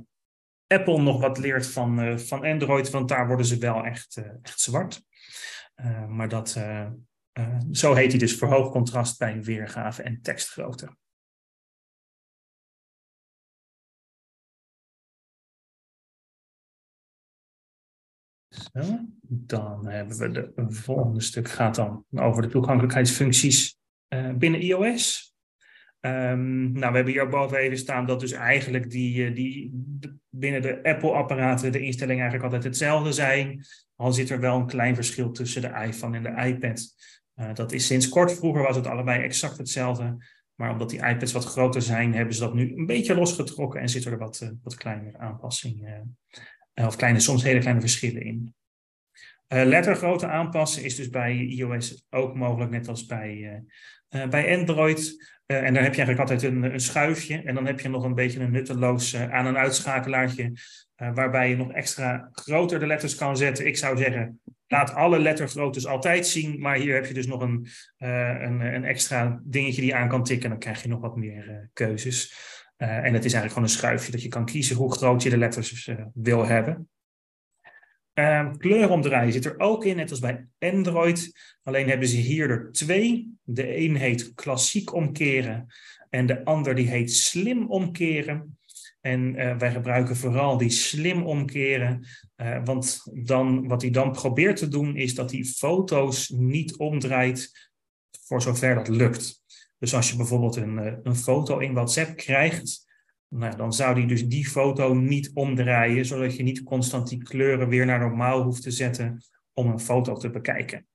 Apple 0.67 1.03
nog 1.03 1.21
wat 1.21 1.39
leert 1.39 1.67
van, 1.67 2.19
van 2.21 2.45
Android, 2.45 2.91
want 2.91 3.09
daar 3.09 3.27
worden 3.27 3.47
ze 3.47 3.59
wel 3.59 3.85
echt, 3.85 4.23
echt 4.43 4.61
zwart. 4.61 5.03
maar 6.09 6.29
dat, 6.29 6.61
zo 7.73 7.95
heet 7.95 8.11
hij 8.11 8.19
dus 8.19 8.37
verhoogd 8.37 8.71
contrast 8.71 9.19
bij 9.19 9.43
weergave 9.43 10.03
en 10.03 10.23
tekstgrootte. 10.23 10.97
Zo, 18.49 19.07
dan 19.21 19.87
hebben 19.87 20.19
we 20.19 20.31
de 20.31 20.71
volgende 20.73 21.21
stuk 21.21 21.49
gaat 21.49 21.75
dan 21.75 22.05
over 22.11 22.43
de 22.43 22.49
toegankelijkheidsfuncties 22.49 23.79
uh, 24.09 24.35
binnen 24.35 24.61
iOS. 24.61 25.30
Um, 26.01 26.73
nou, 26.73 26.91
we 26.91 26.97
hebben 26.97 27.13
hier 27.13 27.29
boven 27.29 27.59
even 27.59 27.79
staan 27.79 28.07
dat 28.07 28.21
dus 28.21 28.33
eigenlijk 28.33 28.91
die, 28.91 29.33
die 29.33 29.71
binnen 30.29 30.63
de 30.63 30.83
Apple-apparaten 30.83 31.73
de 31.73 31.81
instellingen 31.81 32.21
eigenlijk 32.23 32.53
altijd 32.53 32.65
hetzelfde 32.65 33.13
zijn. 33.13 33.65
Al 33.97 34.13
zit 34.13 34.31
er 34.31 34.41
wel 34.41 34.57
een 34.57 34.67
klein 34.67 34.95
verschil 34.95 35.31
tussen 35.31 35.63
de 35.63 35.85
iPhone 35.87 36.17
en 36.17 36.23
de 36.23 36.49
iPad. 36.49 36.95
Uh, 37.37 37.55
dat 37.55 37.73
is 37.73 37.87
sinds 37.87 38.09
kort. 38.09 38.33
Vroeger 38.33 38.63
was 38.63 38.77
het 38.77 38.87
allebei 38.87 39.23
exact 39.23 39.59
hetzelfde. 39.59 40.17
Maar 40.55 40.71
omdat 40.71 40.91
die 40.91 41.07
iPads 41.07 41.33
wat 41.33 41.45
groter 41.45 41.83
zijn, 41.83 42.15
hebben 42.15 42.35
ze 42.35 42.41
dat 42.41 42.55
nu 42.55 42.77
een 42.77 42.87
beetje 42.87 43.15
losgetrokken 43.15 43.81
en 43.81 43.89
zitten 43.89 44.13
er 44.13 44.19
wat, 44.19 44.41
uh, 44.43 44.49
wat 44.63 44.75
kleinere 44.75 45.19
aanpassingen 45.19 46.19
eh, 46.73 46.87
of 46.87 46.97
kleine, 46.97 47.21
soms 47.21 47.43
hele 47.43 47.61
kleine 47.61 47.81
verschillen 47.81 48.23
in. 48.23 48.55
Uh, 49.53 49.65
lettergrootte 49.65 50.27
aanpassen 50.27 50.85
is 50.85 50.97
dus 50.97 51.09
bij 51.11 51.37
iOS 51.37 52.07
ook 52.11 52.35
mogelijk, 52.35 52.71
net 52.71 52.89
als 52.89 53.07
bij, 53.07 53.63
uh, 54.11 54.29
bij 54.29 54.59
Android. 54.59 55.29
en 55.47 55.75
daar 55.75 55.83
heb 55.83 55.95
je 55.95 56.03
eigenlijk 56.03 56.19
altijd 56.19 56.43
een, 56.43 56.63
een, 56.63 56.81
schuifje. 56.81 57.43
En 57.43 57.55
dan 57.55 57.67
heb 57.67 57.81
je 57.81 57.89
nog 57.89 58.05
een 58.05 58.15
beetje 58.15 58.41
een 58.41 58.51
nutteloos 58.51 59.17
aan- 59.17 59.47
en 59.47 59.57
uitschakelaartje. 59.57 60.53
waarbij 61.15 61.49
je 61.49 61.57
nog 61.57 61.73
extra 61.73 62.29
groter 62.33 62.79
de 62.79 62.87
letters 62.87 63.15
kan 63.15 63.37
zetten. 63.37 63.67
Ik 63.67 63.77
zou 63.77 63.97
zeggen, 63.97 64.41
laat 64.67 64.95
alle 64.95 65.19
lettergroottes 65.19 65.87
altijd 65.87 66.27
zien. 66.27 66.61
Maar 66.61 66.77
hier 66.77 66.95
heb 66.95 67.07
je 67.07 67.15
dus 67.15 67.27
nog 67.27 67.41
een, 67.41 67.67
een, 67.99 68.61
een, 68.61 68.85
extra 68.85 69.41
dingetje 69.45 69.81
die 69.81 69.91
je 69.91 69.97
aan 69.97 70.09
kan 70.09 70.25
tikken. 70.25 70.51
Dan 70.51 70.59
krijg 70.59 70.83
je 70.83 70.89
nog 70.89 71.01
wat 71.01 71.17
meer 71.17 71.71
keuzes. 71.73 72.35
en 72.77 73.15
het 73.15 73.25
is 73.25 73.33
eigenlijk 73.33 73.53
gewoon 73.53 73.69
een 73.69 73.75
schuifje 73.75 74.13
dat 74.13 74.23
je 74.23 74.29
kan 74.29 74.45
kiezen 74.45 74.77
hoe 74.77 74.93
groot 74.93 75.23
je 75.23 75.31
de 75.31 75.39
letters 75.39 75.91
wil 76.15 76.47
hebben. 76.47 76.89
Uh, 78.21 78.51
kleur 78.57 78.91
omdraaien 78.91 79.33
zit 79.33 79.45
er 79.45 79.59
ook 79.59 79.85
in, 79.85 79.97
net 79.97 80.11
als 80.11 80.21
bij 80.21 80.47
Android. 80.59 81.33
Alleen 81.63 81.89
hebben 81.89 82.09
ze 82.09 82.17
hier 82.17 82.51
er 82.51 82.73
twee. 82.73 83.35
De 83.43 83.77
een 83.77 83.97
heet 83.97 84.35
klassiek 84.35 84.95
omkeren 84.95 85.67
en 86.11 86.27
de 86.27 86.45
ander 86.45 86.75
die 86.75 86.89
heet 86.89 87.13
slim 87.13 87.71
omkeren. 87.71 88.59
En 89.01 89.35
uh, 89.35 89.57
wij 89.57 89.73
gebruiken 89.73 90.17
vooral 90.17 90.57
die 90.57 90.71
slim 90.71 91.23
omkeren, 91.23 92.07
uh, 92.37 92.65
want 92.65 93.03
dan, 93.13 93.69
wat 93.69 93.83
hij 93.83 93.91
dan 93.91 94.13
probeert 94.13 94.57
te 94.57 94.69
doen 94.69 94.97
is 94.97 95.15
dat 95.15 95.31
hij 95.31 95.45
foto's 95.45 96.29
niet 96.29 96.77
omdraait 96.77 97.71
voor 98.27 98.43
zover 98.43 98.75
dat 98.75 98.89
lukt. 98.89 99.43
Dus 99.79 99.95
als 99.95 100.11
je 100.11 100.17
bijvoorbeeld 100.17 100.57
een, 100.57 100.79
uh, 100.79 100.93
een 101.03 101.17
foto 101.17 101.59
in 101.59 101.73
WhatsApp 101.73 102.17
krijgt, 102.17 102.89
nou, 103.31 103.57
dan 103.57 103.73
zou 103.73 103.95
die 103.95 104.07
dus 104.07 104.27
die 104.27 104.49
foto 104.49 104.95
niet 104.95 105.31
omdraaien, 105.35 106.05
zodat 106.05 106.37
je 106.37 106.43
niet 106.43 106.63
constant 106.63 107.09
die 107.09 107.23
kleuren 107.23 107.69
weer 107.69 107.87
naar 107.87 107.99
normaal 107.99 108.43
hoeft 108.43 108.63
te 108.63 108.71
zetten 108.71 109.23
om 109.53 109.67
een 109.67 109.81
foto 109.81 110.17
te 110.17 110.31
bekijken. 110.31 110.87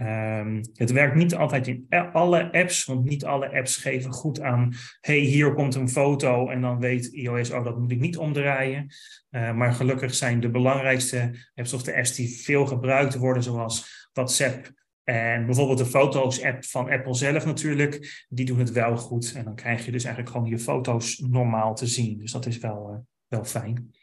Um, 0.00 0.60
het 0.72 0.90
werkt 0.90 1.14
niet 1.14 1.34
altijd 1.34 1.66
in 1.66 1.86
alle 2.12 2.52
apps, 2.52 2.84
want 2.84 3.04
niet 3.04 3.24
alle 3.24 3.52
apps 3.52 3.76
geven 3.76 4.12
goed 4.12 4.40
aan, 4.40 4.72
hey, 5.00 5.18
hier 5.18 5.54
komt 5.54 5.74
een 5.74 5.88
foto 5.88 6.48
en 6.48 6.60
dan 6.60 6.78
weet 6.78 7.06
iOS, 7.06 7.50
oh, 7.50 7.64
dat 7.64 7.78
moet 7.78 7.90
ik 7.90 8.00
niet 8.00 8.16
omdraaien. 8.16 8.86
Uh, 9.30 9.52
maar 9.54 9.72
gelukkig 9.72 10.14
zijn 10.14 10.40
de 10.40 10.50
belangrijkste 10.50 11.50
apps 11.54 11.72
of 11.72 11.82
de 11.82 11.96
apps 11.96 12.14
die 12.14 12.42
veel 12.42 12.66
gebruikt 12.66 13.14
worden, 13.14 13.42
zoals 13.42 14.08
WhatsApp 14.12 14.81
en 15.04 15.46
bijvoorbeeld 15.46 15.78
de 15.78 15.86
foto's-app 15.86 16.64
van 16.64 16.90
Apple 16.90 17.14
zelf 17.14 17.44
natuurlijk, 17.44 18.24
die 18.28 18.44
doen 18.44 18.58
het 18.58 18.72
wel 18.72 18.96
goed. 18.96 19.32
En 19.36 19.44
dan 19.44 19.54
krijg 19.54 19.84
je 19.84 19.92
dus 19.92 20.04
eigenlijk 20.04 20.34
gewoon 20.34 20.50
je 20.50 20.58
foto's 20.58 21.18
normaal 21.18 21.74
te 21.74 21.86
zien. 21.86 22.18
Dus 22.18 22.32
dat 22.32 22.46
is 22.46 22.58
wel, 22.58 22.90
uh, 22.90 22.98
wel 23.28 23.44
fijn. 23.44 23.94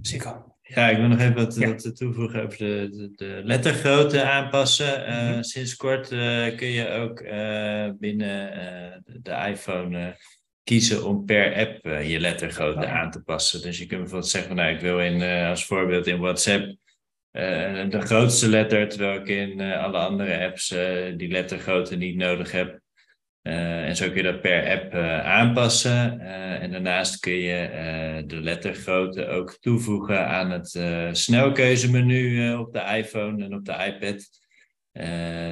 Zeker. 0.00 0.44
Ja, 0.62 0.88
ik 0.88 0.96
wil 0.96 1.08
nog 1.08 1.18
even 1.18 1.34
wat, 1.34 1.54
ja. 1.54 1.92
toevoegen 1.92 2.42
over 2.44 2.58
de, 2.58 2.88
de, 2.90 3.10
de 3.14 3.40
lettergrootte 3.44 4.22
aanpassen. 4.22 5.00
Uh, 5.00 5.22
mm 5.22 5.32
-hmm. 5.32 5.42
Sinds 5.42 5.76
kort 5.76 6.12
uh, 6.12 6.56
kun 6.56 6.68
je 6.68 6.88
ook 6.88 7.22
binnen 7.98 8.52
de, 9.04 9.18
de, 9.22 9.46
iPhone 9.48 10.16
kiezen 10.64 11.04
om 11.04 11.24
per 11.24 11.54
app 11.54 12.04
je 12.04 12.20
lettergrootte 12.20 12.86
oh. 12.86 12.92
aan 12.92 13.10
te 13.10 13.22
passen. 13.22 13.62
Dus 13.62 13.78
je 13.78 13.86
kunt 13.86 14.00
bijvoorbeeld 14.00 14.30
zeggen, 14.30 14.56
nou, 14.56 14.74
ik 14.74 14.80
wil 14.80 15.00
in, 15.00 15.22
als 15.22 15.64
voorbeeld 15.64 16.06
in 16.06 16.18
WhatsApp 16.18 16.76
de 17.32 18.00
grootste 18.00 18.48
letter, 18.48 18.88
terwijl 18.88 19.20
ik 19.20 19.28
in 19.28 19.60
alle 19.60 19.98
andere 19.98 20.44
apps 20.44 20.68
die 21.16 21.28
lettergrootte 21.28 21.96
niet 21.96 22.16
nodig 22.16 22.52
heb. 22.52 22.80
En 23.42 23.96
zo 23.96 24.06
kun 24.06 24.16
je 24.16 24.22
dat 24.22 24.40
per 24.40 24.78
app 24.78 24.94
aanpassen. 25.24 26.20
En 26.60 26.70
daarnaast 26.70 27.20
kun 27.20 27.32
je 27.32 28.24
de 28.26 28.40
lettergrootte 28.40 29.26
ook 29.26 29.56
toevoegen 29.60 30.26
aan 30.26 30.50
het 30.50 30.80
snelkeuzemenu 31.12 32.52
op 32.54 32.72
de 32.72 32.96
iPhone 32.96 33.44
en 33.44 33.54
op 33.54 33.64
de 33.64 33.94
iPad. 33.94 34.28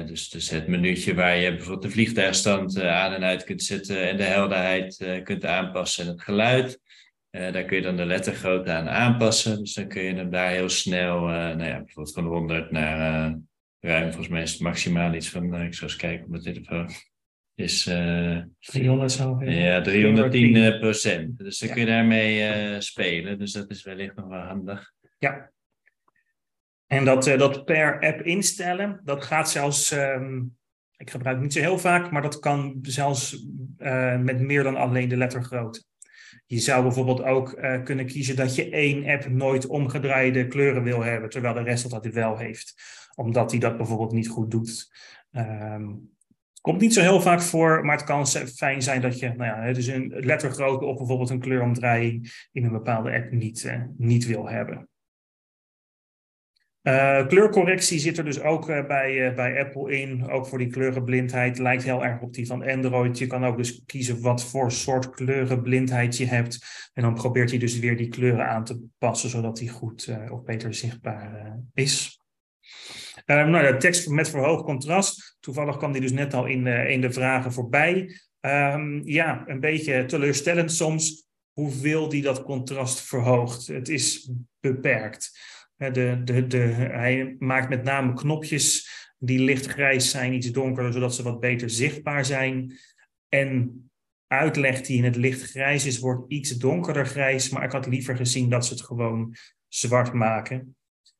dus, 0.07 0.29
dus 0.29 0.49
het 0.49 0.67
menuutje 0.67 1.13
waar 1.13 1.37
je 1.37 1.49
bijvoorbeeld 1.49 1.81
de 1.81 1.89
vliegtuigstand 1.89 2.81
aan 2.81 3.13
en 3.13 3.23
uit 3.23 3.43
kunt 3.43 3.63
zetten 3.63 4.09
en 4.09 4.17
de 4.17 4.23
helderheid 4.23 5.21
kunt 5.23 5.45
aanpassen 5.45 6.03
en 6.05 6.11
het 6.11 6.21
geluid. 6.21 6.79
Daar 7.29 7.63
kun 7.63 7.77
je 7.77 7.83
dan 7.83 7.95
de 7.95 8.05
lettergrootte 8.05 8.71
aan 8.71 8.89
aanpassen. 8.89 9.59
Dus 9.59 9.73
dan 9.73 9.87
kun 9.87 10.01
je 10.01 10.13
hem 10.13 10.29
daar 10.29 10.51
heel 10.51 10.69
snel, 10.69 11.19
nou 11.21 11.63
ja, 11.63 11.77
bijvoorbeeld 11.77 12.13
van 12.13 12.25
100 12.25 12.71
naar 12.71 13.35
ruim, 13.79 14.07
volgens 14.07 14.27
mij 14.27 14.41
is 14.41 14.51
het 14.51 14.61
maximaal 14.61 15.13
iets 15.13 15.29
van, 15.29 15.61
ik 15.61 15.73
zou 15.73 15.91
eens 15.91 15.99
kijken 15.99 16.23
op 16.23 16.29
mijn 16.29 16.43
telefoon 16.43 16.89
is 17.59 17.87
uh, 17.87 18.41
300 18.59 19.11
zo. 19.11 19.37
Ja, 19.43 19.81
310 19.81 20.55
eh, 20.55 20.79
procent. 20.79 21.37
Dus 21.37 21.59
dan 21.59 21.67
ja. 21.67 21.73
kun 21.73 21.83
je 21.83 21.89
daarmee 21.89 22.71
uh, 22.73 22.79
spelen. 22.79 23.39
Dus 23.39 23.51
dat 23.51 23.69
is 23.69 23.83
wellicht 23.83 24.15
nog 24.15 24.27
wel 24.27 24.39
handig. 24.39 24.93
Ja. 25.17 25.51
En 26.87 27.05
dat, 27.05 27.27
uh, 27.27 27.37
dat 27.37 27.65
per 27.65 27.99
app 27.99 28.21
instellen, 28.21 29.01
dat 29.03 29.23
gaat 29.23 29.49
zelfs, 29.49 29.91
um, 29.91 30.57
ik 30.97 31.09
gebruik 31.09 31.35
het 31.35 31.43
niet 31.43 31.53
zo 31.53 31.59
heel 31.59 31.79
vaak, 31.79 32.11
maar 32.11 32.21
dat 32.21 32.39
kan 32.39 32.79
zelfs 32.81 33.45
met 34.19 34.39
meer 34.39 34.63
dan 34.63 34.75
alleen 34.75 35.09
de 35.09 35.17
lettergrootte. 35.17 35.83
Je 36.45 36.59
zou 36.59 36.83
bijvoorbeeld 36.83 37.23
ook 37.23 37.61
kunnen 37.83 38.05
kiezen 38.05 38.35
dat 38.35 38.55
je 38.55 38.69
één 38.69 39.05
app 39.05 39.29
nooit 39.29 39.67
omgedraaide 39.67 40.47
kleuren 40.47 40.83
wil 40.83 41.03
hebben, 41.03 41.29
terwijl 41.29 41.53
de 41.53 41.63
rest 41.63 41.89
dat 41.89 42.05
wel 42.05 42.37
heeft. 42.37 42.73
Omdat 43.15 43.51
hij 43.51 43.59
dat 43.59 43.77
bijvoorbeeld 43.77 44.11
niet 44.11 44.29
goed 44.29 44.51
doet. 44.51 44.91
Um, 45.31 46.17
Komt 46.61 46.81
niet 46.81 46.93
zo 46.93 47.01
heel 47.01 47.21
vaak 47.21 47.41
voor, 47.41 47.85
maar 47.85 47.97
het 47.97 48.05
kan 48.05 48.27
fijn 48.27 48.81
zijn 48.81 49.01
dat 49.01 49.19
je 49.19 49.27
nou 49.27 49.65
ja, 49.65 49.73
dus 49.73 49.87
een 49.87 50.13
lettergrootte 50.17 50.85
of 50.85 50.97
bijvoorbeeld 50.97 51.29
een 51.29 51.39
kleuromdraaiing 51.39 52.47
in 52.51 52.63
een 52.63 52.71
bepaalde 52.71 53.11
app 53.11 53.31
niet, 53.31 53.63
uh, 53.63 53.81
niet 53.97 54.25
wil 54.25 54.49
hebben. 54.49 54.88
Uh, 56.83 57.27
kleurcorrectie 57.27 57.99
zit 57.99 58.17
er 58.17 58.25
dus 58.25 58.41
ook 58.41 58.69
uh, 58.69 58.87
bij, 58.87 59.33
bij 59.35 59.59
Apple 59.59 59.99
in, 59.99 60.29
ook 60.29 60.47
voor 60.47 60.57
die 60.57 60.67
kleurenblindheid. 60.67 61.57
Lijkt 61.57 61.83
heel 61.83 62.05
erg 62.05 62.21
op 62.21 62.33
die 62.33 62.47
van 62.47 62.67
Android. 62.67 63.17
Je 63.17 63.27
kan 63.27 63.45
ook 63.45 63.57
dus 63.57 63.83
kiezen 63.85 64.21
wat 64.21 64.43
voor 64.43 64.71
soort 64.71 65.09
kleurenblindheid 65.09 66.17
je 66.17 66.25
hebt. 66.25 66.65
En 66.93 67.03
dan 67.03 67.13
probeert 67.13 67.49
hij 67.49 67.59
dus 67.59 67.79
weer 67.79 67.97
die 67.97 68.07
kleuren 68.07 68.47
aan 68.47 68.63
te 68.63 68.85
passen, 68.97 69.29
zodat 69.29 69.57
die 69.57 69.69
goed 69.69 70.09
of 70.29 70.43
beter 70.43 70.73
zichtbaar 70.73 71.57
is. 71.73 72.21
Um, 73.25 73.49
nou, 73.49 73.71
de 73.71 73.77
tekst 73.77 74.09
met 74.09 74.29
verhoogd 74.29 74.63
contrast. 74.63 75.37
Toevallig 75.39 75.77
kwam 75.77 75.91
die 75.91 76.01
dus 76.01 76.11
net 76.11 76.33
al 76.33 76.45
in, 76.45 76.67
in 76.67 77.01
de 77.01 77.11
vragen 77.11 77.53
voorbij. 77.53 78.19
Um, 78.41 79.01
ja, 79.03 79.43
een 79.45 79.59
beetje 79.59 80.05
teleurstellend 80.05 80.71
soms 80.71 81.27
hoeveel 81.51 82.09
die 82.09 82.21
dat 82.21 82.43
contrast 82.43 83.01
verhoogt. 83.01 83.67
Het 83.67 83.89
is 83.89 84.31
beperkt. 84.59 85.39
De, 85.79 86.21
de, 86.23 86.47
de, 86.47 86.57
hij 86.57 87.35
maakt 87.39 87.69
met 87.69 87.83
name 87.83 88.13
knopjes 88.13 88.89
die 89.17 89.39
lichtgrijs 89.39 90.09
zijn, 90.09 90.33
iets 90.33 90.51
donkerder, 90.51 90.93
zodat 90.93 91.15
ze 91.15 91.23
wat 91.23 91.39
beter 91.39 91.69
zichtbaar 91.69 92.25
zijn. 92.25 92.77
En 93.29 93.83
uitleg 94.27 94.81
die 94.81 94.97
in 94.97 95.03
het 95.03 95.15
lichtgrijs 95.15 95.85
is, 95.85 95.99
wordt 95.99 96.31
iets 96.31 96.57
donkerder 96.57 97.05
grijs. 97.05 97.49
Maar 97.49 97.63
ik 97.63 97.71
had 97.71 97.87
liever 97.87 98.15
gezien 98.15 98.49
dat 98.49 98.65
ze 98.65 98.73
het 98.73 98.81
gewoon 98.81 99.35
zwart 99.67 100.13
maken. 100.13 100.75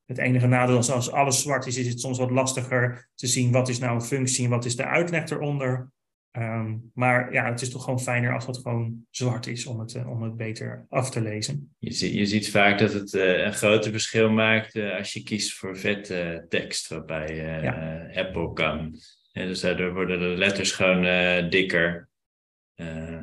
Het 0.06 0.18
enige 0.18 0.48
nadeel 0.48 0.78
is 0.78 0.92
als 0.92 1.12
alles 1.12 1.42
zwart 1.42 1.66
is, 1.66 1.78
is 1.78 1.88
het 1.88 2.00
soms 2.00 2.18
wat 2.18 2.32
lastiger 2.32 3.10
te 3.16 3.28
zien 3.28 3.52
wat 3.52 3.70
is 3.70 3.80
nou 3.80 3.96
een 3.96 4.02
functie 4.02 4.44
en 4.44 4.50
wat 4.50 4.66
is 4.66 4.76
de 4.76 4.86
uitleg 4.86 5.30
eronder. 5.30 5.92
Um, 6.38 6.92
maar 6.94 7.34
ja, 7.34 7.50
het 7.50 7.62
is 7.62 7.70
toch 7.70 7.84
gewoon 7.84 8.00
fijner 8.00 8.34
als 8.34 8.46
het 8.46 8.58
gewoon 8.58 9.06
zwart 9.10 9.48
is 9.48 9.66
om 9.66 9.80
het, 9.80 9.94
uh, 9.94 10.10
om 10.10 10.22
het 10.22 10.36
beter 10.36 10.86
af 10.90 11.10
te 11.10 11.22
lezen. 11.22 11.74
Je, 11.78 11.92
zie, 11.92 12.18
je 12.18 12.26
ziet 12.26 12.50
vaak 12.50 12.80
dat 12.80 12.94
het 12.94 13.14
uh, 13.14 13.46
een 13.46 13.54
groter 13.54 13.92
verschil 13.92 14.30
maakt 14.30 14.76
uh, 14.76 14.98
als 14.98 15.14
je 15.14 15.24
kiest 15.24 15.54
voor 15.54 15.78
vette 15.78 16.46
tekst, 16.50 16.88
waarbij 16.88 17.36
ja. 17.36 18.10
Apple 18.14 18.54
kan. 18.54 18.96
En 19.32 19.48
dus 19.48 19.60
daardoor 19.60 19.94
worden 19.94 20.20
de 20.20 20.26
letters 20.26 20.72
gewoon 20.72 21.50
dikker. 21.50 22.10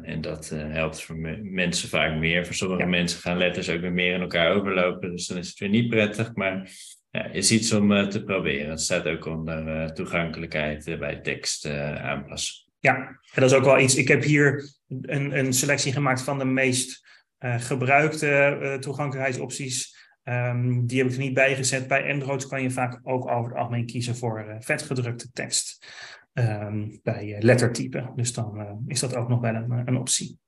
en 0.02 0.20
dat 0.20 0.48
helpt 0.48 1.02
voor 1.02 1.16
me 1.16 1.36
mensen 1.36 1.88
vaak 1.88 2.18
meer. 2.18 2.46
Voor 2.46 2.54
sommige 2.54 2.82
ja. 2.82 2.88
mensen 2.88 3.20
gaan 3.20 3.38
letters 3.38 3.70
ook 3.70 3.80
weer 3.80 3.92
meer 3.92 4.14
in 4.14 4.20
elkaar 4.20 4.52
overlopen. 4.52 5.10
Dus 5.10 5.26
dan 5.26 5.38
is 5.38 5.48
het 5.48 5.58
weer 5.58 5.68
niet 5.68 5.88
prettig. 5.88 6.34
Maar 6.34 6.70
ja, 7.10 7.24
is 7.24 7.50
iets 7.50 7.72
om 7.72 8.08
te 8.08 8.24
proberen. 8.24 8.70
Het 8.70 8.80
staat 8.80 9.06
ook 9.06 9.24
onder 9.24 9.94
toegankelijkheid 9.94 10.96
bij 10.98 11.16
tekst 11.16 11.66
aanpassen. 11.98 12.65
Ja, 12.86 12.96
en 13.34 13.40
dat 13.40 13.50
is 13.50 13.56
ook 13.56 13.64
wel 13.64 13.78
iets. 13.78 13.96
Ik 13.96 14.08
heb 14.08 14.22
hier 14.22 14.64
een, 14.88 15.38
een 15.38 15.52
selectie 15.52 15.92
gemaakt 15.92 16.22
van 16.22 16.38
de 16.38 16.44
meest 16.44 17.06
uh, 17.38 17.60
gebruikte 17.60 18.58
uh, 18.62 18.74
toegankelijkheidsopties. 18.74 19.96
Um, 20.24 20.86
die 20.86 20.98
heb 20.98 21.06
ik 21.06 21.12
er 21.12 21.18
niet 21.18 21.34
bij 21.34 21.56
gezet. 21.56 21.88
Bij 21.88 22.12
Android 22.12 22.46
kan 22.46 22.62
je 22.62 22.70
vaak 22.70 23.00
ook 23.02 23.30
over 23.30 23.50
het 23.50 23.58
algemeen 23.58 23.86
kiezen 23.86 24.16
voor 24.16 24.44
uh, 24.48 24.56
vetgedrukte 24.58 25.30
tekst 25.32 25.86
um, 26.32 27.00
bij 27.02 27.36
lettertype. 27.40 28.12
Dus 28.16 28.32
dan 28.32 28.84
is 28.86 29.00
dat 29.00 29.14
ook 29.14 29.28
nog 29.28 29.40
wel 29.40 29.54
een, 29.54 29.70
een 29.70 29.96
optie. 29.96 30.38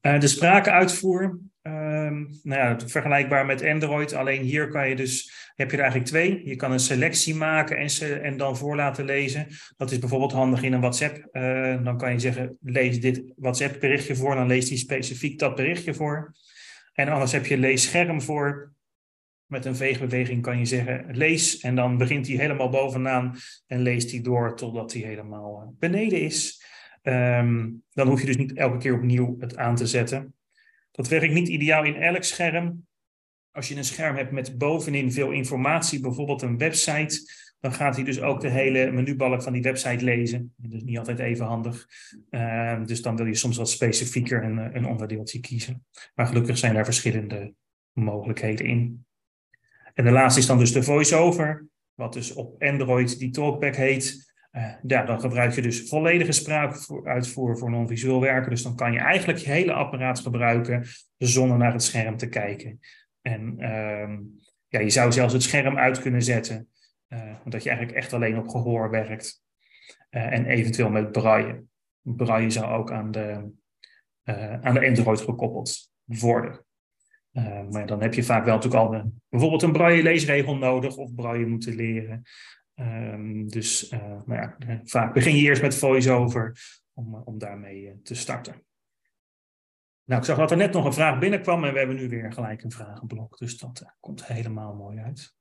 de 0.00 0.26
sprakenuitvoer. 0.26 1.38
Um, 1.62 2.38
nou 2.42 2.60
ja, 2.60 2.78
vergelijkbaar 2.88 3.46
met 3.46 3.64
Android. 3.64 4.12
Alleen 4.12 4.42
hier 4.42 4.68
kan 4.68 4.88
je 4.88 4.96
dus, 4.96 5.45
heb 5.56 5.70
je 5.70 5.76
er 5.76 5.82
eigenlijk 5.82 6.10
twee. 6.10 6.48
Je 6.48 6.56
kan 6.56 6.72
een 6.72 6.80
selectie 6.80 7.34
maken 7.34 7.76
en, 7.76 8.22
en 8.22 8.36
dan 8.36 8.56
voor 8.56 8.76
laten 8.76 9.04
lezen. 9.04 9.46
Dat 9.76 9.90
is 9.90 9.98
bijvoorbeeld 9.98 10.32
handig 10.32 10.62
in 10.62 10.72
een 10.72 10.80
WhatsApp. 10.80 11.28
Uh, 11.32 11.84
dan 11.84 11.98
kan 11.98 12.12
je 12.12 12.18
zeggen, 12.18 12.56
lees 12.60 13.00
dit 13.00 13.22
WhatsApp 13.36 13.80
berichtje 13.80 14.16
voor. 14.16 14.34
Dan 14.34 14.46
leest 14.46 14.68
hij 14.68 14.78
specifiek 14.78 15.38
dat 15.38 15.54
berichtje 15.54 15.94
voor. 15.94 16.34
En 16.92 17.08
anders 17.08 17.32
heb 17.32 17.46
je 17.46 17.58
lees 17.58 17.82
scherm 17.82 18.22
voor. 18.22 18.72
Met 19.46 19.64
een 19.64 19.76
veegbeweging 19.76 20.42
kan 20.42 20.58
je 20.58 20.64
zeggen, 20.64 21.06
lees. 21.10 21.60
En 21.60 21.74
dan 21.74 21.98
begint 21.98 22.26
hij 22.26 22.36
helemaal 22.36 22.68
bovenaan 22.68 23.36
en 23.66 23.80
leest 23.80 24.10
hij 24.10 24.20
door 24.20 24.56
totdat 24.56 24.92
hij 24.92 25.02
helemaal 25.02 25.62
uh, 25.62 25.78
beneden 25.78 26.20
is. 26.20 26.64
Um, 27.02 27.82
dan 27.92 28.08
hoef 28.08 28.20
je 28.20 28.26
dus 28.26 28.36
niet 28.36 28.52
elke 28.52 28.78
keer 28.78 28.94
opnieuw 28.94 29.36
het 29.38 29.56
aan 29.56 29.76
te 29.76 29.86
zetten. 29.86 30.34
Dat 30.90 31.08
werkt 31.08 31.34
niet 31.34 31.48
ideaal 31.48 31.84
in 31.84 31.96
elk 31.96 32.22
scherm. 32.22 32.86
Als 33.56 33.68
je 33.68 33.76
een 33.76 33.84
scherm 33.84 34.16
hebt 34.16 34.30
met 34.30 34.58
bovenin 34.58 35.12
veel 35.12 35.30
informatie, 35.30 36.00
bijvoorbeeld 36.00 36.42
een 36.42 36.58
website, 36.58 37.32
dan 37.60 37.72
gaat 37.72 37.96
hij 37.96 38.04
dus 38.04 38.20
ook 38.20 38.40
de 38.40 38.48
hele 38.48 38.90
menubalk 38.90 39.42
van 39.42 39.52
die 39.52 39.62
website 39.62 40.04
lezen. 40.04 40.54
Dus 40.56 40.82
niet 40.82 40.98
altijd 40.98 41.18
even 41.18 41.46
handig. 41.46 41.86
Uh, 42.30 42.84
dus 42.84 43.02
dan 43.02 43.16
wil 43.16 43.26
je 43.26 43.34
soms 43.34 43.56
wat 43.56 43.70
specifieker 43.70 44.44
een, 44.44 44.76
een 44.76 44.86
onderdeeltje 44.86 45.40
kiezen. 45.40 45.84
Maar 46.14 46.26
gelukkig 46.26 46.58
zijn 46.58 46.74
daar 46.74 46.84
verschillende 46.84 47.54
mogelijkheden 47.92 48.66
in. 48.66 49.04
En 49.94 50.04
de 50.04 50.10
laatste 50.10 50.40
is 50.40 50.46
dan 50.46 50.58
dus 50.58 50.72
de 50.72 50.82
voice-over, 50.82 51.66
wat 51.94 52.12
dus 52.12 52.34
op 52.34 52.62
Android 52.62 53.18
die 53.18 53.30
talkback 53.30 53.76
heet. 53.76 54.34
Uh, 54.52 54.72
ja, 54.82 55.04
dan 55.04 55.20
gebruik 55.20 55.52
je 55.52 55.62
dus 55.62 55.88
volledige 55.88 56.32
spraakuitvoer 56.32 57.58
voor 57.58 57.70
non-visueel 57.70 58.20
werken. 58.20 58.50
Dus 58.50 58.62
dan 58.62 58.76
kan 58.76 58.92
je 58.92 58.98
eigenlijk 58.98 59.38
je 59.38 59.50
hele 59.50 59.72
apparaat 59.72 60.18
gebruiken 60.18 60.86
zonder 61.16 61.58
naar 61.58 61.72
het 61.72 61.82
scherm 61.82 62.16
te 62.16 62.28
kijken. 62.28 62.80
En 63.26 63.54
uh, 63.58 64.18
ja, 64.68 64.80
je 64.80 64.90
zou 64.90 65.12
zelfs 65.12 65.32
het 65.32 65.42
scherm 65.42 65.78
uit 65.78 66.00
kunnen 66.00 66.22
zetten, 66.22 66.68
uh, 67.08 67.34
omdat 67.44 67.62
je 67.62 67.68
eigenlijk 67.68 67.98
echt 67.98 68.12
alleen 68.12 68.38
op 68.38 68.48
gehoor 68.48 68.90
werkt. 68.90 69.42
Uh, 70.10 70.32
en 70.32 70.46
eventueel 70.46 70.90
met 70.90 71.12
braille. 71.12 71.64
Braille 72.02 72.50
zou 72.50 72.66
ook 72.66 72.92
aan 72.92 73.10
de, 73.10 73.52
aan 74.60 74.74
de 74.74 74.86
Android 74.86 75.20
gekoppeld 75.20 75.90
worden. 76.04 76.64
Maar 77.70 77.86
dan 77.86 78.02
heb 78.02 78.14
je 78.14 78.22
vaak 78.22 78.44
wel 78.44 78.54
natuurlijk 78.54 78.82
al 78.82 78.94
een, 78.94 79.22
bijvoorbeeld 79.28 79.62
een 79.62 79.72
braille 79.72 80.02
leesregel 80.02 80.56
nodig 80.56 80.96
of 80.96 81.14
braille 81.14 81.46
moeten 81.46 81.74
leren. 81.74 82.22
Um, 82.74 83.48
dus 83.48 83.94
maar 84.24 84.56
ja, 84.58 84.80
vaak 84.84 85.14
begin 85.14 85.36
je 85.36 85.42
eerst 85.42 85.62
met 85.62 85.76
voice-over 85.76 86.58
om, 86.92 87.14
om 87.14 87.38
daarmee 87.38 88.00
te 88.02 88.14
starten. 88.14 88.64
Nou, 90.06 90.20
ik 90.20 90.26
zag 90.26 90.36
dat 90.36 90.50
er 90.50 90.56
net 90.56 90.72
nog 90.72 90.84
een 90.84 90.92
vraag 90.92 91.18
binnenkwam 91.18 91.64
en 91.64 91.72
we 91.72 91.78
hebben 91.78 91.96
nu 91.96 92.08
weer 92.08 92.32
gelijk 92.32 92.62
een 92.62 92.70
vragenblok. 92.70 93.38
Dus 93.38 93.58
dat 93.58 93.80
uh, 93.82 93.88
komt 94.00 94.26
helemaal 94.26 94.74
mooi 94.74 94.98
uit. 94.98 95.34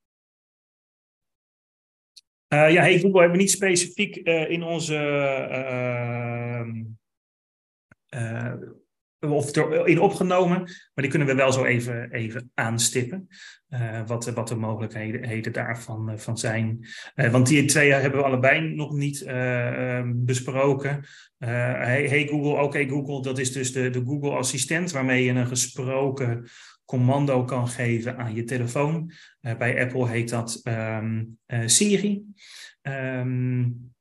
Uh, 2.53 2.72
ja, 2.72 2.82
hey 2.82 2.99
Google 2.99 3.20
hebben 3.20 3.38
we 3.38 3.43
niet 3.43 3.51
specifiek 3.51 4.28
uh, 4.28 4.49
in 4.49 4.63
onze 4.63 4.95
of 9.32 9.55
erin 9.55 9.99
opgenomen, 9.99 10.57
maar 10.59 10.91
die 10.93 11.07
kunnen 11.07 11.28
we 11.28 11.36
wel 11.36 11.51
zo 11.51 11.63
even, 11.63 12.11
even 12.11 12.51
aanstippen. 12.53 13.28
Uh, 13.69 14.01
wat, 14.05 14.26
wat 14.26 14.47
de 14.47 14.55
mogelijkheden 14.55 15.51
daarvan 15.51 16.11
uh, 16.11 16.17
van 16.17 16.38
zijn. 16.38 16.88
Uh, 17.15 17.32
want 17.32 17.47
die 17.47 17.65
twee 17.65 17.91
hebben 17.91 18.19
we 18.19 18.26
allebei 18.26 18.76
nog 18.76 18.91
niet 18.91 19.21
ehm, 19.21 20.11
besproken. 20.15 21.05
hey, 21.38 22.07
hey, 22.07 22.28
Google, 22.28 22.61
oké 22.61 22.88
Google, 22.88 23.21
dat 23.21 23.38
is 23.38 23.51
dus 23.51 23.71
de, 23.71 23.89
de 23.89 24.03
Google 24.05 24.32
Assistent 24.32 24.91
waarmee 24.91 25.23
je 25.23 25.32
een 25.32 25.47
gesproken 25.47 26.47
commando 26.86 27.43
kan 27.43 27.67
geven 27.67 28.17
aan 28.17 28.36
je 28.36 28.43
telefoon. 28.43 29.11
bij 29.41 29.82
Apple 29.82 30.07
heet 30.07 30.30
dat 30.30 30.61
um, 30.63 31.38
Siri. 31.65 32.23
Um, 32.82 33.95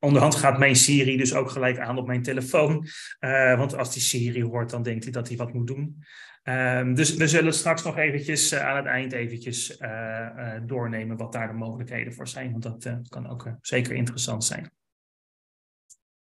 onderhand 0.00 0.34
gaat 0.34 0.58
mijn 0.58 0.76
Siri 0.76 1.16
dus 1.16 1.34
ook 1.34 1.50
gelijk 1.50 1.78
aan 1.78 1.98
op 1.98 2.06
mijn 2.06 2.22
telefoon. 2.22 2.86
Uh, 3.20 3.58
want 3.58 3.76
als 3.76 3.92
die 3.92 4.02
Siri 4.02 4.42
hoort, 4.42 4.70
dan 4.70 4.82
denkt 4.82 5.04
hij 5.04 5.12
dat 5.12 5.28
hij 5.28 5.36
wat 5.36 5.52
moet 5.52 5.66
doen. 5.66 6.04
Um, 6.42 6.94
dus 6.94 7.14
we 7.14 7.28
zullen 7.28 7.54
straks 7.54 7.82
nog 7.82 7.96
eventjes 7.96 8.52
uh, 8.52 8.66
aan 8.66 8.76
het 8.76 8.86
eind 8.86 9.12
eventjes 9.12 9.80
uh, 9.80 10.28
doornemen 10.66 11.16
wat 11.16 11.32
daar 11.32 11.48
de 11.48 11.54
mogelijkheden 11.54 12.12
voor 12.12 12.28
zijn. 12.28 12.50
Want 12.50 12.62
dat 12.62 13.08
kan 13.08 13.30
ook 13.30 13.50
zeker 13.60 13.94
interessant 13.94 14.44
zijn. 14.44 14.70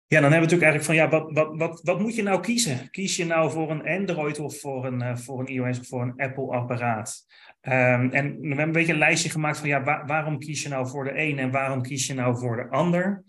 Ja, 0.09 0.21
dan 0.21 0.31
hebben 0.31 0.49
we 0.49 0.55
natuurlijk 0.55 0.87
eigenlijk 0.87 1.11
van, 1.11 1.19
ja, 1.19 1.33
wat, 1.33 1.47
wat, 1.47 1.57
wat, 1.57 1.81
wat 1.83 1.99
moet 1.99 2.15
je 2.15 2.23
nou 2.23 2.41
kiezen? 2.41 2.89
Kies 2.89 3.15
je 3.15 3.25
nou 3.25 3.51
voor 3.51 3.71
een 3.71 3.87
Android 3.87 4.39
of 4.39 4.59
voor 4.59 4.85
een, 4.85 5.17
voor 5.17 5.39
een 5.39 5.47
iOS 5.47 5.79
of 5.79 5.87
voor 5.87 6.01
een 6.01 6.13
Apple-apparaat? 6.17 7.25
Um, 7.61 7.73
en 8.11 8.39
we 8.39 8.47
hebben 8.47 8.59
een 8.59 8.71
beetje 8.71 8.93
een 8.93 8.99
lijstje 8.99 9.29
gemaakt 9.29 9.57
van, 9.57 9.67
ja, 9.67 9.83
waar, 9.83 10.05
waarom 10.05 10.39
kies 10.39 10.63
je 10.63 10.69
nou 10.69 10.87
voor 10.87 11.03
de 11.03 11.19
een 11.19 11.39
en 11.39 11.51
waarom 11.51 11.81
kies 11.81 12.07
je 12.07 12.13
nou 12.13 12.37
voor 12.37 12.55
de 12.55 12.69
ander? 12.69 13.23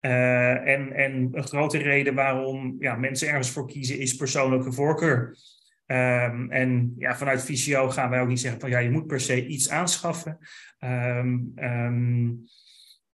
Uh, 0.00 0.68
en, 0.68 0.92
en 0.92 1.28
een 1.32 1.46
grote 1.46 1.78
reden 1.78 2.14
waarom 2.14 2.76
ja, 2.78 2.94
mensen 2.96 3.28
ergens 3.28 3.50
voor 3.50 3.66
kiezen 3.66 3.98
is 3.98 4.16
persoonlijke 4.16 4.72
voorkeur. 4.72 5.36
Um, 5.86 6.50
en 6.50 6.94
ja, 6.98 7.16
vanuit 7.16 7.44
Visio 7.44 7.88
gaan 7.90 8.10
wij 8.10 8.20
ook 8.20 8.28
niet 8.28 8.40
zeggen 8.40 8.60
van 8.60 8.70
ja, 8.70 8.78
je 8.78 8.90
moet 8.90 9.06
per 9.06 9.20
se 9.20 9.46
iets 9.46 9.70
aanschaffen. 9.70 10.38
Um, 10.84 11.52
um, 11.56 12.44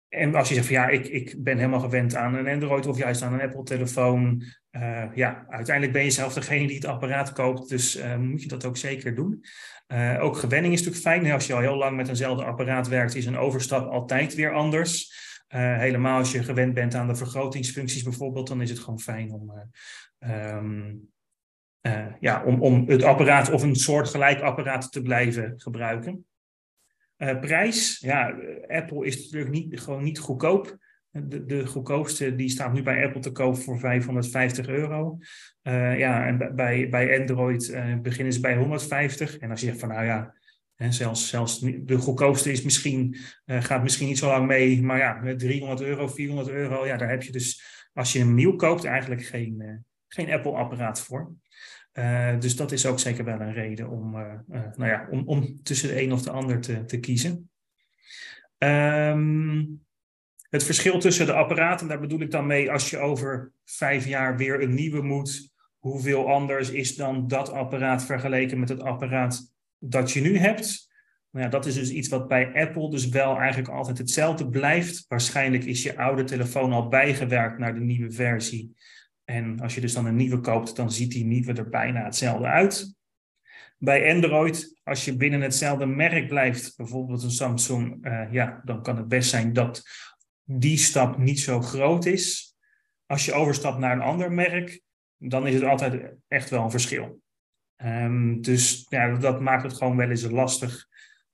en 0.08 0.34
als 0.34 0.48
je 0.48 0.54
zegt 0.54 0.66
van 0.66 0.76
ja, 0.76 0.88
ik, 0.88 1.06
ik 1.06 1.34
ben 1.38 1.56
helemaal 1.56 1.80
gewend 1.80 2.14
aan 2.14 2.34
een 2.34 2.48
Android 2.48 2.86
of 2.86 2.98
juist 2.98 3.22
aan 3.22 3.32
een 3.32 3.40
Apple-telefoon. 3.40 4.42
Uh, 4.72 5.04
ja, 5.14 5.46
uiteindelijk 5.48 5.96
ben 5.96 6.04
je 6.04 6.10
zelf 6.10 6.34
degene 6.34 6.66
die 6.66 6.76
het 6.76 6.84
apparaat 6.84 7.32
koopt, 7.32 7.68
dus 7.68 7.96
uh, 7.96 8.16
moet 8.16 8.42
je 8.42 8.48
dat 8.48 8.64
ook 8.64 8.76
zeker 8.76 9.14
doen. 9.14 9.44
Ook 10.18 10.36
gewenning 10.36 10.72
is 10.72 10.82
natuurlijk 10.82 11.22
fijn. 11.22 11.32
Als 11.32 11.46
je 11.46 11.54
al 11.54 11.60
heel 11.60 11.76
lang 11.76 11.96
met 11.96 12.08
eenzelfde 12.08 12.44
apparaat 12.44 12.88
werkt, 12.88 13.14
is 13.14 13.26
een 13.26 13.36
overstap 13.36 13.90
altijd 13.90 14.34
weer 14.34 14.52
anders. 14.52 15.22
Uh, 15.48 15.78
helemaal 15.78 16.18
als 16.18 16.32
je 16.32 16.42
gewend 16.42 16.74
bent 16.74 16.94
aan 16.94 17.06
de 17.06 17.14
vergrotingsfuncties 17.14 18.02
bijvoorbeeld, 18.02 18.48
dan 18.48 18.62
is 18.62 18.70
het 18.70 18.78
gewoon 18.78 19.00
fijn 19.00 19.32
om, 19.32 19.52
uh, 20.18 20.56
um, 20.56 21.08
uh, 21.86 22.06
ja, 22.20 22.44
om, 22.44 22.62
om 22.62 22.88
het 22.88 23.02
apparaat 23.02 23.50
of 23.50 23.62
een 23.62 23.76
soortgelijk 23.76 24.40
apparaat 24.40 24.92
te 24.92 25.02
blijven 25.02 25.54
gebruiken. 25.56 26.26
prijs, 27.16 27.98
ja, 27.98 28.34
Apple 28.68 29.06
is 29.06 29.22
natuurlijk 29.24 29.50
niet, 29.50 29.80
gewoon 29.80 30.02
niet 30.02 30.18
goedkoop. 30.18 30.76
De, 31.10 31.44
de 31.44 31.66
goedkoopste 31.66 32.34
die 32.34 32.48
staat 32.48 32.72
nu 32.72 32.82
bij 32.82 33.04
Apple 33.04 33.20
te 33.20 33.32
koop 33.32 33.56
voor 33.56 33.78
550 33.78 34.68
euro. 34.68 35.18
ja, 35.62 36.26
en 36.26 36.54
bij, 36.54 36.88
bij 36.88 37.20
Android 37.20 37.78
beginnen 38.02 38.32
ze 38.32 38.40
bij 38.40 38.56
150. 38.56 39.38
En 39.38 39.50
als 39.50 39.60
je 39.60 39.66
zegt 39.66 39.78
van 39.78 39.88
nou 39.88 40.04
ja, 40.04 40.34
en 40.84 40.92
zelfs, 40.92 41.28
zelfs 41.28 41.60
de 41.60 41.96
goedkoopste 41.96 42.52
is 42.52 42.62
misschien, 42.62 43.16
uh, 43.46 43.62
gaat 43.62 43.82
misschien 43.82 44.06
niet 44.06 44.18
zo 44.18 44.26
lang 44.26 44.46
mee, 44.46 44.82
maar 44.82 44.98
ja, 44.98 45.20
met 45.22 45.38
300 45.38 45.80
euro, 45.80 46.08
400 46.08 46.48
euro, 46.48 46.86
ja, 46.86 46.96
daar 46.96 47.10
heb 47.10 47.22
je 47.22 47.32
dus, 47.32 47.62
als 47.92 48.12
je 48.12 48.18
hem 48.18 48.34
nieuw 48.34 48.56
koopt, 48.56 48.84
eigenlijk 48.84 49.24
geen, 49.24 49.60
uh, 49.60 49.74
geen 50.08 50.32
Apple-apparaat 50.32 51.00
voor. 51.00 51.32
Uh, 51.92 52.38
dus 52.38 52.56
dat 52.56 52.72
is 52.72 52.86
ook 52.86 52.98
zeker 52.98 53.24
wel 53.24 53.40
een 53.40 53.52
reden 53.52 53.88
om, 53.88 54.10
nou 54.50 54.86
ja, 54.86 55.06
om, 55.10 55.22
om 55.26 55.62
tussen 55.62 55.88
de 55.88 56.02
een 56.02 56.12
of 56.12 56.22
de 56.22 56.30
ander 56.30 56.60
te, 56.60 56.84
te 56.84 57.00
kiezen. 57.00 57.50
Um, 58.58 59.84
het 60.50 60.64
verschil 60.64 60.98
tussen 60.98 61.26
de 61.26 61.32
apparaten, 61.32 61.88
daar 61.88 62.00
bedoel 62.00 62.20
ik 62.20 62.30
dan 62.30 62.46
mee, 62.46 62.70
als 62.70 62.90
je 62.90 62.98
over 62.98 63.52
vijf 63.64 64.06
jaar 64.06 64.36
weer 64.36 64.62
een 64.62 64.74
nieuwe 64.74 65.02
moet, 65.02 65.52
hoeveel 65.78 66.32
anders 66.32 66.70
is 66.70 66.96
dan 66.96 67.28
dat 67.28 67.50
apparaat 67.50 68.04
vergeleken 68.04 68.58
met 68.58 68.68
het 68.68 68.82
apparaat 68.82 69.53
dat 69.90 70.10
je 70.10 70.20
nu 70.20 70.38
hebt. 70.38 70.92
Nou 71.30 71.44
ja, 71.44 71.50
dat 71.50 71.66
is 71.66 71.74
dus 71.74 71.90
iets 71.90 72.08
wat 72.08 72.28
bij 72.28 72.52
Apple 72.54 72.90
dus 72.90 73.08
wel 73.08 73.36
eigenlijk 73.36 73.68
altijd 73.68 73.98
hetzelfde 73.98 74.48
blijft. 74.48 75.04
Waarschijnlijk 75.08 75.64
is 75.64 75.82
je 75.82 75.96
oude 75.96 76.24
telefoon 76.24 76.72
al 76.72 76.88
bijgewerkt 76.88 77.58
naar 77.58 77.74
de 77.74 77.80
nieuwe 77.80 78.10
versie. 78.10 78.74
En 79.24 79.60
als 79.60 79.74
je 79.74 79.80
dus 79.80 79.92
dan 79.92 80.06
een 80.06 80.16
nieuwe 80.16 80.40
koopt, 80.40 80.76
dan 80.76 80.92
ziet 80.92 81.12
die 81.12 81.24
nieuwe 81.24 81.52
er 81.52 81.68
bijna 81.68 82.04
hetzelfde 82.04 82.46
uit. 82.46 82.94
Bij 83.78 84.14
Android, 84.14 84.80
als 84.82 85.04
je 85.04 85.16
binnen 85.16 85.40
hetzelfde 85.40 85.86
merk 85.86 86.28
blijft, 86.28 86.76
bijvoorbeeld 86.76 87.22
een 87.22 87.30
Samsung, 87.30 88.06
uh, 88.06 88.32
ja, 88.32 88.60
dan 88.64 88.82
kan 88.82 88.96
het 88.96 89.08
best 89.08 89.30
zijn 89.30 89.52
dat 89.52 89.82
die 90.44 90.76
stap 90.76 91.18
niet 91.18 91.40
zo 91.40 91.60
groot 91.60 92.04
is. 92.04 92.54
Als 93.06 93.24
je 93.24 93.32
overstapt 93.32 93.78
naar 93.78 93.92
een 93.92 94.02
ander 94.02 94.32
merk, 94.32 94.80
dan 95.16 95.46
is 95.46 95.54
het 95.54 95.62
altijd 95.62 96.14
echt 96.28 96.50
wel 96.50 96.64
een 96.64 96.70
verschil. 96.70 97.22
Um, 97.84 98.42
dus 98.42 98.86
ja, 98.88 99.16
dat 99.16 99.40
maakt 99.40 99.62
het 99.62 99.72
gewoon 99.72 99.96
wel 99.96 100.10
eens 100.10 100.30
lastig. 100.30 100.86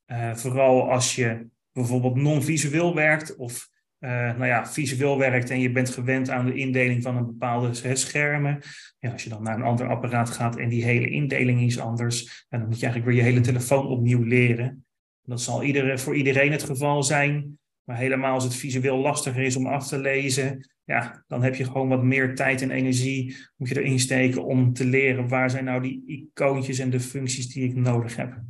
Uh, 0.07 0.35
vooral 0.35 0.91
als 0.91 1.15
je 1.15 1.47
bijvoorbeeld 1.73 2.17
non-visueel 2.17 2.95
werkt 2.95 3.37
of 3.37 3.69
uh, 3.99 4.11
nou 4.11 4.47
ja, 4.47 4.67
visueel 4.67 5.19
werkt 5.19 5.51
en 5.51 5.61
je 5.61 5.73
bent 5.73 5.91
gewend 5.91 6.31
aan 6.31 6.47
de 6.47 6.55
indeling 6.55 7.03
van 7.03 7.17
een 7.17 7.27
bepaalde 7.27 7.97
schermen. 7.97 8.63
Ja, 8.99 9.13
als 9.13 9.25
je 9.25 9.31
dan 9.31 9.43
naar 9.43 9.55
een 9.55 9.63
ander 9.63 9.89
apparaat 9.89 10.31
gaat 10.31 10.57
en 10.57 10.69
die 10.69 10.85
hele 10.85 11.11
indeling 11.11 11.61
is 11.61 11.79
anders, 11.79 12.47
dan 12.49 12.61
moet 12.61 12.81
je 12.81 12.87
eigenlijk 12.87 13.05
weer 13.05 13.25
je 13.25 13.31
hele 13.31 13.45
telefoon 13.45 13.87
opnieuw 13.87 14.23
leren. 14.23 14.85
Dat 15.23 15.41
zal 15.41 15.63
voor 15.95 16.17
iedereen 16.17 16.53
het 16.53 16.63
geval 16.63 17.03
zijn. 17.03 17.59
Maar 17.85 17.97
helemaal 17.97 18.35
als 18.35 18.45
het 18.45 18.55
visueel 18.55 18.99
lastiger 18.99 19.43
is 19.43 19.57
om 19.57 19.67
af 19.67 19.89
te 19.89 19.99
lezen, 19.99 20.71
ja, 20.91 21.25
dan 21.27 21.43
heb 21.43 21.55
je 21.55 21.65
gewoon 21.65 21.89
wat 21.89 22.03
meer 22.03 22.35
tijd 22.35 22.63
en 22.63 22.71
energie 22.71 23.37
moet 23.57 23.69
je 23.69 23.81
erin 23.81 24.01
steken 24.01 24.45
om 24.45 24.73
te 24.73 24.85
leren 24.85 25.29
waar 25.29 25.51
zijn 25.51 25.65
nou 25.65 25.83
die 25.83 26.03
icoontjes 26.07 26.79
en 26.79 26.91
de 26.91 27.01
functies 27.01 27.53
die 27.53 27.65
ik 27.65 27.75
nodig 27.75 28.17
heb. 28.17 28.41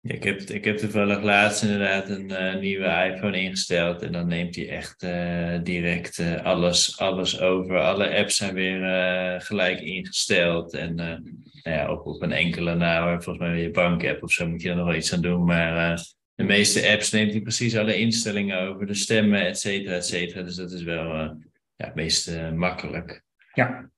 Ja, 0.00 0.14
ik, 0.14 0.22
heb, 0.22 0.40
ik 0.40 0.64
heb 0.64 0.76
toevallig 0.76 1.22
laatst 1.22 1.62
inderdaad 1.62 2.08
een 2.08 2.30
uh, 2.30 2.60
nieuwe 2.60 3.12
iPhone 3.12 3.40
ingesteld 3.40 4.02
en 4.02 4.12
dan 4.12 4.26
neemt 4.26 4.56
hij 4.56 4.68
echt 4.68 5.02
uh, 5.02 5.58
direct 5.62 6.18
uh, 6.18 6.44
alles, 6.44 6.98
alles 6.98 7.40
over. 7.40 7.78
Alle 7.80 8.16
apps 8.16 8.36
zijn 8.36 8.54
weer 8.54 9.40
gelijk 9.40 9.80
ingesteld 9.80 10.74
en 10.74 10.94
nou 10.94 11.22
ja, 11.62 11.92
op, 11.92 12.06
op 12.06 12.22
een 12.22 12.32
enkele 12.32 12.74
nou, 12.74 13.22
volgens 13.22 13.38
mij 13.38 13.60
je 13.60 13.70
bankapp 13.70 14.22
of 14.22 14.32
zo 14.32 14.48
moet 14.48 14.62
je 14.62 14.70
er 14.70 14.76
nog 14.76 14.86
wel 14.86 14.94
iets 14.94 15.12
aan 15.12 15.20
doen, 15.20 15.44
maar 15.44 15.98
de 16.38 16.44
meeste 16.44 16.88
apps 16.88 17.10
neemt 17.10 17.32
hij 17.32 17.40
precies 17.40 17.76
alle 17.76 17.96
instellingen 17.96 18.60
over, 18.60 18.86
de 18.86 18.94
stemmen, 18.94 19.46
et 19.46 19.58
cetera, 19.58 19.94
et 19.94 20.06
cetera. 20.06 20.42
Dus 20.42 20.54
dat 20.54 20.72
is 20.72 20.82
wel 20.82 21.14
uh, 21.14 21.30
ja, 21.76 21.86
het 21.86 21.94
meest 21.94 22.28
uh, 22.28 22.52
makkelijk. 22.52 23.22
Ja. 23.52 23.90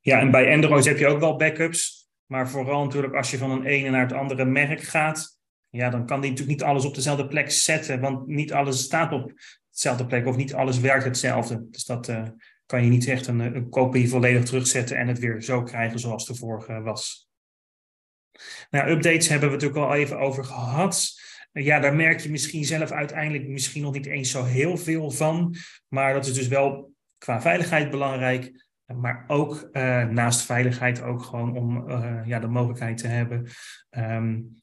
ja, 0.00 0.20
en 0.20 0.30
bij 0.30 0.54
Android 0.54 0.84
heb 0.84 0.98
je 0.98 1.06
ook 1.06 1.20
wel 1.20 1.36
backups. 1.36 2.08
Maar 2.26 2.48
vooral 2.48 2.84
natuurlijk 2.84 3.14
als 3.14 3.30
je 3.30 3.38
van 3.38 3.50
een 3.50 3.64
ene 3.64 3.90
naar 3.90 4.00
het 4.00 4.12
andere 4.12 4.44
merk 4.44 4.80
gaat. 4.80 5.38
Ja, 5.70 5.90
dan 5.90 6.06
kan 6.06 6.20
die 6.20 6.30
natuurlijk 6.30 6.58
niet 6.58 6.68
alles 6.68 6.84
op 6.84 6.94
dezelfde 6.94 7.26
plek 7.26 7.50
zetten, 7.50 8.00
want 8.00 8.26
niet 8.26 8.52
alles 8.52 8.82
staat 8.82 9.12
op 9.12 9.32
dezelfde 9.70 10.06
plek 10.06 10.26
of 10.26 10.36
niet 10.36 10.54
alles 10.54 10.80
werkt 10.80 11.04
hetzelfde. 11.04 11.66
Dus 11.70 11.84
dat 11.84 12.08
uh, 12.08 12.28
kan 12.66 12.84
je 12.84 12.90
niet 12.90 13.08
echt 13.08 13.26
een, 13.26 13.40
een 13.40 13.68
kopie 13.68 14.08
volledig 14.08 14.44
terugzetten 14.44 14.96
en 14.96 15.08
het 15.08 15.18
weer 15.18 15.42
zo 15.42 15.62
krijgen 15.62 15.98
zoals 15.98 16.26
de 16.26 16.34
vorige 16.34 16.80
was. 16.80 17.28
Nou, 18.70 18.90
updates 18.90 19.28
hebben 19.28 19.48
we 19.48 19.54
natuurlijk 19.54 19.86
al 19.86 19.94
even 19.94 20.18
over 20.18 20.44
gehad. 20.44 21.22
Ja, 21.62 21.80
daar 21.80 21.94
merk 21.94 22.20
je 22.20 22.30
misschien 22.30 22.64
zelf 22.64 22.90
uiteindelijk 22.90 23.48
misschien 23.48 23.82
nog 23.82 23.92
niet 23.92 24.06
eens 24.06 24.30
zo 24.30 24.44
heel 24.44 24.76
veel 24.76 25.10
van. 25.10 25.54
Maar 25.88 26.12
dat 26.12 26.26
is 26.26 26.34
dus 26.34 26.48
wel 26.48 26.92
qua 27.18 27.40
veiligheid 27.40 27.90
belangrijk. 27.90 28.66
Maar 28.86 29.24
ook 29.26 29.68
uh, 29.72 30.08
naast 30.08 30.42
veiligheid 30.42 31.02
ook 31.02 31.22
gewoon 31.22 31.56
om 31.56 31.90
uh, 31.90 32.20
ja, 32.26 32.38
de 32.38 32.46
mogelijkheid 32.46 32.98
te 32.98 33.06
hebben 33.06 33.46
um, 33.90 34.62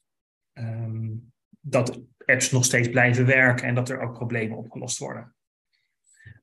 um, 0.52 1.32
dat 1.60 2.00
apps 2.24 2.50
nog 2.50 2.64
steeds 2.64 2.88
blijven 2.88 3.26
werken 3.26 3.66
en 3.66 3.74
dat 3.74 3.88
er 3.88 4.00
ook 4.00 4.12
problemen 4.12 4.56
opgelost 4.56 4.98
worden. 4.98 5.34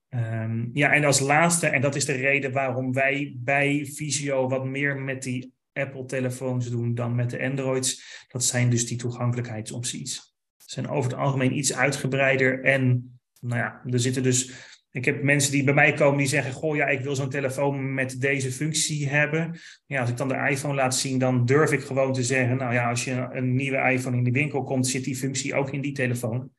Um, 0.09 0.69
ja, 0.73 0.93
en 0.93 1.03
als 1.03 1.19
laatste, 1.19 1.67
en 1.67 1.81
dat 1.81 1.95
is 1.95 2.05
de 2.05 2.13
reden 2.13 2.51
waarom 2.51 2.93
wij 2.93 3.35
bij 3.37 3.85
Visio 3.85 4.47
wat 4.47 4.65
meer 4.65 4.97
met 4.97 5.23
die 5.23 5.53
Apple-telefoons 5.73 6.69
doen 6.69 6.95
dan 6.95 7.15
met 7.15 7.29
de 7.29 7.43
Androids, 7.43 8.23
dat 8.27 8.43
zijn 8.43 8.69
dus 8.69 8.87
die 8.87 8.97
toegankelijkheidsopties. 8.97 10.28
Zijn 10.69 10.89
over 10.89 11.11
het 11.11 11.19
algemeen 11.19 11.57
iets 11.57 11.73
uitgebreider 11.73 12.63
en 12.63 13.11
nou 13.39 13.59
ja, 13.59 13.81
er 13.85 13.99
zitten 13.99 14.23
dus 14.23 14.51
ik 14.91 15.05
heb 15.05 15.23
mensen 15.23 15.51
die 15.51 15.63
bij 15.63 15.73
mij 15.73 15.93
komen 15.93 16.17
die 16.17 16.27
zeggen: 16.27 16.53
Goh, 16.53 16.75
ja, 16.75 16.85
ik 16.85 17.01
wil 17.01 17.15
zo'n 17.15 17.29
telefoon 17.29 17.93
met 17.93 18.21
deze 18.21 18.51
functie 18.51 19.09
hebben. 19.09 19.59
Ja, 19.85 19.99
als 19.99 20.09
ik 20.09 20.17
dan 20.17 20.27
de 20.27 20.47
iPhone 20.49 20.73
laat 20.73 20.95
zien, 20.95 21.19
dan 21.19 21.45
durf 21.45 21.71
ik 21.71 21.81
gewoon 21.81 22.13
te 22.13 22.23
zeggen: 22.23 22.57
Nou 22.57 22.73
ja, 22.73 22.89
als 22.89 23.03
je 23.03 23.27
een 23.31 23.55
nieuwe 23.55 23.91
iPhone 23.91 24.17
in 24.17 24.23
de 24.23 24.31
winkel 24.31 24.63
komt, 24.63 24.87
zit 24.87 25.03
die 25.03 25.15
functie 25.15 25.55
ook 25.55 25.71
in 25.71 25.81
die 25.81 25.91
telefoon. 25.91 26.51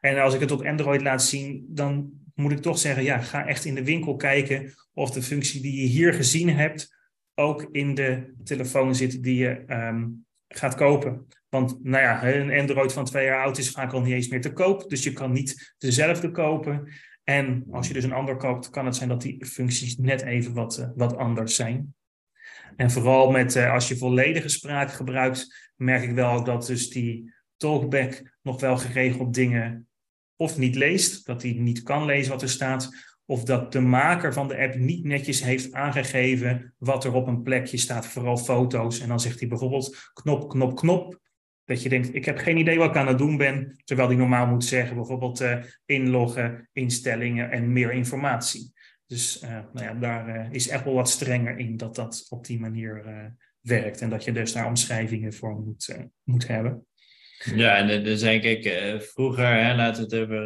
En 0.00 0.18
als 0.18 0.34
ik 0.34 0.40
het 0.40 0.50
op 0.50 0.64
Android 0.64 1.02
laat 1.02 1.22
zien, 1.22 1.66
dan 1.68 2.10
moet 2.34 2.52
ik 2.52 2.60
toch 2.60 2.78
zeggen: 2.78 3.02
Ja, 3.02 3.18
ga 3.18 3.46
echt 3.46 3.64
in 3.64 3.74
de 3.74 3.84
winkel 3.84 4.16
kijken 4.16 4.74
of 4.94 5.10
de 5.10 5.22
functie 5.22 5.62
die 5.62 5.80
je 5.80 5.86
hier 5.86 6.14
gezien 6.14 6.48
hebt 6.48 6.98
ook 7.34 7.68
in 7.72 7.94
de 7.94 8.32
telefoon 8.44 8.94
zit 8.94 9.22
die 9.22 9.36
je 9.36 9.62
um, 9.66 10.26
gaat 10.48 10.74
kopen. 10.74 11.26
Want 11.50 11.84
nou 11.84 12.02
ja, 12.02 12.24
een 12.24 12.60
Android 12.60 12.92
van 12.92 13.04
twee 13.04 13.24
jaar 13.24 13.44
oud 13.44 13.58
is 13.58 13.70
vaak 13.70 13.92
al 13.92 14.00
niet 14.00 14.12
eens 14.12 14.28
meer 14.28 14.40
te 14.40 14.52
koop. 14.52 14.88
Dus 14.88 15.04
je 15.04 15.12
kan 15.12 15.32
niet 15.32 15.74
dezelfde 15.78 16.30
kopen. 16.30 16.88
En 17.24 17.66
als 17.70 17.88
je 17.88 17.94
dus 17.94 18.04
een 18.04 18.12
ander 18.12 18.36
koopt, 18.36 18.70
kan 18.70 18.86
het 18.86 18.96
zijn 18.96 19.08
dat 19.08 19.22
die 19.22 19.46
functies 19.46 19.96
net 19.96 20.22
even 20.22 20.54
wat, 20.54 20.78
uh, 20.78 20.88
wat 20.94 21.16
anders 21.16 21.54
zijn. 21.54 21.94
En 22.76 22.90
vooral 22.90 23.30
met, 23.30 23.56
uh, 23.56 23.72
als 23.72 23.88
je 23.88 23.96
volledige 23.96 24.48
spraak 24.48 24.92
gebruikt, 24.92 25.70
merk 25.76 26.02
ik 26.02 26.14
wel 26.14 26.44
dat 26.44 26.66
dus 26.66 26.90
die 26.90 27.34
talkback 27.56 28.38
nog 28.42 28.60
wel 28.60 28.78
geregeld 28.78 29.34
dingen 29.34 29.88
of 30.36 30.58
niet 30.58 30.74
leest, 30.74 31.26
dat 31.26 31.42
hij 31.42 31.52
niet 31.52 31.82
kan 31.82 32.04
lezen 32.04 32.32
wat 32.32 32.42
er 32.42 32.48
staat, 32.48 32.88
of 33.24 33.44
dat 33.44 33.72
de 33.72 33.80
maker 33.80 34.32
van 34.32 34.48
de 34.48 34.58
app 34.58 34.74
niet 34.74 35.04
netjes 35.04 35.42
heeft 35.42 35.72
aangegeven 35.72 36.74
wat 36.78 37.04
er 37.04 37.12
op 37.12 37.26
een 37.26 37.42
plekje 37.42 37.76
staat, 37.76 38.06
vooral 38.06 38.36
foto's. 38.36 39.00
En 39.00 39.08
dan 39.08 39.20
zegt 39.20 39.38
hij 39.38 39.48
bijvoorbeeld 39.48 40.10
knop, 40.12 40.48
knop, 40.48 40.76
knop. 40.76 41.20
Dat 41.70 41.82
je 41.82 41.88
denkt, 41.88 42.14
ik 42.14 42.24
heb 42.24 42.38
geen 42.38 42.56
idee 42.56 42.78
wat 42.78 42.88
ik 42.88 42.96
aan 42.96 43.06
het 43.06 43.18
doen 43.18 43.36
ben. 43.36 43.80
Terwijl 43.84 44.08
die 44.08 44.18
normaal 44.18 44.46
moet 44.46 44.64
zeggen, 44.64 44.96
bijvoorbeeld 44.96 45.40
uh, 45.40 45.56
inloggen, 45.86 46.68
instellingen 46.72 47.50
en 47.50 47.72
meer 47.72 47.92
informatie. 47.92 48.72
Dus 49.06 49.42
uh, 49.42 49.50
nou 49.50 49.86
ja, 49.86 49.94
daar 49.94 50.28
uh, 50.28 50.46
is 50.50 50.70
Apple 50.70 50.92
wat 50.92 51.10
strenger 51.10 51.58
in 51.58 51.76
dat 51.76 51.94
dat 51.94 52.26
op 52.28 52.46
die 52.46 52.60
manier 52.60 53.04
werkt. 53.60 54.00
En 54.00 54.10
dat 54.10 54.24
je 54.24 54.32
dus 54.32 54.52
daar 54.52 54.66
omschrijvingen 54.66 55.32
voor 55.32 55.60
moet, 55.60 55.96
moet 56.24 56.46
hebben. 56.46 56.86
Ja, 57.54 57.76
en 57.76 58.04
er 58.06 58.18
zijn, 58.18 58.40
kijk, 58.40 59.02
vroeger, 59.02 59.46
hè, 59.46 59.74
laten 59.74 60.08
we 60.08 60.16
het 60.16 60.24
over 60.24 60.44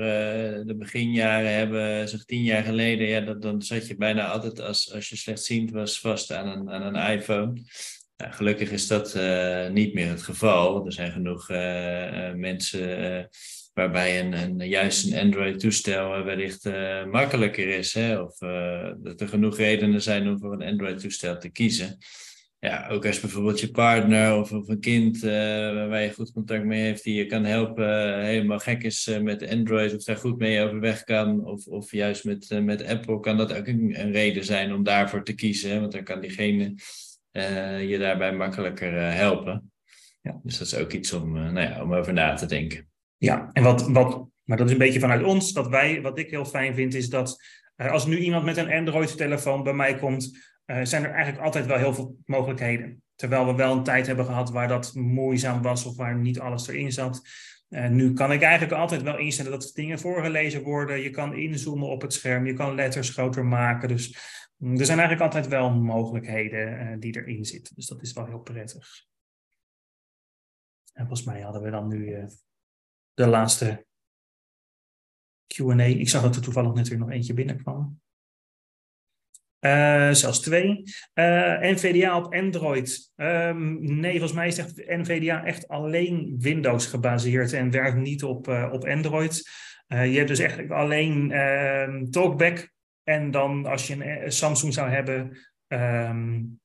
de 0.66 0.74
beginjaren 0.78 1.54
hebben, 1.54 2.08
zeg 2.08 2.24
tien 2.24 2.42
jaar 2.42 2.62
geleden, 2.62 3.06
ja, 3.06 3.20
dan 3.20 3.62
zat 3.62 3.86
je 3.86 3.96
bijna 3.96 4.26
altijd, 4.26 4.60
als, 4.60 4.92
als 4.94 5.08
je 5.08 5.16
slechtziend 5.16 5.70
was, 5.70 6.00
vast 6.00 6.32
aan 6.32 6.48
een, 6.48 6.70
aan 6.70 6.94
een 6.94 7.18
iPhone. 7.18 7.62
Gelukkig 8.30 8.70
is 8.70 8.86
dat 8.86 9.14
uh, 9.16 9.68
niet 9.68 9.94
meer 9.94 10.08
het 10.08 10.22
geval. 10.22 10.86
Er 10.86 10.92
zijn 10.92 11.12
genoeg 11.12 11.50
uh, 11.50 12.32
mensen 12.32 13.28
waarbij 13.74 14.20
een, 14.20 14.32
een, 14.32 14.68
juist 14.68 15.12
een 15.12 15.18
Android-toestel 15.18 16.24
wellicht 16.24 16.64
makkelijker 17.10 17.68
is. 17.68 17.94
Hè? 17.94 18.20
Of 18.20 18.38
dat 18.98 19.20
er 19.20 19.28
genoeg 19.28 19.56
redenen 19.56 20.02
zijn 20.02 20.28
om 20.28 20.38
voor 20.38 20.52
een 20.52 20.68
Android-toestel 20.68 21.38
te 21.38 21.48
kiezen. 21.48 21.98
Ja, 22.58 22.88
ook 22.88 23.06
als 23.06 23.20
bijvoorbeeld 23.20 23.60
je 23.60 23.70
partner 23.70 24.36
of, 24.36 24.50
een 24.50 24.80
kind 24.80 25.20
waar 25.20 26.02
je 26.02 26.12
goed 26.12 26.32
contact 26.32 26.64
mee 26.64 26.82
heeft, 26.82 27.04
die 27.04 27.14
je 27.14 27.26
kan 27.26 27.44
helpen, 27.44 28.20
helemaal 28.24 28.58
gek 28.58 28.82
is 28.82 29.10
met 29.22 29.48
Android 29.48 29.94
of 29.94 30.04
daar 30.04 30.16
goed 30.16 30.38
mee 30.38 30.62
overweg 30.62 31.04
kan. 31.04 31.44
Of, 31.44 31.66
of 31.66 31.92
juist 31.92 32.24
met, 32.24 32.60
met 32.62 32.86
Apple 32.86 33.20
kan 33.20 33.36
dat 33.36 33.54
ook 33.54 33.66
een, 33.66 34.12
reden 34.12 34.44
zijn 34.44 34.72
om 34.72 34.82
daarvoor 34.82 35.24
te 35.24 35.34
kiezen. 35.34 35.70
Hè? 35.70 35.80
Want 35.80 35.92
dan 35.92 36.04
kan 36.04 36.20
diegene 36.20 36.74
je 37.88 37.96
daarbij 37.98 38.32
makkelijker 38.32 38.92
uh, 38.92 39.14
helpen. 39.14 39.72
Ja. 40.20 40.40
Dus 40.42 40.58
dat 40.58 40.66
is 40.66 40.76
ook 40.76 40.92
iets 40.92 41.12
om, 41.12 41.36
uh, 41.36 41.50
nou 41.50 41.68
ja, 41.68 41.82
om 41.82 41.94
over 41.94 42.12
na 42.12 42.34
te 42.34 42.46
denken. 42.46 42.88
Ja, 43.16 43.50
en 43.52 43.62
wat, 43.62 43.88
wat, 43.88 44.26
maar 44.42 44.56
dat 44.56 44.66
is 44.66 44.72
een 44.72 44.78
beetje 44.78 45.00
vanuit 45.00 45.22
ons, 45.22 45.52
dat 45.52 45.68
wij, 45.68 46.02
wat 46.02 46.18
ik 46.18 46.30
heel 46.30 46.44
fijn 46.44 46.74
vind, 46.74 46.94
is 46.94 47.08
dat 47.08 47.36
als 47.76 48.06
nu 48.06 48.18
iemand 48.18 48.44
met 48.44 48.56
een 48.56 48.72
Android-telefoon 48.72 49.62
bij 49.62 49.72
mij 49.72 49.94
komt, 49.94 50.52
zijn 50.82 51.04
er 51.04 51.10
eigenlijk 51.10 51.44
altijd 51.44 51.66
wel 51.66 51.78
heel 51.78 51.94
veel 51.94 52.16
mogelijkheden. 52.24 53.02
Terwijl 53.14 53.46
we 53.46 53.54
wel 53.54 53.72
een 53.72 53.82
tijd 53.82 54.06
hebben 54.06 54.24
gehad 54.24 54.50
waar 54.50 54.68
dat 54.68 54.94
moeizaam 54.94 55.62
was 55.62 55.84
of 55.84 55.96
waar 55.96 56.16
niet 56.16 56.40
alles 56.40 56.68
erin 56.68 56.92
zat. 56.92 57.22
Nu 57.68 58.12
kan 58.12 58.32
ik 58.32 58.42
eigenlijk 58.42 58.72
altijd 58.72 59.02
wel 59.02 59.18
instellen 59.18 59.50
dat 59.50 59.70
dingen 59.74 59.98
voorgelezen 59.98 60.62
worden. 60.62 61.00
Je 61.00 61.10
kan 61.10 61.36
inzoomen 61.36 61.88
op 61.88 62.02
het 62.02 62.12
scherm, 62.12 62.46
je 62.46 62.52
kan 62.52 62.74
letters 62.74 63.10
groter 63.10 63.44
maken. 63.44 63.88
Dus 63.88 64.16
er 64.58 64.86
zijn 64.86 64.98
eigenlijk 64.98 65.20
altijd 65.20 65.48
wel 65.48 65.70
mogelijkheden 65.70 66.92
uh, 66.92 67.00
die 67.00 67.16
erin 67.16 67.44
zitten. 67.44 67.74
Dus 67.74 67.86
dat 67.86 68.02
is 68.02 68.12
wel 68.12 68.26
heel 68.26 68.38
prettig. 68.38 69.06
En 70.92 71.06
volgens 71.06 71.26
mij 71.26 71.40
hadden 71.40 71.62
we 71.62 71.70
dan 71.70 71.88
nu 71.88 72.16
uh, 72.16 72.26
de 73.14 73.26
laatste 73.26 73.86
QA. 75.46 75.82
Ik 75.82 76.08
zag 76.08 76.22
dat 76.22 76.36
er 76.36 76.42
toevallig 76.42 76.88
weer 76.88 76.98
nog 76.98 77.10
eentje 77.10 77.34
binnenkwam. 77.34 78.02
Uh, 79.60 80.12
zelfs 80.12 80.40
twee. 80.40 80.82
NVDA 81.14 82.16
op 82.16 82.34
Android. 82.34 83.12
Um, 83.16 83.98
nee, 84.00 84.10
volgens 84.10 84.32
mij 84.32 84.46
is 84.46 84.58
echt 84.58 84.76
NVDA 84.76 85.44
echt 85.44 85.68
alleen 85.68 86.36
Windows 86.38 86.86
gebaseerd 86.86 87.52
en 87.52 87.70
werkt 87.70 87.96
niet 87.96 88.24
op, 88.24 88.48
op 88.48 88.84
Android. 88.84 89.50
je 89.86 89.94
hebt 89.96 90.28
dus 90.28 90.38
echt 90.38 90.70
alleen 90.70 91.32
ehm, 91.32 92.04
Talkback 92.10 92.73
en 93.04 93.30
dan 93.30 93.66
als 93.66 93.86
je 93.86 93.94
een 93.94 94.02
eh, 94.02 94.30
Samsung 94.30 94.74
zou 94.74 94.90
hebben, 94.90 95.38
um, 95.68 96.60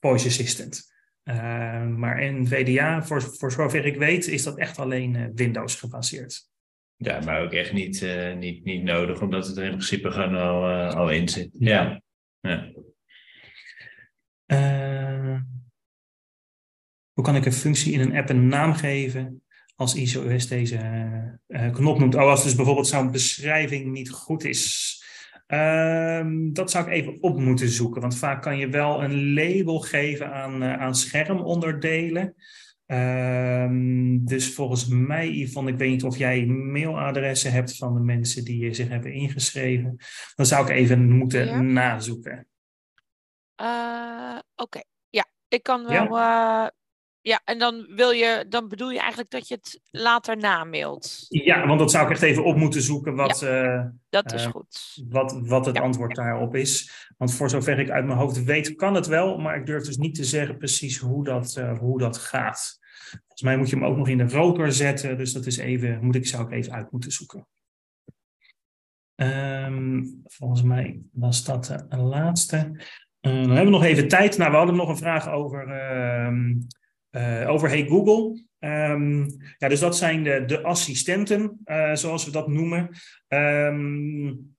Voice 0.00 0.26
Assistant. 0.26 0.96
Uh, 1.24 1.86
maar 1.86 2.32
NVDA, 2.32 3.02
voor, 3.02 3.22
voor 3.22 3.52
zover 3.52 3.86
ik 3.86 3.96
weet, 3.96 4.26
is 4.26 4.42
dat 4.42 4.58
echt 4.58 4.78
alleen 4.78 5.14
uh, 5.14 5.26
Windows 5.34 5.74
gebaseerd. 5.74 6.48
Ja, 6.96 7.20
maar 7.20 7.42
ook 7.42 7.52
echt 7.52 7.72
niet, 7.72 8.00
uh, 8.00 8.34
niet, 8.34 8.64
niet 8.64 8.82
nodig, 8.82 9.20
omdat 9.20 9.46
het 9.46 9.56
er 9.56 9.64
in 9.64 9.70
principe 9.70 10.10
gewoon 10.10 10.36
al, 10.36 10.90
al 10.94 11.10
in 11.10 11.28
zit. 11.28 11.50
Ja. 11.52 12.02
ja. 12.40 12.72
hoe 17.12 17.24
kan 17.24 17.36
ik 17.36 17.44
een 17.46 17.52
functie 17.52 17.92
in 17.92 18.00
een 18.00 18.16
app 18.16 18.28
een 18.28 18.48
naam 18.48 18.74
geven 18.74 19.42
als 19.74 19.94
iOS 19.94 20.48
deze 20.48 21.40
knop 21.72 21.98
noemt? 21.98 22.14
Oh, 22.14 22.28
als 22.28 22.42
dus 22.42 22.54
bijvoorbeeld 22.54 22.86
zo'n 22.86 23.10
beschrijving 23.10 23.92
niet 23.92 24.10
goed 24.10 24.44
is. 24.44 24.96
Um, 25.52 26.52
dat 26.52 26.70
zou 26.70 26.86
ik 26.86 26.92
even 26.92 27.22
op 27.22 27.38
moeten 27.38 27.68
zoeken, 27.68 28.00
want 28.00 28.18
vaak 28.18 28.42
kan 28.42 28.58
je 28.58 28.68
wel 28.68 29.02
een 29.02 29.32
label 29.34 29.80
geven 29.80 30.32
aan, 30.32 30.62
uh, 30.62 30.72
aan 30.72 30.94
schermonderdelen. 30.94 32.34
Um, 32.86 34.24
dus 34.24 34.54
volgens 34.54 34.86
mij, 34.88 35.28
Yvonne, 35.30 35.70
ik 35.70 35.78
weet 35.78 35.90
niet 35.90 36.04
of 36.04 36.16
jij 36.16 36.46
mailadressen 36.46 37.52
hebt 37.52 37.76
van 37.76 37.94
de 37.94 38.00
mensen 38.00 38.44
die 38.44 38.74
zich 38.74 38.88
hebben 38.88 39.12
ingeschreven. 39.12 39.96
Dan 40.34 40.46
zou 40.46 40.64
ik 40.64 40.70
even 40.70 41.10
moeten 41.10 41.46
ja. 41.46 41.60
nazoeken. 41.60 42.46
Uh, 43.60 44.38
Oké, 44.38 44.62
okay. 44.62 44.84
ja, 45.08 45.26
ik 45.48 45.62
kan 45.62 45.86
wel. 45.86 46.16
Ja? 46.16 46.64
Uh, 46.64 46.68
ja, 47.20 47.40
en 47.44 47.58
dan, 47.58 47.86
wil 47.94 48.10
je, 48.10 48.44
dan 48.48 48.68
bedoel 48.68 48.90
je 48.90 48.98
eigenlijk 48.98 49.30
dat 49.30 49.48
je 49.48 49.54
het 49.54 49.80
later 49.90 50.36
namailt. 50.36 51.26
Ja, 51.28 51.66
want 51.66 51.78
dat 51.78 51.90
zou 51.90 52.04
ik 52.04 52.10
echt 52.10 52.22
even 52.22 52.44
op 52.44 52.56
moeten 52.56 52.82
zoeken 52.82 53.14
wat, 53.14 53.40
ja, 53.40 53.76
uh, 53.76 53.84
dat 54.08 54.32
is 54.32 54.44
uh, 54.44 54.50
goed. 54.50 55.02
wat, 55.08 55.38
wat 55.42 55.66
het 55.66 55.76
ja. 55.76 55.82
antwoord 55.82 56.14
daarop 56.14 56.54
is. 56.54 57.06
Want 57.16 57.34
voor 57.34 57.50
zover 57.50 57.78
ik 57.78 57.90
uit 57.90 58.04
mijn 58.04 58.18
hoofd 58.18 58.44
weet, 58.44 58.74
kan 58.74 58.94
het 58.94 59.06
wel, 59.06 59.38
maar 59.38 59.56
ik 59.56 59.66
durf 59.66 59.84
dus 59.84 59.96
niet 59.96 60.14
te 60.14 60.24
zeggen 60.24 60.56
precies 60.56 60.98
hoe 60.98 61.24
dat, 61.24 61.56
uh, 61.58 61.78
hoe 61.78 61.98
dat 61.98 62.18
gaat. 62.18 62.78
Volgens 63.10 63.42
mij 63.42 63.56
moet 63.56 63.70
je 63.70 63.76
hem 63.76 63.84
ook 63.84 63.96
nog 63.96 64.08
in 64.08 64.18
de 64.18 64.28
rotor 64.28 64.72
zetten, 64.72 65.16
dus 65.16 65.32
dat 65.32 65.46
is 65.46 65.56
even, 65.56 66.04
moet 66.04 66.14
ik, 66.14 66.26
zou 66.26 66.44
ik 66.44 66.52
even 66.52 66.72
uit 66.72 66.90
moeten 66.90 67.10
zoeken. 67.10 67.46
Um, 69.14 70.22
volgens 70.24 70.62
mij 70.62 71.00
was 71.12 71.44
dat 71.44 71.84
een 71.88 72.00
laatste. 72.00 72.56
dan 73.20 73.32
hebben 73.32 73.64
we 73.64 73.70
nog 73.70 73.84
even 73.84 74.08
tijd. 74.08 74.38
Nou, 74.38 74.50
we 74.50 74.56
hadden 74.56 74.76
nog 74.76 74.88
een 74.88 74.96
vraag 74.96 75.28
over 75.28 75.68
uh, 75.68 76.54
over 77.46 77.68
Hey 77.68 77.86
Google. 77.86 78.46
Ehm, 78.58 79.28
ja, 79.58 79.68
dus 79.68 79.80
dat 79.80 79.96
zijn 79.96 80.22
de, 80.22 80.44
de 80.46 80.62
assistenten, 80.62 81.60
uh, 81.64 81.94
zoals 81.94 82.24
we 82.24 82.30
dat 82.30 82.48
noemen. 82.48 82.88
Um, 83.28 84.56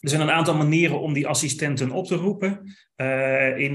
er 0.00 0.08
zijn 0.08 0.20
een 0.20 0.30
aantal 0.30 0.56
manieren 0.56 1.00
om 1.00 1.12
die 1.12 1.26
assistenten 1.26 1.90
op 1.90 2.06
te 2.06 2.14
roepen. 2.14 2.74
Uh, 2.96 3.58
in 3.58 3.74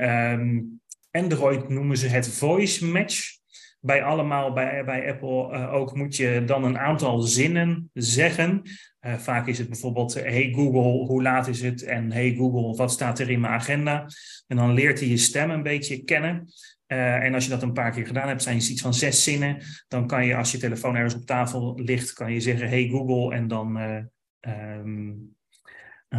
um, 0.00 0.80
Android 1.10 1.68
noemen 1.68 1.96
ze 1.96 2.08
het 2.08 2.28
voice 2.28 2.86
match. 2.86 3.42
Bij 3.80 4.02
allemaal, 4.02 4.52
bij, 4.52 4.84
bij 4.84 5.12
Apple 5.12 5.68
ook, 5.68 5.94
moet 5.94 6.16
je 6.16 6.42
dan 6.46 6.64
een 6.64 6.78
aantal 6.78 7.20
zinnen 7.20 7.90
zeggen. 7.92 8.62
Vaak 9.00 9.46
is 9.46 9.58
het 9.58 9.68
bijvoorbeeld, 9.68 10.14
hey 10.14 10.52
Google, 10.54 11.06
hoe 11.06 11.22
laat 11.22 11.48
is 11.48 11.62
het? 11.62 11.82
En 11.82 12.12
hey 12.12 12.34
Google, 12.34 12.76
wat 12.76 12.92
staat 12.92 13.18
er 13.18 13.30
in 13.30 13.40
mijn 13.40 13.52
agenda? 13.52 14.06
En 14.46 14.56
dan 14.56 14.72
leert 14.72 14.98
hij 15.00 15.08
je 15.08 15.16
stem 15.16 15.50
een 15.50 15.62
beetje 15.62 16.04
kennen. 16.04 16.48
Uh, 16.94 17.24
en 17.24 17.34
als 17.34 17.44
je 17.44 17.50
dat 17.50 17.62
een 17.62 17.72
paar 17.72 17.92
keer 17.92 18.06
gedaan 18.06 18.28
hebt, 18.28 18.42
zijn 18.42 18.56
iets 18.56 18.82
van 18.82 18.94
zes 18.94 19.24
zinnen. 19.24 19.62
Dan 19.88 20.06
kan 20.06 20.26
je, 20.26 20.36
als 20.36 20.52
je 20.52 20.58
telefoon 20.58 20.96
ergens 20.96 21.14
op 21.14 21.26
tafel 21.26 21.80
ligt, 21.80 22.12
kan 22.12 22.32
je 22.32 22.40
zeggen, 22.40 22.68
hey 22.68 22.88
Google, 22.88 23.34
en 23.34 23.48
dan, 23.48 23.76
um, 24.40 25.36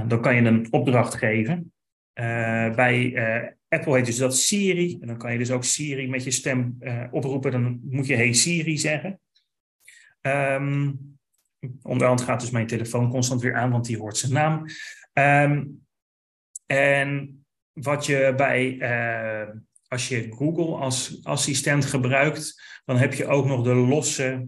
dan 0.08 0.22
kan 0.22 0.36
je 0.36 0.42
een 0.42 0.68
opdracht 0.72 1.16
geven. 1.16 1.74
bij 2.76 3.14
Apple 3.70 3.96
heet 3.96 4.06
dus 4.06 4.18
dat 4.18 4.38
Siri. 4.38 4.98
En 5.02 5.08
dan 5.08 5.18
kan 5.18 5.32
je 5.32 5.38
dus 5.38 5.52
ook 5.52 5.64
Siri 5.64 6.10
met 6.10 6.24
je 6.24 6.32
stem 6.32 6.78
oproepen. 7.12 7.52
Dan 7.52 7.80
moet 7.84 8.08
je 8.08 8.16
hey 8.16 8.34
Siri 8.34 8.78
zeggen. 8.78 9.20
Um, 10.22 11.00
onderhand 11.82 12.22
gaat 12.22 12.40
dus 12.40 12.52
mijn 12.52 12.68
telefoon 12.68 13.10
constant 13.10 13.42
weer 13.42 13.56
aan, 13.56 13.72
want 13.72 13.86
die 13.86 13.98
hoort 13.98 14.18
zijn 14.18 14.34
naam. 14.34 14.66
Um, 15.14 15.86
en 16.66 17.40
wat 17.74 18.06
je 18.06 18.34
bij, 18.38 18.78
als 19.88 20.08
je 20.08 20.32
Google 20.32 20.76
als 20.76 21.20
assistent 21.24 21.86
gebruikt, 21.86 22.62
dan 22.86 22.98
heb 22.98 23.14
je 23.14 23.28
ook 23.28 23.46
nog 23.46 23.64
de 23.64 23.74
losse 23.74 24.48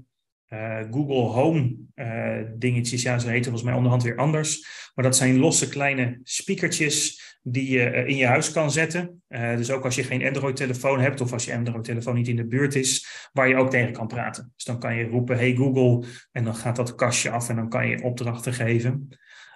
uh, 0.50 0.80
Google 0.92 1.16
Home 1.16 1.76
uh, 1.96 2.40
dingetjes. 2.56 3.02
Ja, 3.02 3.20
ze 3.20 3.28
heten 3.28 3.44
volgens 3.44 3.64
mij 3.64 3.74
onderhand 3.74 4.04
weer 4.04 4.18
anders. 4.18 4.68
Maar 4.96 5.06
dat 5.06 5.16
zijn 5.16 5.38
losse 5.38 5.70
kleine 5.70 6.20
speakertjes 6.24 7.26
die 7.42 7.70
je 7.70 7.92
uh, 7.92 8.08
in 8.08 8.16
je 8.16 8.26
huis 8.26 8.52
kan 8.52 8.72
zetten. 8.72 9.24
dus 9.30 9.72
ook 9.72 9.84
als 9.84 9.96
je 9.96 10.04
geen 10.04 10.26
Android-telefoon 10.26 11.00
hebt 11.00 11.22
of 11.22 11.34
als 11.34 11.46
je 11.46 11.56
Android-telefoon 11.56 12.16
niet 12.16 12.28
in 12.28 12.36
de 12.36 12.48
buurt 12.48 12.76
is, 12.76 13.08
waar 13.34 13.48
je 13.48 13.56
ook 13.56 13.70
tegen 13.70 13.94
kan 13.94 14.08
praten. 14.08 14.52
Dus 14.56 14.66
dan 14.66 14.80
kan 14.80 14.96
je 14.96 15.08
roepen, 15.08 15.38
hey 15.38 15.56
Google, 15.56 16.08
en 16.32 16.44
dan 16.44 16.56
gaat 16.56 16.76
dat 16.76 16.96
kastje 16.96 17.30
af 17.30 17.50
en 17.50 17.56
dan 17.56 17.70
kan 17.70 17.88
je 17.88 18.04
opdrachten 18.04 18.54
geven. 18.54 19.10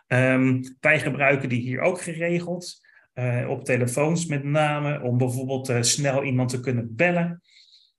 Um, 0.07 0.75
wij 0.79 0.99
gebruiken 0.99 1.49
die 1.49 1.61
hier 1.61 1.79
ook 1.79 2.01
geregeld. 2.01 2.80
Op 3.47 3.65
telefoons 3.65 4.25
met 4.25 4.43
name, 4.43 5.01
om 5.01 5.17
bijvoorbeeld 5.17 5.85
snel 5.85 6.23
iemand 6.23 6.49
te 6.49 6.59
kunnen 6.59 6.95
bellen. 6.95 7.41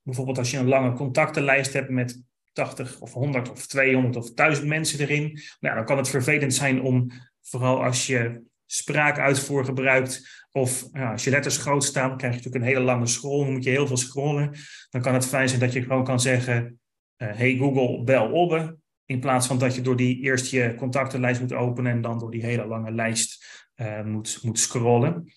Bijvoorbeeld 0.02 0.38
als 0.38 0.50
je 0.50 0.58
een 0.58 0.68
lange 0.68 0.92
contactenlijst 0.92 1.72
hebt 1.72 1.90
met 1.90 2.22
80 2.52 3.00
of 3.00 3.12
100 3.12 3.50
of 3.50 3.66
200 3.66 4.16
of 4.16 4.34
1000 4.34 4.66
mensen 4.66 5.00
erin. 5.00 5.40
Nou, 5.60 5.76
dan 5.76 5.84
kan 5.84 5.96
het 5.96 6.08
vervelend 6.08 6.54
zijn 6.54 6.82
om, 6.82 7.10
vooral 7.40 7.84
als 7.84 8.06
je 8.06 8.42
spraakuitvoer 8.66 9.64
gebruikt 9.64 10.44
of 10.52 10.88
ja, 10.92 11.12
als 11.12 11.24
je 11.24 11.30
letters 11.30 11.56
groot 11.56 11.84
staan, 11.84 12.16
krijg 12.16 12.32
je 12.32 12.38
natuurlijk 12.38 12.64
een 12.64 12.70
hele 12.70 12.84
lange 12.84 13.06
scroll, 13.06 13.44
dan 13.44 13.52
moet 13.52 13.64
je 13.64 13.70
heel 13.70 13.86
veel 13.86 13.96
scrollen. 13.96 14.54
Dan 14.90 15.00
kan 15.00 15.14
het 15.14 15.26
fijn 15.26 15.48
zijn 15.48 15.60
dat 15.60 15.72
je 15.72 15.82
gewoon 15.82 16.04
kan 16.04 16.20
zeggen, 16.20 16.80
uh, 17.16 17.28
hey 17.34 17.56
Google, 17.56 18.04
bel 18.04 18.30
Obbe. 18.30 18.76
In 19.04 19.20
plaats 19.20 19.46
van 19.46 19.58
dat 19.58 19.74
je 19.74 19.80
door 19.80 19.96
die 19.96 20.20
eerst 20.20 20.50
je 20.50 20.74
contactenlijst 20.74 21.40
moet 21.40 21.52
openen 21.52 21.92
en 21.92 22.00
dan 22.00 22.18
door 22.18 22.30
die 22.30 22.44
hele 22.44 22.66
lange 22.66 22.90
lijst 22.90 23.41
uh, 23.76 24.02
moet, 24.02 24.38
moet 24.42 24.58
scrollen. 24.58 25.32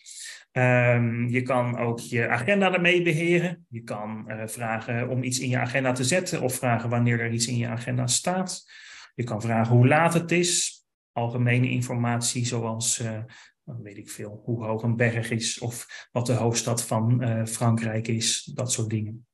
Um, 0.52 1.30
je 1.30 1.42
kan 1.42 1.78
ook 1.78 2.00
je 2.00 2.28
agenda 2.28 2.74
ermee 2.74 3.02
beheren. 3.02 3.66
Je 3.70 3.82
kan 3.82 4.26
uh, 4.28 4.42
vragen 4.46 5.10
om 5.10 5.24
iets 5.24 5.40
in 5.40 5.50
je 5.50 5.58
agenda 5.58 5.92
te 5.92 6.04
zetten 6.04 6.42
of 6.42 6.56
vragen 6.56 6.90
wanneer 6.90 7.20
er 7.20 7.32
iets 7.32 7.48
in 7.48 7.58
je 7.58 7.68
agenda 7.68 8.08
staat. 8.08 8.72
Je 9.16 9.24
kan 9.24 9.42
vragen 9.42 9.76
hoe 9.76 9.88
laat 9.88 10.14
het 10.14 10.32
is. 10.32 10.84
Algemene 11.12 11.70
informatie 11.70 12.46
zoals, 12.46 13.00
uh, 13.00 13.20
weet 13.64 13.98
ik 13.98 14.10
veel, 14.10 14.42
hoe 14.44 14.66
hoog 14.66 14.84
een 14.84 14.96
berg 14.96 15.32
is 15.32 15.60
of 15.60 16.08
wat 16.12 16.26
de 16.26 16.34
hoofdstad 16.34 16.86
van 16.86 17.28
Frankrijk 17.48 18.08
is. 18.08 18.52
Dat 18.54 18.72
soort 18.72 18.90
dingen. 18.90 19.28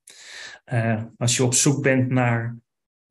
als 1.17 1.37
je 1.37 1.43
op 1.43 1.53
zoek 1.53 1.81
bent 1.81 2.09
naar 2.09 2.57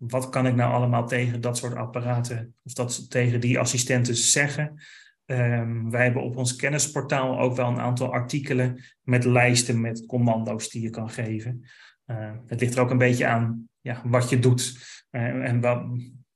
wat 0.01 0.29
kan 0.29 0.47
ik 0.47 0.55
nou 0.55 0.73
allemaal 0.73 1.07
tegen 1.07 1.41
dat 1.41 1.59
soort 1.59 1.75
apparaten 1.75 2.55
of 2.63 2.73
dat 2.73 3.11
tegen 3.11 3.41
die 3.41 3.59
assistenten 3.59 4.17
zeggen, 4.17 4.83
Um, 5.31 5.91
wij 5.91 6.05
hebben 6.05 6.23
op 6.23 6.37
ons 6.37 6.57
kennisportaal 6.57 7.41
ook 7.41 7.57
wel 7.57 7.69
een 7.69 7.81
aantal 7.81 8.13
artikelen 8.13 8.83
met 9.03 9.25
lijsten 9.25 9.81
met 9.81 10.07
commando's 10.07 10.69
die 10.69 10.83
je 10.83 10.91
kan 10.91 11.11
geven. 11.11 11.65
Uh, 12.07 12.31
het 12.47 12.61
ligt 12.61 12.75
er 12.75 12.81
ook 12.81 12.91
een 12.91 12.99
beetje 12.99 13.27
aan 13.27 13.69
ja, 13.81 14.03
wat 14.05 14.31
je 14.31 14.39
doet 14.39 14.77
uh, 15.11 15.49
en 15.49 15.61
wat, 15.61 15.83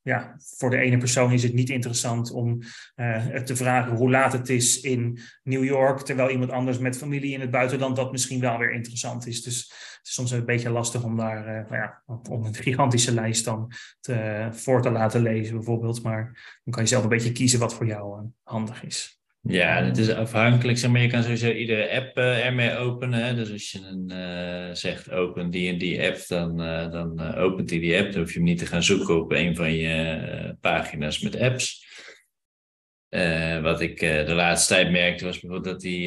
ja, 0.04 0.36
voor 0.38 0.70
de 0.70 0.76
ene 0.76 0.98
persoon 0.98 1.32
is 1.32 1.42
het 1.42 1.52
niet 1.52 1.70
interessant 1.70 2.30
om 2.30 2.58
uh, 2.96 3.26
te 3.26 3.56
vragen 3.56 3.96
hoe 3.96 4.10
laat 4.10 4.32
het 4.32 4.48
is 4.48 4.80
in 4.80 5.18
New 5.42 5.64
York, 5.64 6.00
terwijl 6.00 6.30
iemand 6.30 6.50
anders 6.50 6.78
met 6.78 6.96
familie 6.96 7.32
in 7.32 7.40
het 7.40 7.50
buitenland 7.50 7.96
dat 7.96 8.12
misschien 8.12 8.40
wel 8.40 8.58
weer 8.58 8.72
interessant 8.72 9.26
is. 9.26 9.42
Dus 9.42 9.60
het 9.98 10.06
is 10.06 10.12
soms 10.12 10.30
een 10.30 10.44
beetje 10.44 10.70
lastig 10.70 11.04
om 11.04 11.16
daar 11.16 11.38
uh, 11.38 11.70
nou 11.70 11.82
ja, 11.82 12.02
om 12.30 12.44
een 12.44 12.54
gigantische 12.54 13.14
lijst 13.14 13.44
dan 13.44 13.72
te, 14.00 14.48
voor 14.50 14.82
te 14.82 14.90
laten 14.90 15.22
lezen 15.22 15.54
bijvoorbeeld. 15.54 16.02
Maar 16.02 16.24
dan 16.64 16.74
kan 16.74 16.82
je 16.82 16.88
zelf 16.88 17.02
een 17.02 17.08
beetje 17.08 17.32
kiezen 17.32 17.58
wat 17.58 17.74
voor 17.74 17.86
jou 17.86 18.20
uh, 18.20 18.26
handig 18.42 18.84
is. 18.84 19.23
Ja, 19.46 19.84
het 19.84 19.98
is 19.98 20.10
afhankelijk. 20.10 20.78
Zeg 20.78 20.90
maar, 20.90 21.00
je 21.00 21.08
kan 21.08 21.22
sowieso 21.22 21.50
iedere 21.50 21.90
app 21.90 22.18
uh, 22.18 22.46
ermee 22.46 22.76
openen. 22.76 23.24
Hè? 23.24 23.34
Dus 23.34 23.52
als 23.52 23.70
je 23.70 23.78
een, 23.78 24.10
uh, 24.12 24.74
zegt 24.74 25.10
open 25.10 25.50
die 25.50 25.72
en 25.72 25.78
die 25.78 26.02
app, 26.02 26.26
dan, 26.28 26.60
uh, 26.60 26.90
dan 26.90 27.34
opent 27.34 27.70
hij 27.70 27.78
die 27.78 27.98
app. 27.98 28.12
Dan 28.12 28.20
hoef 28.20 28.32
je 28.32 28.38
hem 28.38 28.48
niet 28.48 28.58
te 28.58 28.66
gaan 28.66 28.82
zoeken 28.82 29.20
op 29.20 29.32
een 29.32 29.56
van 29.56 29.72
je 29.72 30.56
pagina's 30.60 31.20
met 31.20 31.40
apps. 31.40 31.82
wat 33.62 33.80
ik 33.80 34.00
de 34.00 34.34
laatste 34.34 34.74
tijd 34.74 34.90
merkte 34.90 35.24
was 35.24 35.40
bijvoorbeeld 35.40 35.74
dat 35.74 35.82
hij 35.82 36.02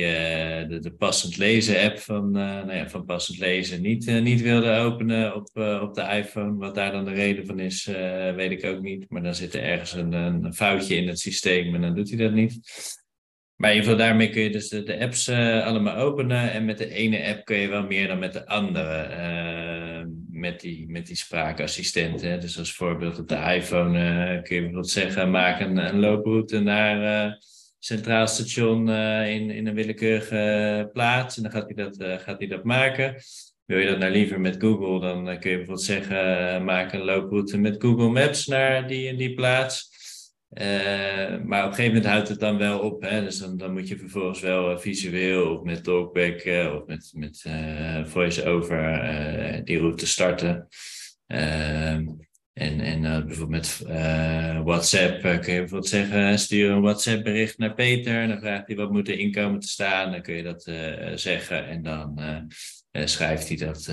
de, 0.67 0.79
de, 0.79 0.93
passend 0.93 1.37
lezen 1.37 1.81
app 1.81 1.99
van, 1.99 2.31
nou 2.31 2.73
ja, 2.73 2.89
van 2.89 3.05
passend 3.05 3.37
lezen 3.37 3.81
niet, 3.81 4.21
niet 4.21 4.41
wilde 4.41 4.71
openen 4.71 5.35
op, 5.35 5.49
op 5.81 5.93
de 5.93 6.01
iPhone. 6.01 6.57
Wat 6.57 6.75
daar 6.75 6.91
dan 6.91 7.05
de 7.05 7.13
reden 7.13 7.45
van 7.45 7.59
is, 7.59 7.85
weet 8.35 8.51
ik 8.51 8.65
ook 8.65 8.81
niet. 8.81 9.05
Maar 9.09 9.23
dan 9.23 9.35
zit 9.35 9.53
er 9.53 9.63
ergens 9.63 9.93
een, 9.93 10.13
een 10.13 10.53
foutje 10.53 10.95
in 10.95 11.07
het 11.07 11.19
systeem 11.19 11.75
en 11.75 11.81
dan 11.81 11.95
doet 11.95 12.09
hij 12.09 12.17
dat 12.17 12.33
niet. 12.33 12.59
Maar 13.57 13.69
in 13.69 13.75
ieder 13.75 13.91
geval 13.91 14.07
daarmee 14.07 14.29
kun 14.29 14.41
je 14.41 14.49
dus 14.49 14.69
de, 14.69 14.99
apps 14.99 15.27
uh, 15.27 15.65
allemaal 15.65 15.95
openen. 15.95 16.51
En 16.51 16.65
met 16.65 16.77
de 16.77 16.89
ene 16.89 17.25
app 17.25 17.45
kun 17.45 17.57
je 17.57 17.67
wel 17.67 17.83
meer 17.83 18.07
dan 18.07 18.19
met 18.19 18.33
de 18.33 18.47
andere. 18.47 19.07
Uh, 19.09 20.05
met, 20.29 20.59
die, 20.59 20.89
met 20.89 21.07
die 21.07 21.15
spraakassistenten. 21.15 22.39
Dus 22.39 22.57
als 22.59 22.73
voorbeeld 22.73 23.19
op 23.19 23.27
de 23.27 23.53
iPhone 23.55 23.99
uh, 23.99 24.41
kun 24.41 24.55
je 24.55 24.61
bijvoorbeeld 24.61 24.89
zeggen: 24.89 25.31
maak 25.31 25.59
een, 25.59 25.99
looproute 25.99 26.59
naar 26.59 27.37
Centraal 27.79 28.27
Station 28.27 28.89
in, 28.89 29.49
in 29.49 29.67
een 29.67 29.75
willekeurige 29.75 30.89
plaats. 30.93 31.37
En 31.37 31.43
dan 31.43 31.51
gaat 31.51 31.65
hij 31.65 31.75
dat, 31.75 32.21
gaat 32.21 32.49
dat 32.49 32.63
maken. 32.63 33.15
Wil 33.65 33.79
je 33.79 33.87
dat 33.87 33.99
nou 33.99 34.11
liever 34.11 34.39
met 34.39 34.55
Google, 34.59 34.99
dan 34.99 35.39
kun 35.39 35.49
je 35.49 35.57
bijvoorbeeld 35.57 35.81
zeggen: 35.81 36.63
maak 36.63 36.93
een 36.93 37.03
looproute 37.03 37.57
met 37.57 37.75
Google 37.79 38.09
Maps 38.09 38.45
naar 38.45 38.87
die 38.87 39.07
en 39.07 39.17
die 39.17 39.33
plaats. 39.33 39.96
Uh, 40.53 41.43
maar 41.43 41.63
op 41.63 41.69
een 41.69 41.75
gegeven 41.75 41.85
moment 41.85 42.05
houdt 42.05 42.27
het 42.27 42.39
dan 42.39 42.57
wel 42.57 42.79
op. 42.79 43.01
Hè? 43.01 43.23
Dus 43.23 43.37
dan, 43.37 43.73
moet 43.73 43.87
je 43.87 43.97
vervolgens 43.97 44.39
wel 44.39 44.71
uh, 44.71 44.77
visueel 44.77 45.55
of 45.55 45.63
met 45.63 45.83
talkback 45.83 46.43
uh, 46.43 46.73
of 46.75 46.85
met, 46.85 47.11
met 47.15 47.45
voice-over 48.09 49.61
die 49.63 49.79
route 49.79 50.07
starten. 50.07 50.67
Ehm, 51.27 52.07
en 52.53 52.79
en 52.79 53.25
bijvoorbeeld 53.25 53.49
met 53.49 54.63
WhatsApp 54.63 55.21
kun 55.21 55.31
je 55.31 55.59
bijvoorbeeld 55.59 55.87
zeggen: 55.87 56.39
stuur 56.39 56.71
een 56.71 56.81
WhatsApp-bericht 56.81 57.57
naar 57.57 57.73
Peter. 57.73 58.21
En 58.21 58.29
dan 58.29 58.39
vraagt 58.39 58.67
hij 58.67 58.75
wat 58.75 58.91
moet 58.91 59.07
er 59.07 59.19
inkomen 59.19 59.59
te 59.59 59.67
staan. 59.67 60.11
Dan 60.11 60.21
kun 60.21 60.35
je 60.35 60.43
dat 60.43 60.63
zeggen 61.19 61.67
en 61.67 61.81
dan 61.81 62.19
schrijft 63.05 63.47
hij 63.47 63.57
dat 63.57 63.89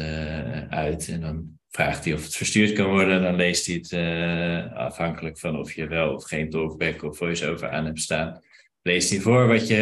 uit. 0.69 1.09
En 1.09 1.21
dan 1.21 1.59
vraagt 1.71 2.05
hij 2.05 2.15
of 2.15 2.23
het 2.25 2.37
verstuurd 2.37 2.73
kan 2.73 2.91
worden, 2.91 3.23
dan 3.23 3.35
leest 3.35 3.67
hij 3.67 3.75
het 3.75 3.93
uh, 3.93 4.77
afhankelijk 4.77 5.39
van 5.39 5.59
of 5.59 5.73
je 5.73 5.87
wel 5.87 6.15
of 6.15 6.25
geen 6.25 6.51
talkback 6.51 7.03
of 7.03 7.17
voice-over 7.17 7.69
aan 7.69 7.85
hebt 7.85 8.01
staan. 8.01 8.41
Leest 8.83 9.11
hij 9.11 9.21
voor 9.21 9.49
wat 9.49 9.69
je 9.69 9.75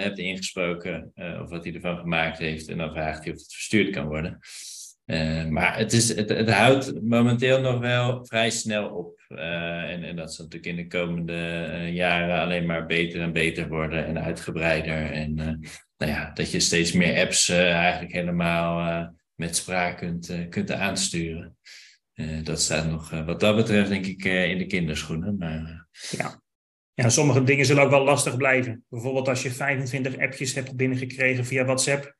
hebt 0.00 0.18
ingesproken 0.18 1.12
of 1.42 1.50
wat 1.50 1.64
hij 1.64 1.74
ervan 1.74 1.98
gemaakt 1.98 2.38
heeft 2.38 2.68
en 2.68 2.78
dan 2.78 2.90
vraagt 2.90 3.24
hij 3.24 3.32
of 3.32 3.38
het 3.38 3.52
verstuurd 3.52 3.90
kan 3.90 4.06
worden. 4.06 4.38
Uh, 5.10 5.46
maar 5.46 5.78
het, 5.78 5.92
is, 5.92 6.14
het, 6.14 6.28
het, 6.28 6.50
houdt 6.50 7.02
momenteel 7.02 7.60
nog 7.60 7.78
wel 7.78 8.26
vrij 8.26 8.50
snel 8.50 8.88
op. 8.88 9.20
en, 9.28 10.02
en 10.04 10.16
dat 10.16 10.34
zal 10.34 10.44
natuurlijk 10.44 10.78
in 10.78 10.82
de 10.82 10.98
komende 10.98 11.34
jaren 11.92 12.40
alleen 12.40 12.66
maar 12.66 12.86
beter 12.86 13.20
en 13.20 13.32
beter 13.32 13.68
worden 13.68 14.06
en 14.06 14.22
uitgebreider. 14.22 15.12
En 15.12 15.34
nou 15.96 16.12
ja, 16.12 16.30
dat 16.34 16.50
je 16.50 16.60
steeds 16.60 16.92
meer 16.92 17.24
apps 17.24 17.48
eigenlijk 17.48 18.12
helemaal 18.12 19.10
met 19.40 19.56
spraak 19.56 19.96
kunt, 19.96 20.30
uh, 20.30 20.48
kunt 20.48 20.72
aansturen. 20.72 21.56
Uh, 22.14 22.44
dat 22.44 22.60
staat 22.60 22.86
nog 22.86 23.12
uh, 23.12 23.26
wat 23.26 23.40
dat 23.40 23.56
betreft 23.56 23.88
denk 23.88 24.06
ik 24.06 24.24
in 24.24 24.58
de 24.58 24.66
kinderschoenen. 24.66 25.36
Maar, 25.38 25.86
ja. 26.10 26.42
ja, 26.94 27.08
sommige 27.08 27.44
dingen 27.44 27.66
zullen 27.66 27.82
ook 27.82 27.90
wel 27.90 28.04
lastig 28.04 28.36
blijven. 28.36 28.84
Bijvoorbeeld 28.88 29.28
als 29.28 29.42
je 29.42 29.50
25 29.50 30.18
appjes 30.18 30.54
hebt 30.54 30.76
binnengekregen 30.76 31.44
via 31.44 31.64
WhatsApp. 31.64 32.14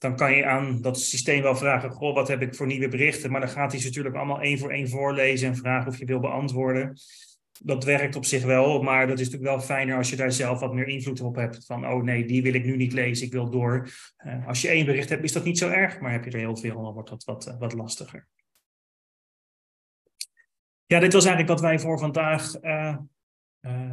Dan 0.00 0.16
kan 0.16 0.32
je 0.32 0.46
aan 0.46 0.80
dat 0.80 1.00
systeem 1.00 1.42
wel 1.42 1.56
vragen: 1.56 1.90
Goh, 1.90 2.14
wat 2.14 2.28
heb 2.28 2.42
ik 2.42 2.54
voor 2.54 2.66
nieuwe 2.66 2.88
berichten? 2.88 3.30
Maar 3.30 3.40
dan 3.40 3.48
gaat 3.48 3.72
hij 3.72 3.80
ze 3.80 3.86
natuurlijk 3.86 4.16
allemaal 4.16 4.40
één 4.40 4.58
voor 4.58 4.70
één 4.70 4.88
voorlezen 4.88 5.48
en 5.48 5.56
vragen 5.56 5.88
of 5.88 5.98
je 5.98 6.04
wil 6.04 6.20
beantwoorden. 6.20 6.98
Dat 7.62 7.84
werkt 7.84 8.16
op 8.16 8.24
zich 8.24 8.44
wel, 8.44 8.82
maar 8.82 9.06
dat 9.06 9.18
is 9.18 9.24
natuurlijk 9.24 9.52
wel 9.52 9.60
fijner 9.60 9.96
als 9.96 10.10
je 10.10 10.16
daar 10.16 10.32
zelf 10.32 10.60
wat 10.60 10.74
meer 10.74 10.88
invloed 10.88 11.20
op 11.20 11.36
hebt. 11.36 11.66
Van, 11.66 11.86
oh 11.86 12.02
nee, 12.02 12.24
die 12.24 12.42
wil 12.42 12.54
ik 12.54 12.64
nu 12.64 12.76
niet 12.76 12.92
lezen, 12.92 13.26
ik 13.26 13.32
wil 13.32 13.50
door. 13.50 13.88
Uh, 14.26 14.46
als 14.46 14.60
je 14.60 14.68
één 14.68 14.86
bericht 14.86 15.08
hebt, 15.08 15.24
is 15.24 15.32
dat 15.32 15.44
niet 15.44 15.58
zo 15.58 15.68
erg, 15.68 16.00
maar 16.00 16.12
heb 16.12 16.24
je 16.24 16.30
er 16.30 16.38
heel 16.38 16.56
veel, 16.56 16.82
dan 16.82 16.92
wordt 16.92 17.08
dat 17.08 17.24
wat, 17.24 17.46
uh, 17.48 17.58
wat 17.58 17.72
lastiger. 17.72 18.28
Ja, 20.86 21.00
dit 21.00 21.12
was 21.12 21.24
eigenlijk 21.24 21.60
wat 21.60 21.68
wij 21.68 21.78
voor 21.78 21.98
vandaag 21.98 22.62
uh, 22.62 22.96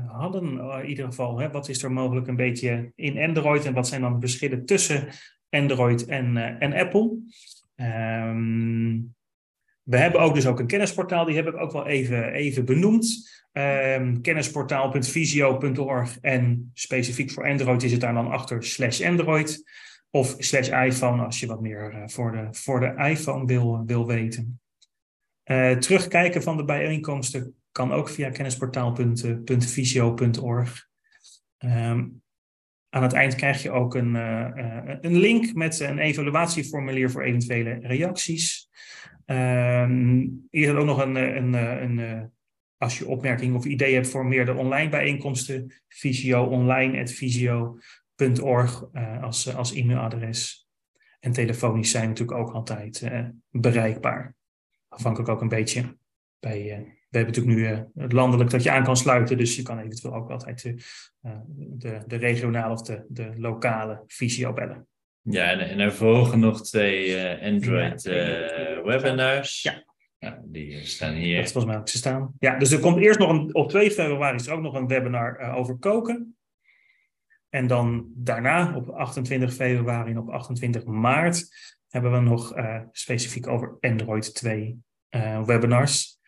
hadden, 0.08 0.60
in 0.82 0.90
ieder 0.90 1.06
geval. 1.06 1.40
Hè. 1.40 1.52
Wat 1.52 1.70
is 1.70 1.84
er 1.84 1.92
mogelijk 1.92 2.28
een 2.28 2.36
beetje 2.36 2.92
in 2.96 3.18
Android 3.18 3.66
en 3.66 3.74
wat 3.74 3.88
zijn 3.88 4.02
dan 4.02 4.14
de 4.14 4.20
verschillen 4.20 4.66
tussen 4.66 5.08
Android 5.54 6.06
en, 6.06 6.38
en 6.60 6.74
Apple? 6.74 7.18
Um, 7.76 9.16
we 9.84 9.98
hebben 9.98 10.22
ook 10.22 10.34
dus 10.34 10.48
ook 10.48 10.60
een 10.60 10.68
kennisportaal, 10.68 11.26
die 11.26 11.36
heb 11.36 11.48
ik 11.48 11.58
ook 11.58 11.72
wel 11.72 11.88
even, 11.88 12.32
even 12.32 12.66
benoemd. 12.66 13.32
Um, 13.52 14.22
kennisportaal.visio.org 14.22 16.18
en 16.22 16.72
specifiek 16.74 17.32
voor 17.32 17.48
Android 17.48 17.84
is 17.84 17.92
het 17.92 18.02
daar 18.02 18.14
dan 18.14 18.32
achter 18.32 18.64
slash 18.64 19.02
Android 19.02 19.72
of 20.10 20.36
slash 20.38 20.70
iPhone 20.70 21.24
als 21.24 21.40
je 21.40 21.48
wat 21.48 21.62
meer 21.62 21.94
uh, 21.94 22.04
voor, 22.06 22.32
de, 22.32 22.48
voor 22.52 22.80
de 22.80 22.96
iPhone 22.98 23.46
wil, 23.46 23.84
wil 23.86 24.08
weten. 24.08 24.62
Uh, 25.46 25.72
terugkijken 25.72 26.44
van 26.44 26.58
de 26.58 26.66
bijeenkomsten 26.66 27.56
kan 27.72 27.92
ook 27.92 28.10
via 28.10 28.30
kennisportaal.visio.org. 28.30 30.88
Um, 31.58 32.23
aan 32.94 33.04
het 33.04 33.14
eind 33.14 33.36
krijg 33.36 33.62
je 33.62 33.72
ook 33.72 33.96
een, 33.96 34.16
uh, 34.16 34.50
een 35.02 35.18
link 35.18 35.54
met 35.54 35.80
een 35.80 36.00
evaluatieformulier 36.00 37.12
voor 37.12 37.24
eventuele 37.24 37.80
reacties. 37.82 38.70
Um, 39.26 40.48
hier 40.50 40.78
ook 40.78 40.86
nog 40.86 41.02
een, 41.02 41.16
een, 41.16 41.54
een, 41.54 41.98
een, 41.98 42.32
als 42.78 42.98
je 42.98 43.08
opmerkingen 43.08 43.56
of 43.56 43.66
ideeën 43.66 43.94
hebt 43.94 44.10
voor 44.10 44.26
meer 44.26 44.46
de 44.46 44.54
online 44.54 44.90
bijeenkomsten, 44.90 45.74
visioonline.visio.org 45.88 48.86
uh, 48.94 49.24
als, 49.24 49.56
als 49.56 49.74
e-mailadres. 49.74 50.68
En 51.20 51.32
telefonisch 51.32 51.92
zijn 51.92 52.08
natuurlijk 52.08 52.38
ook 52.38 52.54
altijd 52.54 53.02
uh, 53.02 53.28
bereikbaar. 53.50 54.36
Afhankelijk 54.88 55.30
ook 55.30 55.42
een 55.42 55.50
beetje 55.50 55.98
bij. 56.40 56.98
We 57.14 57.20
hebben 57.20 57.36
natuurlijk 57.36 57.86
nu 57.96 58.02
het 58.04 58.12
landelijk 58.12 58.50
dat 58.50 58.64
je 58.64 58.72
aan 58.72 58.84
kan 58.84 58.98
sluiten, 58.98 59.38
dus 59.38 59.56
je 59.56 59.62
kan 59.62 59.80
eventueel 59.80 60.14
ook 60.14 60.30
altijd 60.30 60.62
de, 60.62 60.76
de, 61.78 62.04
de 62.08 62.16
regionale 62.16 62.74
of 62.74 62.82
de, 62.82 63.06
de 63.08 63.34
lokale 63.38 64.04
visio 64.08 64.54
bellen. 64.54 64.88
Ja, 65.22 65.52
en, 65.52 65.60
en 65.60 65.80
er 65.80 65.94
volgen 65.94 66.40
nog 66.40 66.62
twee 66.62 67.18
Android 67.42 68.04
webinars. 68.84 69.62
Ja. 69.62 69.84
Ja, 70.24 70.42
die 70.44 70.86
staan 70.86 71.14
hier. 71.14 71.36
Dat 71.36 71.46
is 71.46 71.52
volgens 71.52 71.74
mij 71.74 71.82
ook 71.82 71.90
ze 71.90 71.98
staan. 71.98 72.34
Ja, 72.40 72.58
dus 72.58 72.72
er 72.72 72.80
komt 72.80 72.98
eerst 72.98 73.20
nog 73.20 73.30
een, 73.30 73.56
op 73.56 73.70
2 73.70 73.92
februari 73.92 74.36
is 74.36 74.48
er 74.48 74.54
ook 74.54 74.62
nog 74.62 74.74
een 74.74 74.88
webinar 74.88 75.42
uh, 75.42 75.56
over 75.56 75.78
koken. 75.78 76.38
En 77.50 77.68
dan 77.68 78.12
daarna 78.16 78.76
op 78.76 78.90
28 78.90 79.54
februari 79.54 80.12
en 80.12 80.18
op 80.18 80.30
28 80.30 80.86
maart 80.86 81.48
hebben 81.90 82.12
we 82.12 82.20
nog 82.20 82.58
uh, 82.58 82.82
specifiek 82.92 83.48
over 83.48 83.78
Android 83.80 84.36
2 84.36 84.80
uh, 85.16 85.44
webinars. 85.46 86.20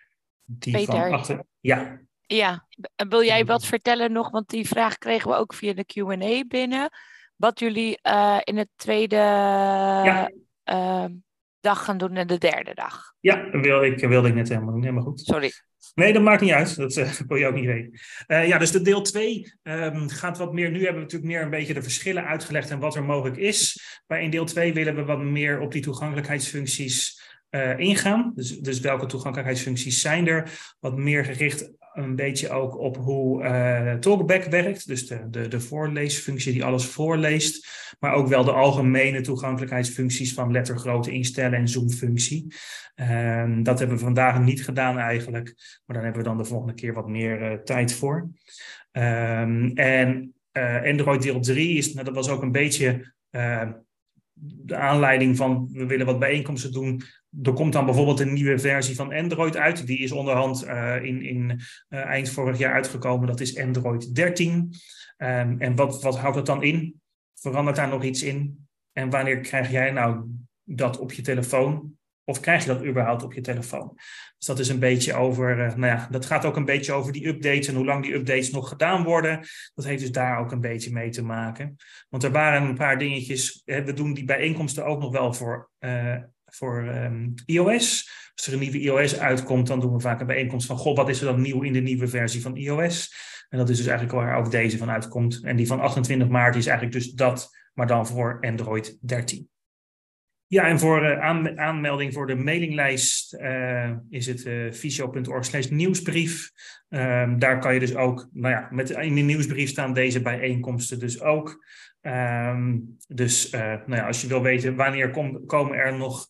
Die 0.46 0.74
Peter. 0.74 0.94
van 0.94 1.12
achter... 1.12 1.44
Ja. 1.60 2.00
Ja, 2.28 2.68
wil 3.10 3.24
jij 3.24 3.46
wat 3.46 3.66
vertellen 3.66 4.12
nog? 4.12 4.30
Want 4.30 4.50
die 4.50 4.68
vraag 4.68 4.98
kregen 4.98 5.30
we 5.30 5.38
ook 5.38 5.54
via 5.54 5.74
de 5.74 5.86
Q&A 5.86 6.44
binnen. 6.48 6.90
Wat 7.36 7.60
jullie 7.60 8.00
in 8.44 8.58
het 8.58 8.70
tweede 8.76 9.16
ja 9.16 10.30
dag 11.66 11.84
gaan 11.84 11.98
doen 11.98 12.16
en 12.16 12.28
de 12.28 12.38
derde 12.38 12.74
dag. 12.74 13.14
Ja, 13.20 13.50
wilde 13.50 13.86
ik, 13.86 14.00
wilde 14.00 14.28
ik 14.28 14.34
net 14.34 14.50
helemaal 14.50 14.72
doen. 14.72 14.82
Helemaal 14.82 15.04
goed. 15.04 15.20
Sorry. 15.20 15.52
Nee, 15.94 16.14
dat 16.14 16.22
maakt 16.22 16.42
niet 16.42 16.52
uit. 16.52 16.76
Dat 16.76 16.96
uh, 16.98 17.10
wil 17.28 17.38
je 17.38 17.48
ook 17.48 17.54
niet 17.54 17.66
weten. 17.66 18.00
Uh, 18.28 18.48
ja, 18.48 18.58
dus 18.58 18.72
de 18.72 18.82
deel 18.82 19.02
2 19.02 19.54
um, 19.64 19.74
ehm, 19.74 20.08
gaat 20.08 20.38
wat 20.38 20.54
meer. 20.54 20.72
Nu 20.72 20.78
hebben 20.78 20.96
we 20.96 21.02
natuurlijk 21.02 21.32
meer 21.32 21.42
een 21.42 21.50
beetje 21.50 21.74
de 21.74 21.82
verschillen 21.82 22.26
uitgelegd 22.26 22.70
en 22.70 22.80
wat 22.80 22.96
er 22.96 23.04
mogelijk 23.04 23.38
is. 23.38 23.84
Maar 24.08 24.22
in 24.22 24.30
deel 24.30 24.46
2 24.46 24.74
willen 24.74 24.96
we 24.96 25.06
wat 25.06 25.20
meer 25.20 25.60
op 25.60 25.72
die 25.72 25.82
toegankelijkheidsfuncties 25.82 27.24
uh, 27.56 27.80
ingaan. 27.80 28.32
Dus, 28.36 28.60
dus 28.60 28.80
welke 28.80 29.06
toegankelijkheidsfuncties 29.06 30.02
zijn 30.02 30.28
er? 30.28 30.76
Wat 30.80 30.98
meer 30.98 31.26
gericht 31.26 31.74
een 31.94 32.16
beetje 32.16 32.50
ook 32.50 32.78
op 32.78 32.98
hoe 32.98 33.44
uh, 33.44 33.94
Talkback 33.94 34.44
werkt. 34.44 34.88
Dus 34.88 35.08
de, 35.08 35.30
de, 35.30 35.48
de 35.48 35.60
voorleesfunctie 35.60 36.54
die 36.54 36.64
alles 36.64 36.86
voorleest. 36.86 37.68
Maar 38.00 38.14
ook 38.14 38.28
wel 38.28 38.44
de 38.44 38.52
algemene 38.52 39.22
toegankelijkheidsfuncties 39.22 40.34
van 40.34 40.52
lettergrootte 40.52 41.12
instellen 41.12 41.60
en 41.60 41.68
zoomfunctie. 41.68 42.54
Um, 42.96 43.64
dat 43.64 43.80
hebben 43.80 43.98
we 43.98 44.04
vandaag 44.04 44.40
niet 44.40 44.64
gedaan 44.64 44.98
eigenlijk. 44.98 45.54
Maar 45.86 45.96
daar 45.96 46.06
hebben 46.06 46.24
we 46.24 46.28
dan 46.28 46.38
de 46.38 46.46
volgende 46.46 46.74
keer 46.74 46.94
wat 46.94 47.08
meer 47.08 47.52
uh, 47.52 47.58
tijd 47.58 47.94
voor. 47.94 48.30
Um, 48.92 49.72
en 49.74 50.34
Android 50.84 51.22
deel 51.22 51.40
3 51.40 51.78
is, 51.78 51.94
nou, 51.94 52.06
dat 52.06 52.16
was 52.16 52.30
ook 52.30 52.42
een 52.42 52.52
beetje 52.52 53.14
de 54.42 54.76
aanleiding 54.76 55.38
van 55.38 55.70
we 55.72 55.86
willen 55.86 56.06
wat 56.06 56.20
bijeenkomsten 56.20 56.72
doen. 56.72 57.02
Er 57.42 57.54
komt 57.54 57.74
dan 57.74 57.86
bijvoorbeeld 57.86 58.20
een 58.20 58.34
nieuwe 58.34 58.60
versie 58.60 58.96
van 58.96 59.14
Android 59.14 59.58
uit. 59.58 59.88
Die 59.88 60.00
is 60.00 60.12
onderhand 60.12 60.66
uh, 60.66 61.04
in, 61.04 61.22
in 61.22 61.60
uh, 61.90 62.00
eind 62.00 62.30
vorig 62.30 62.58
jaar 62.58 62.74
uitgekomen. 62.74 63.28
Dat 63.28 63.40
is 63.40 63.60
Android 63.60 64.16
13. 64.16 64.52
Um, 64.52 64.72
ehm, 65.18 65.56
en 65.60 65.76
wat, 65.76 66.02
wat 66.02 66.20
houdt 66.20 66.36
dat 66.36 66.46
dan 66.46 66.64
in? 66.64 67.02
Verandert 67.34 67.76
daar 67.76 67.88
nog 67.88 68.04
iets 68.04 68.24
in? 68.24 68.68
En 68.92 69.10
wanneer 69.10 69.40
krijg 69.40 69.72
jij 69.72 69.92
nou 69.92 70.26
dat 70.64 70.98
op 70.98 71.12
je 71.12 71.22
telefoon? 71.22 71.98
Of 72.26 72.40
krijg 72.40 72.62
je 72.62 72.68
dat 72.68 72.86
überhaupt 72.86 73.24
op 73.24 73.34
je 73.34 73.42
telefoon? 73.42 73.92
Dus 74.38 74.46
dat 74.48 74.60
is 74.60 74.70
een 74.70 74.80
beetje 74.80 75.14
over, 75.14 75.58
uh, 75.58 75.76
nou 75.76 75.86
ja, 75.86 76.08
dat 76.12 76.26
gaat 76.26 76.46
ook 76.46 76.56
een 76.56 76.66
beetje 76.66 76.94
over 76.94 77.12
die 77.12 77.28
updates 77.28 77.68
en 77.68 77.76
hoe 77.76 77.86
lang 77.86 78.04
die 78.04 78.14
updates 78.14 78.52
nog 78.52 78.70
gedaan 78.70 79.04
worden. 79.04 79.40
Dat 79.74 79.86
heeft 79.86 80.02
dus 80.02 80.12
daar 80.12 80.40
ook 80.40 80.52
een 80.52 80.62
beetje 80.62 80.92
mee 80.92 81.10
te 81.10 81.24
maken. 81.24 81.76
Want 82.10 82.24
er 82.24 82.32
waren 82.32 82.68
een 82.68 82.76
paar 82.76 82.98
dingetjes, 82.98 83.62
we 83.66 83.94
doen 83.94 84.14
die 84.14 84.26
bijeenkomsten 84.26 84.86
ook 84.86 85.00
nog 85.00 85.12
wel 85.12 85.34
voor, 85.34 85.70
uh, 85.80 86.18
voor 86.46 86.84
um, 86.84 87.34
iOS. 87.46 88.10
Als 88.36 88.48
er 88.48 88.54
een 88.54 88.60
nieuwe 88.60 88.80
iOS 88.80 89.20
uitkomt, 89.20 89.68
dan 89.68 89.80
doen 89.80 89.94
we 89.94 90.00
vaak 90.00 90.20
een 90.20 90.28
bijeenkomst 90.28 90.68
van, 90.68 90.78
goh, 90.78 90.96
wat 90.96 91.10
is 91.10 91.20
er 91.20 91.26
dan 91.26 91.42
nieuw 91.42 91.62
in 91.62 91.74
de 91.74 91.80
nieuwe 91.80 92.08
versie 92.08 92.42
van 92.42 92.56
iOS? 92.56 93.14
En 93.50 93.58
dat 93.58 93.70
is 93.70 93.78
dus 93.78 93.88
eigenlijk 93.88 94.18
waar 94.18 94.38
ook 94.38 94.52
deze 94.52 94.78
van 94.78 94.90
uitkomt. 94.90 95.40
En 95.44 95.56
die 95.56 95.68
van 95.68 95.80
28 95.80 96.28
maart 96.28 96.56
is 96.56 96.66
eigenlijk 96.66 96.98
dus 96.98 97.12
dat, 97.12 97.50
maar 97.74 97.88
dan 97.88 98.08
voor 98.08 98.38
Android 98.42 98.98
13. 99.02 99.50
Ja, 100.56 100.68
en 100.68 100.80
voor 100.80 101.22
aan, 101.22 101.60
aanmelding 101.60 102.14
voor 102.14 102.28
de 102.28 102.36
mailinglijst 102.36 103.34
uh, 103.34 103.92
is 104.10 104.26
het 104.26 104.46
uh, 104.46 105.42
slash 105.42 105.68
nieuwsbrief. 105.68 106.52
Um, 106.90 107.40
daar 107.40 107.60
kan 107.60 107.74
je 107.74 107.80
dus 107.80 107.96
ook, 107.96 108.30
nou 108.34 108.54
ja, 108.54 108.68
met, 108.72 108.90
in 108.90 109.16
de 109.16 109.22
nieuwsbrief 109.22 109.70
staan 109.70 109.94
deze 109.94 110.22
bijeenkomsten 110.22 111.00
dus 111.00 111.22
ook. 111.22 111.66
Um, 112.02 112.98
dus 113.08 113.50
nou 113.50 113.96
ja, 113.96 114.08
als 114.08 114.22
je 114.22 114.28
wil 114.28 114.42
weten 114.42 114.76
wanneer 114.76 115.12
kom, 115.12 115.46
komen 115.46 115.78
er 115.78 115.98
nog 115.98 116.28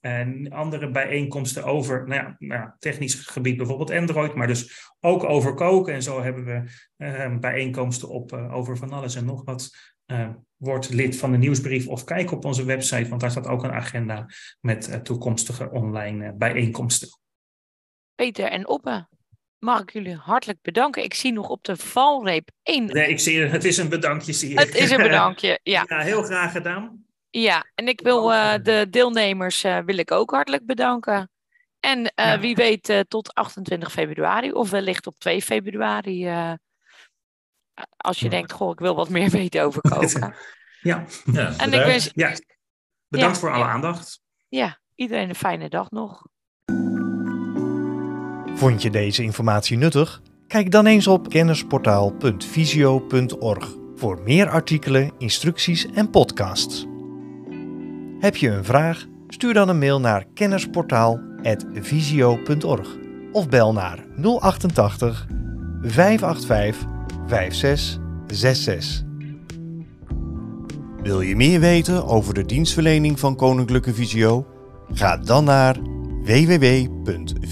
andere 0.49 0.91
bijeenkomsten 0.91 1.63
over 1.63 2.07
nou 2.07 2.21
ja, 2.21 2.35
nou 2.39 2.69
technisch 2.79 3.15
gebied, 3.15 3.57
bijvoorbeeld 3.57 3.91
Android, 3.91 4.35
maar 4.35 4.47
dus 4.47 4.91
ook 4.99 5.23
over 5.23 5.53
koken. 5.53 5.93
En 5.93 6.03
zo 6.03 6.21
hebben 6.21 6.45
we 6.45 6.63
ehm, 6.97 7.39
bijeenkomsten 7.39 8.09
op 8.09 8.33
over 8.33 8.77
van 8.77 8.91
alles 8.91 9.15
en 9.15 9.25
nog 9.25 9.43
wat. 9.43 9.93
Word 10.65 10.93
lid 10.93 11.17
van 11.17 11.31
de 11.31 11.37
nieuwsbrief 11.37 11.87
of 11.87 12.03
kijk 12.03 12.31
op 12.31 12.45
onze 12.45 12.65
website, 12.65 13.09
want 13.09 13.21
daar 13.21 13.31
staat 13.31 13.47
ook 13.47 13.63
een 13.63 13.71
agenda 13.71 14.25
met 14.61 14.89
uh, 14.89 14.95
toekomstige 14.95 15.69
online 15.71 16.25
uh, 16.25 16.31
bijeenkomsten. 16.35 17.09
Peter 18.15 18.45
en 18.45 18.67
Oppe, 18.67 19.07
mag 19.59 19.81
ik 19.81 19.91
jullie 19.91 20.15
hartelijk 20.15 20.61
bedanken. 20.61 21.03
Ik 21.03 21.13
zie 21.13 21.33
nog 21.33 21.49
op 21.49 21.63
de 21.63 21.77
valreep 21.77 22.49
één. 22.63 22.85
Nee, 22.85 23.07
ik 23.07 23.19
zie 23.19 23.41
het 23.41 23.63
is 23.63 23.77
een 23.77 23.89
bedankje, 23.89 24.33
zie 24.33 24.51
ik. 24.51 24.59
Het 24.59 24.75
is 24.75 24.91
een 24.91 25.01
bedankje, 25.01 25.59
ja. 25.63 25.85
ja 25.87 25.99
heel 25.99 26.23
graag 26.23 26.51
gedaan. 26.51 27.03
Ja, 27.29 27.65
en 27.75 27.87
ik 27.87 28.01
wil 28.01 28.27
de 28.63 28.87
deelnemers 28.89 29.61
wil 29.61 29.97
ik 29.97 30.11
ook 30.11 30.31
hartelijk 30.31 30.65
bedanken. 30.65 31.29
En 31.79 32.11
ja. 32.15 32.39
wie 32.39 32.55
weet 32.55 33.05
tot 33.07 33.33
28 33.33 33.91
februari 33.91 34.51
of 34.51 34.69
wellicht 34.69 35.07
op 35.07 35.19
2 35.19 35.41
februari 35.41 36.27
als 37.97 38.19
je 38.19 38.29
denkt, 38.29 38.51
goh, 38.51 38.71
ik 38.71 38.79
wil 38.79 38.95
wat 38.95 39.09
meer 39.09 39.29
weten 39.39 39.63
over 39.63 39.81
koken. 39.89 40.35
ja. 40.81 41.05
ja. 41.31 41.53
En 41.57 41.73
ik 41.73 41.85
wens... 41.85 42.11
ja. 42.13 42.33
Bedankt 43.07 43.37
voor 43.37 43.51
alle 43.51 43.63
aandacht. 43.63 44.21
Ja, 44.47 44.79
iedereen 44.95 45.29
een 45.29 45.35
fijne 45.35 45.69
dag 45.69 45.91
nog. 45.91 46.21
Vond 48.55 48.81
je 48.81 48.89
deze 48.89 49.23
informatie 49.23 49.77
nuttig? 49.77 50.21
Kijk 50.47 50.71
dan 50.71 50.85
eens 50.85 51.07
op 51.07 51.29
kennisportaal.visio.org 51.29 53.75
voor 53.95 54.21
meer 54.21 54.49
artikelen, 54.49 55.11
instructies 55.17 55.85
en 55.85 56.09
podcasts. 56.09 56.85
Heb 58.19 58.35
je 58.35 58.49
een 58.49 58.65
vraag? 58.65 59.05
Stuur 59.27 59.53
dan 59.53 59.69
een 59.69 59.79
mail 59.79 59.99
naar 59.99 60.25
kennisportaal.visio.org 60.33 62.97
of 63.31 63.49
bel 63.49 63.73
naar 63.73 64.05
088 64.21 65.27
585 65.81 66.94
5666. 67.27 69.03
Wil 71.01 71.21
je 71.21 71.35
meer 71.35 71.59
weten 71.59 72.05
over 72.07 72.33
de 72.33 72.45
dienstverlening 72.45 73.19
van 73.19 73.35
Koninklijke 73.35 73.93
Visio? 73.93 74.47
Ga 74.93 75.17
dan 75.17 75.43
naar 75.43 75.77
www.visio.org. 76.23 77.43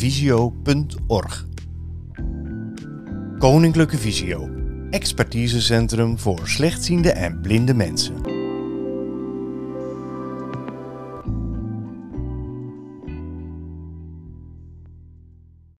Koninklijke 3.39 3.97
Visio, 3.97 4.49
expertisecentrum 4.89 6.19
voor 6.19 6.41
slechtziende 6.43 7.11
en 7.11 7.41
blinde 7.41 7.73
mensen. 7.73 8.32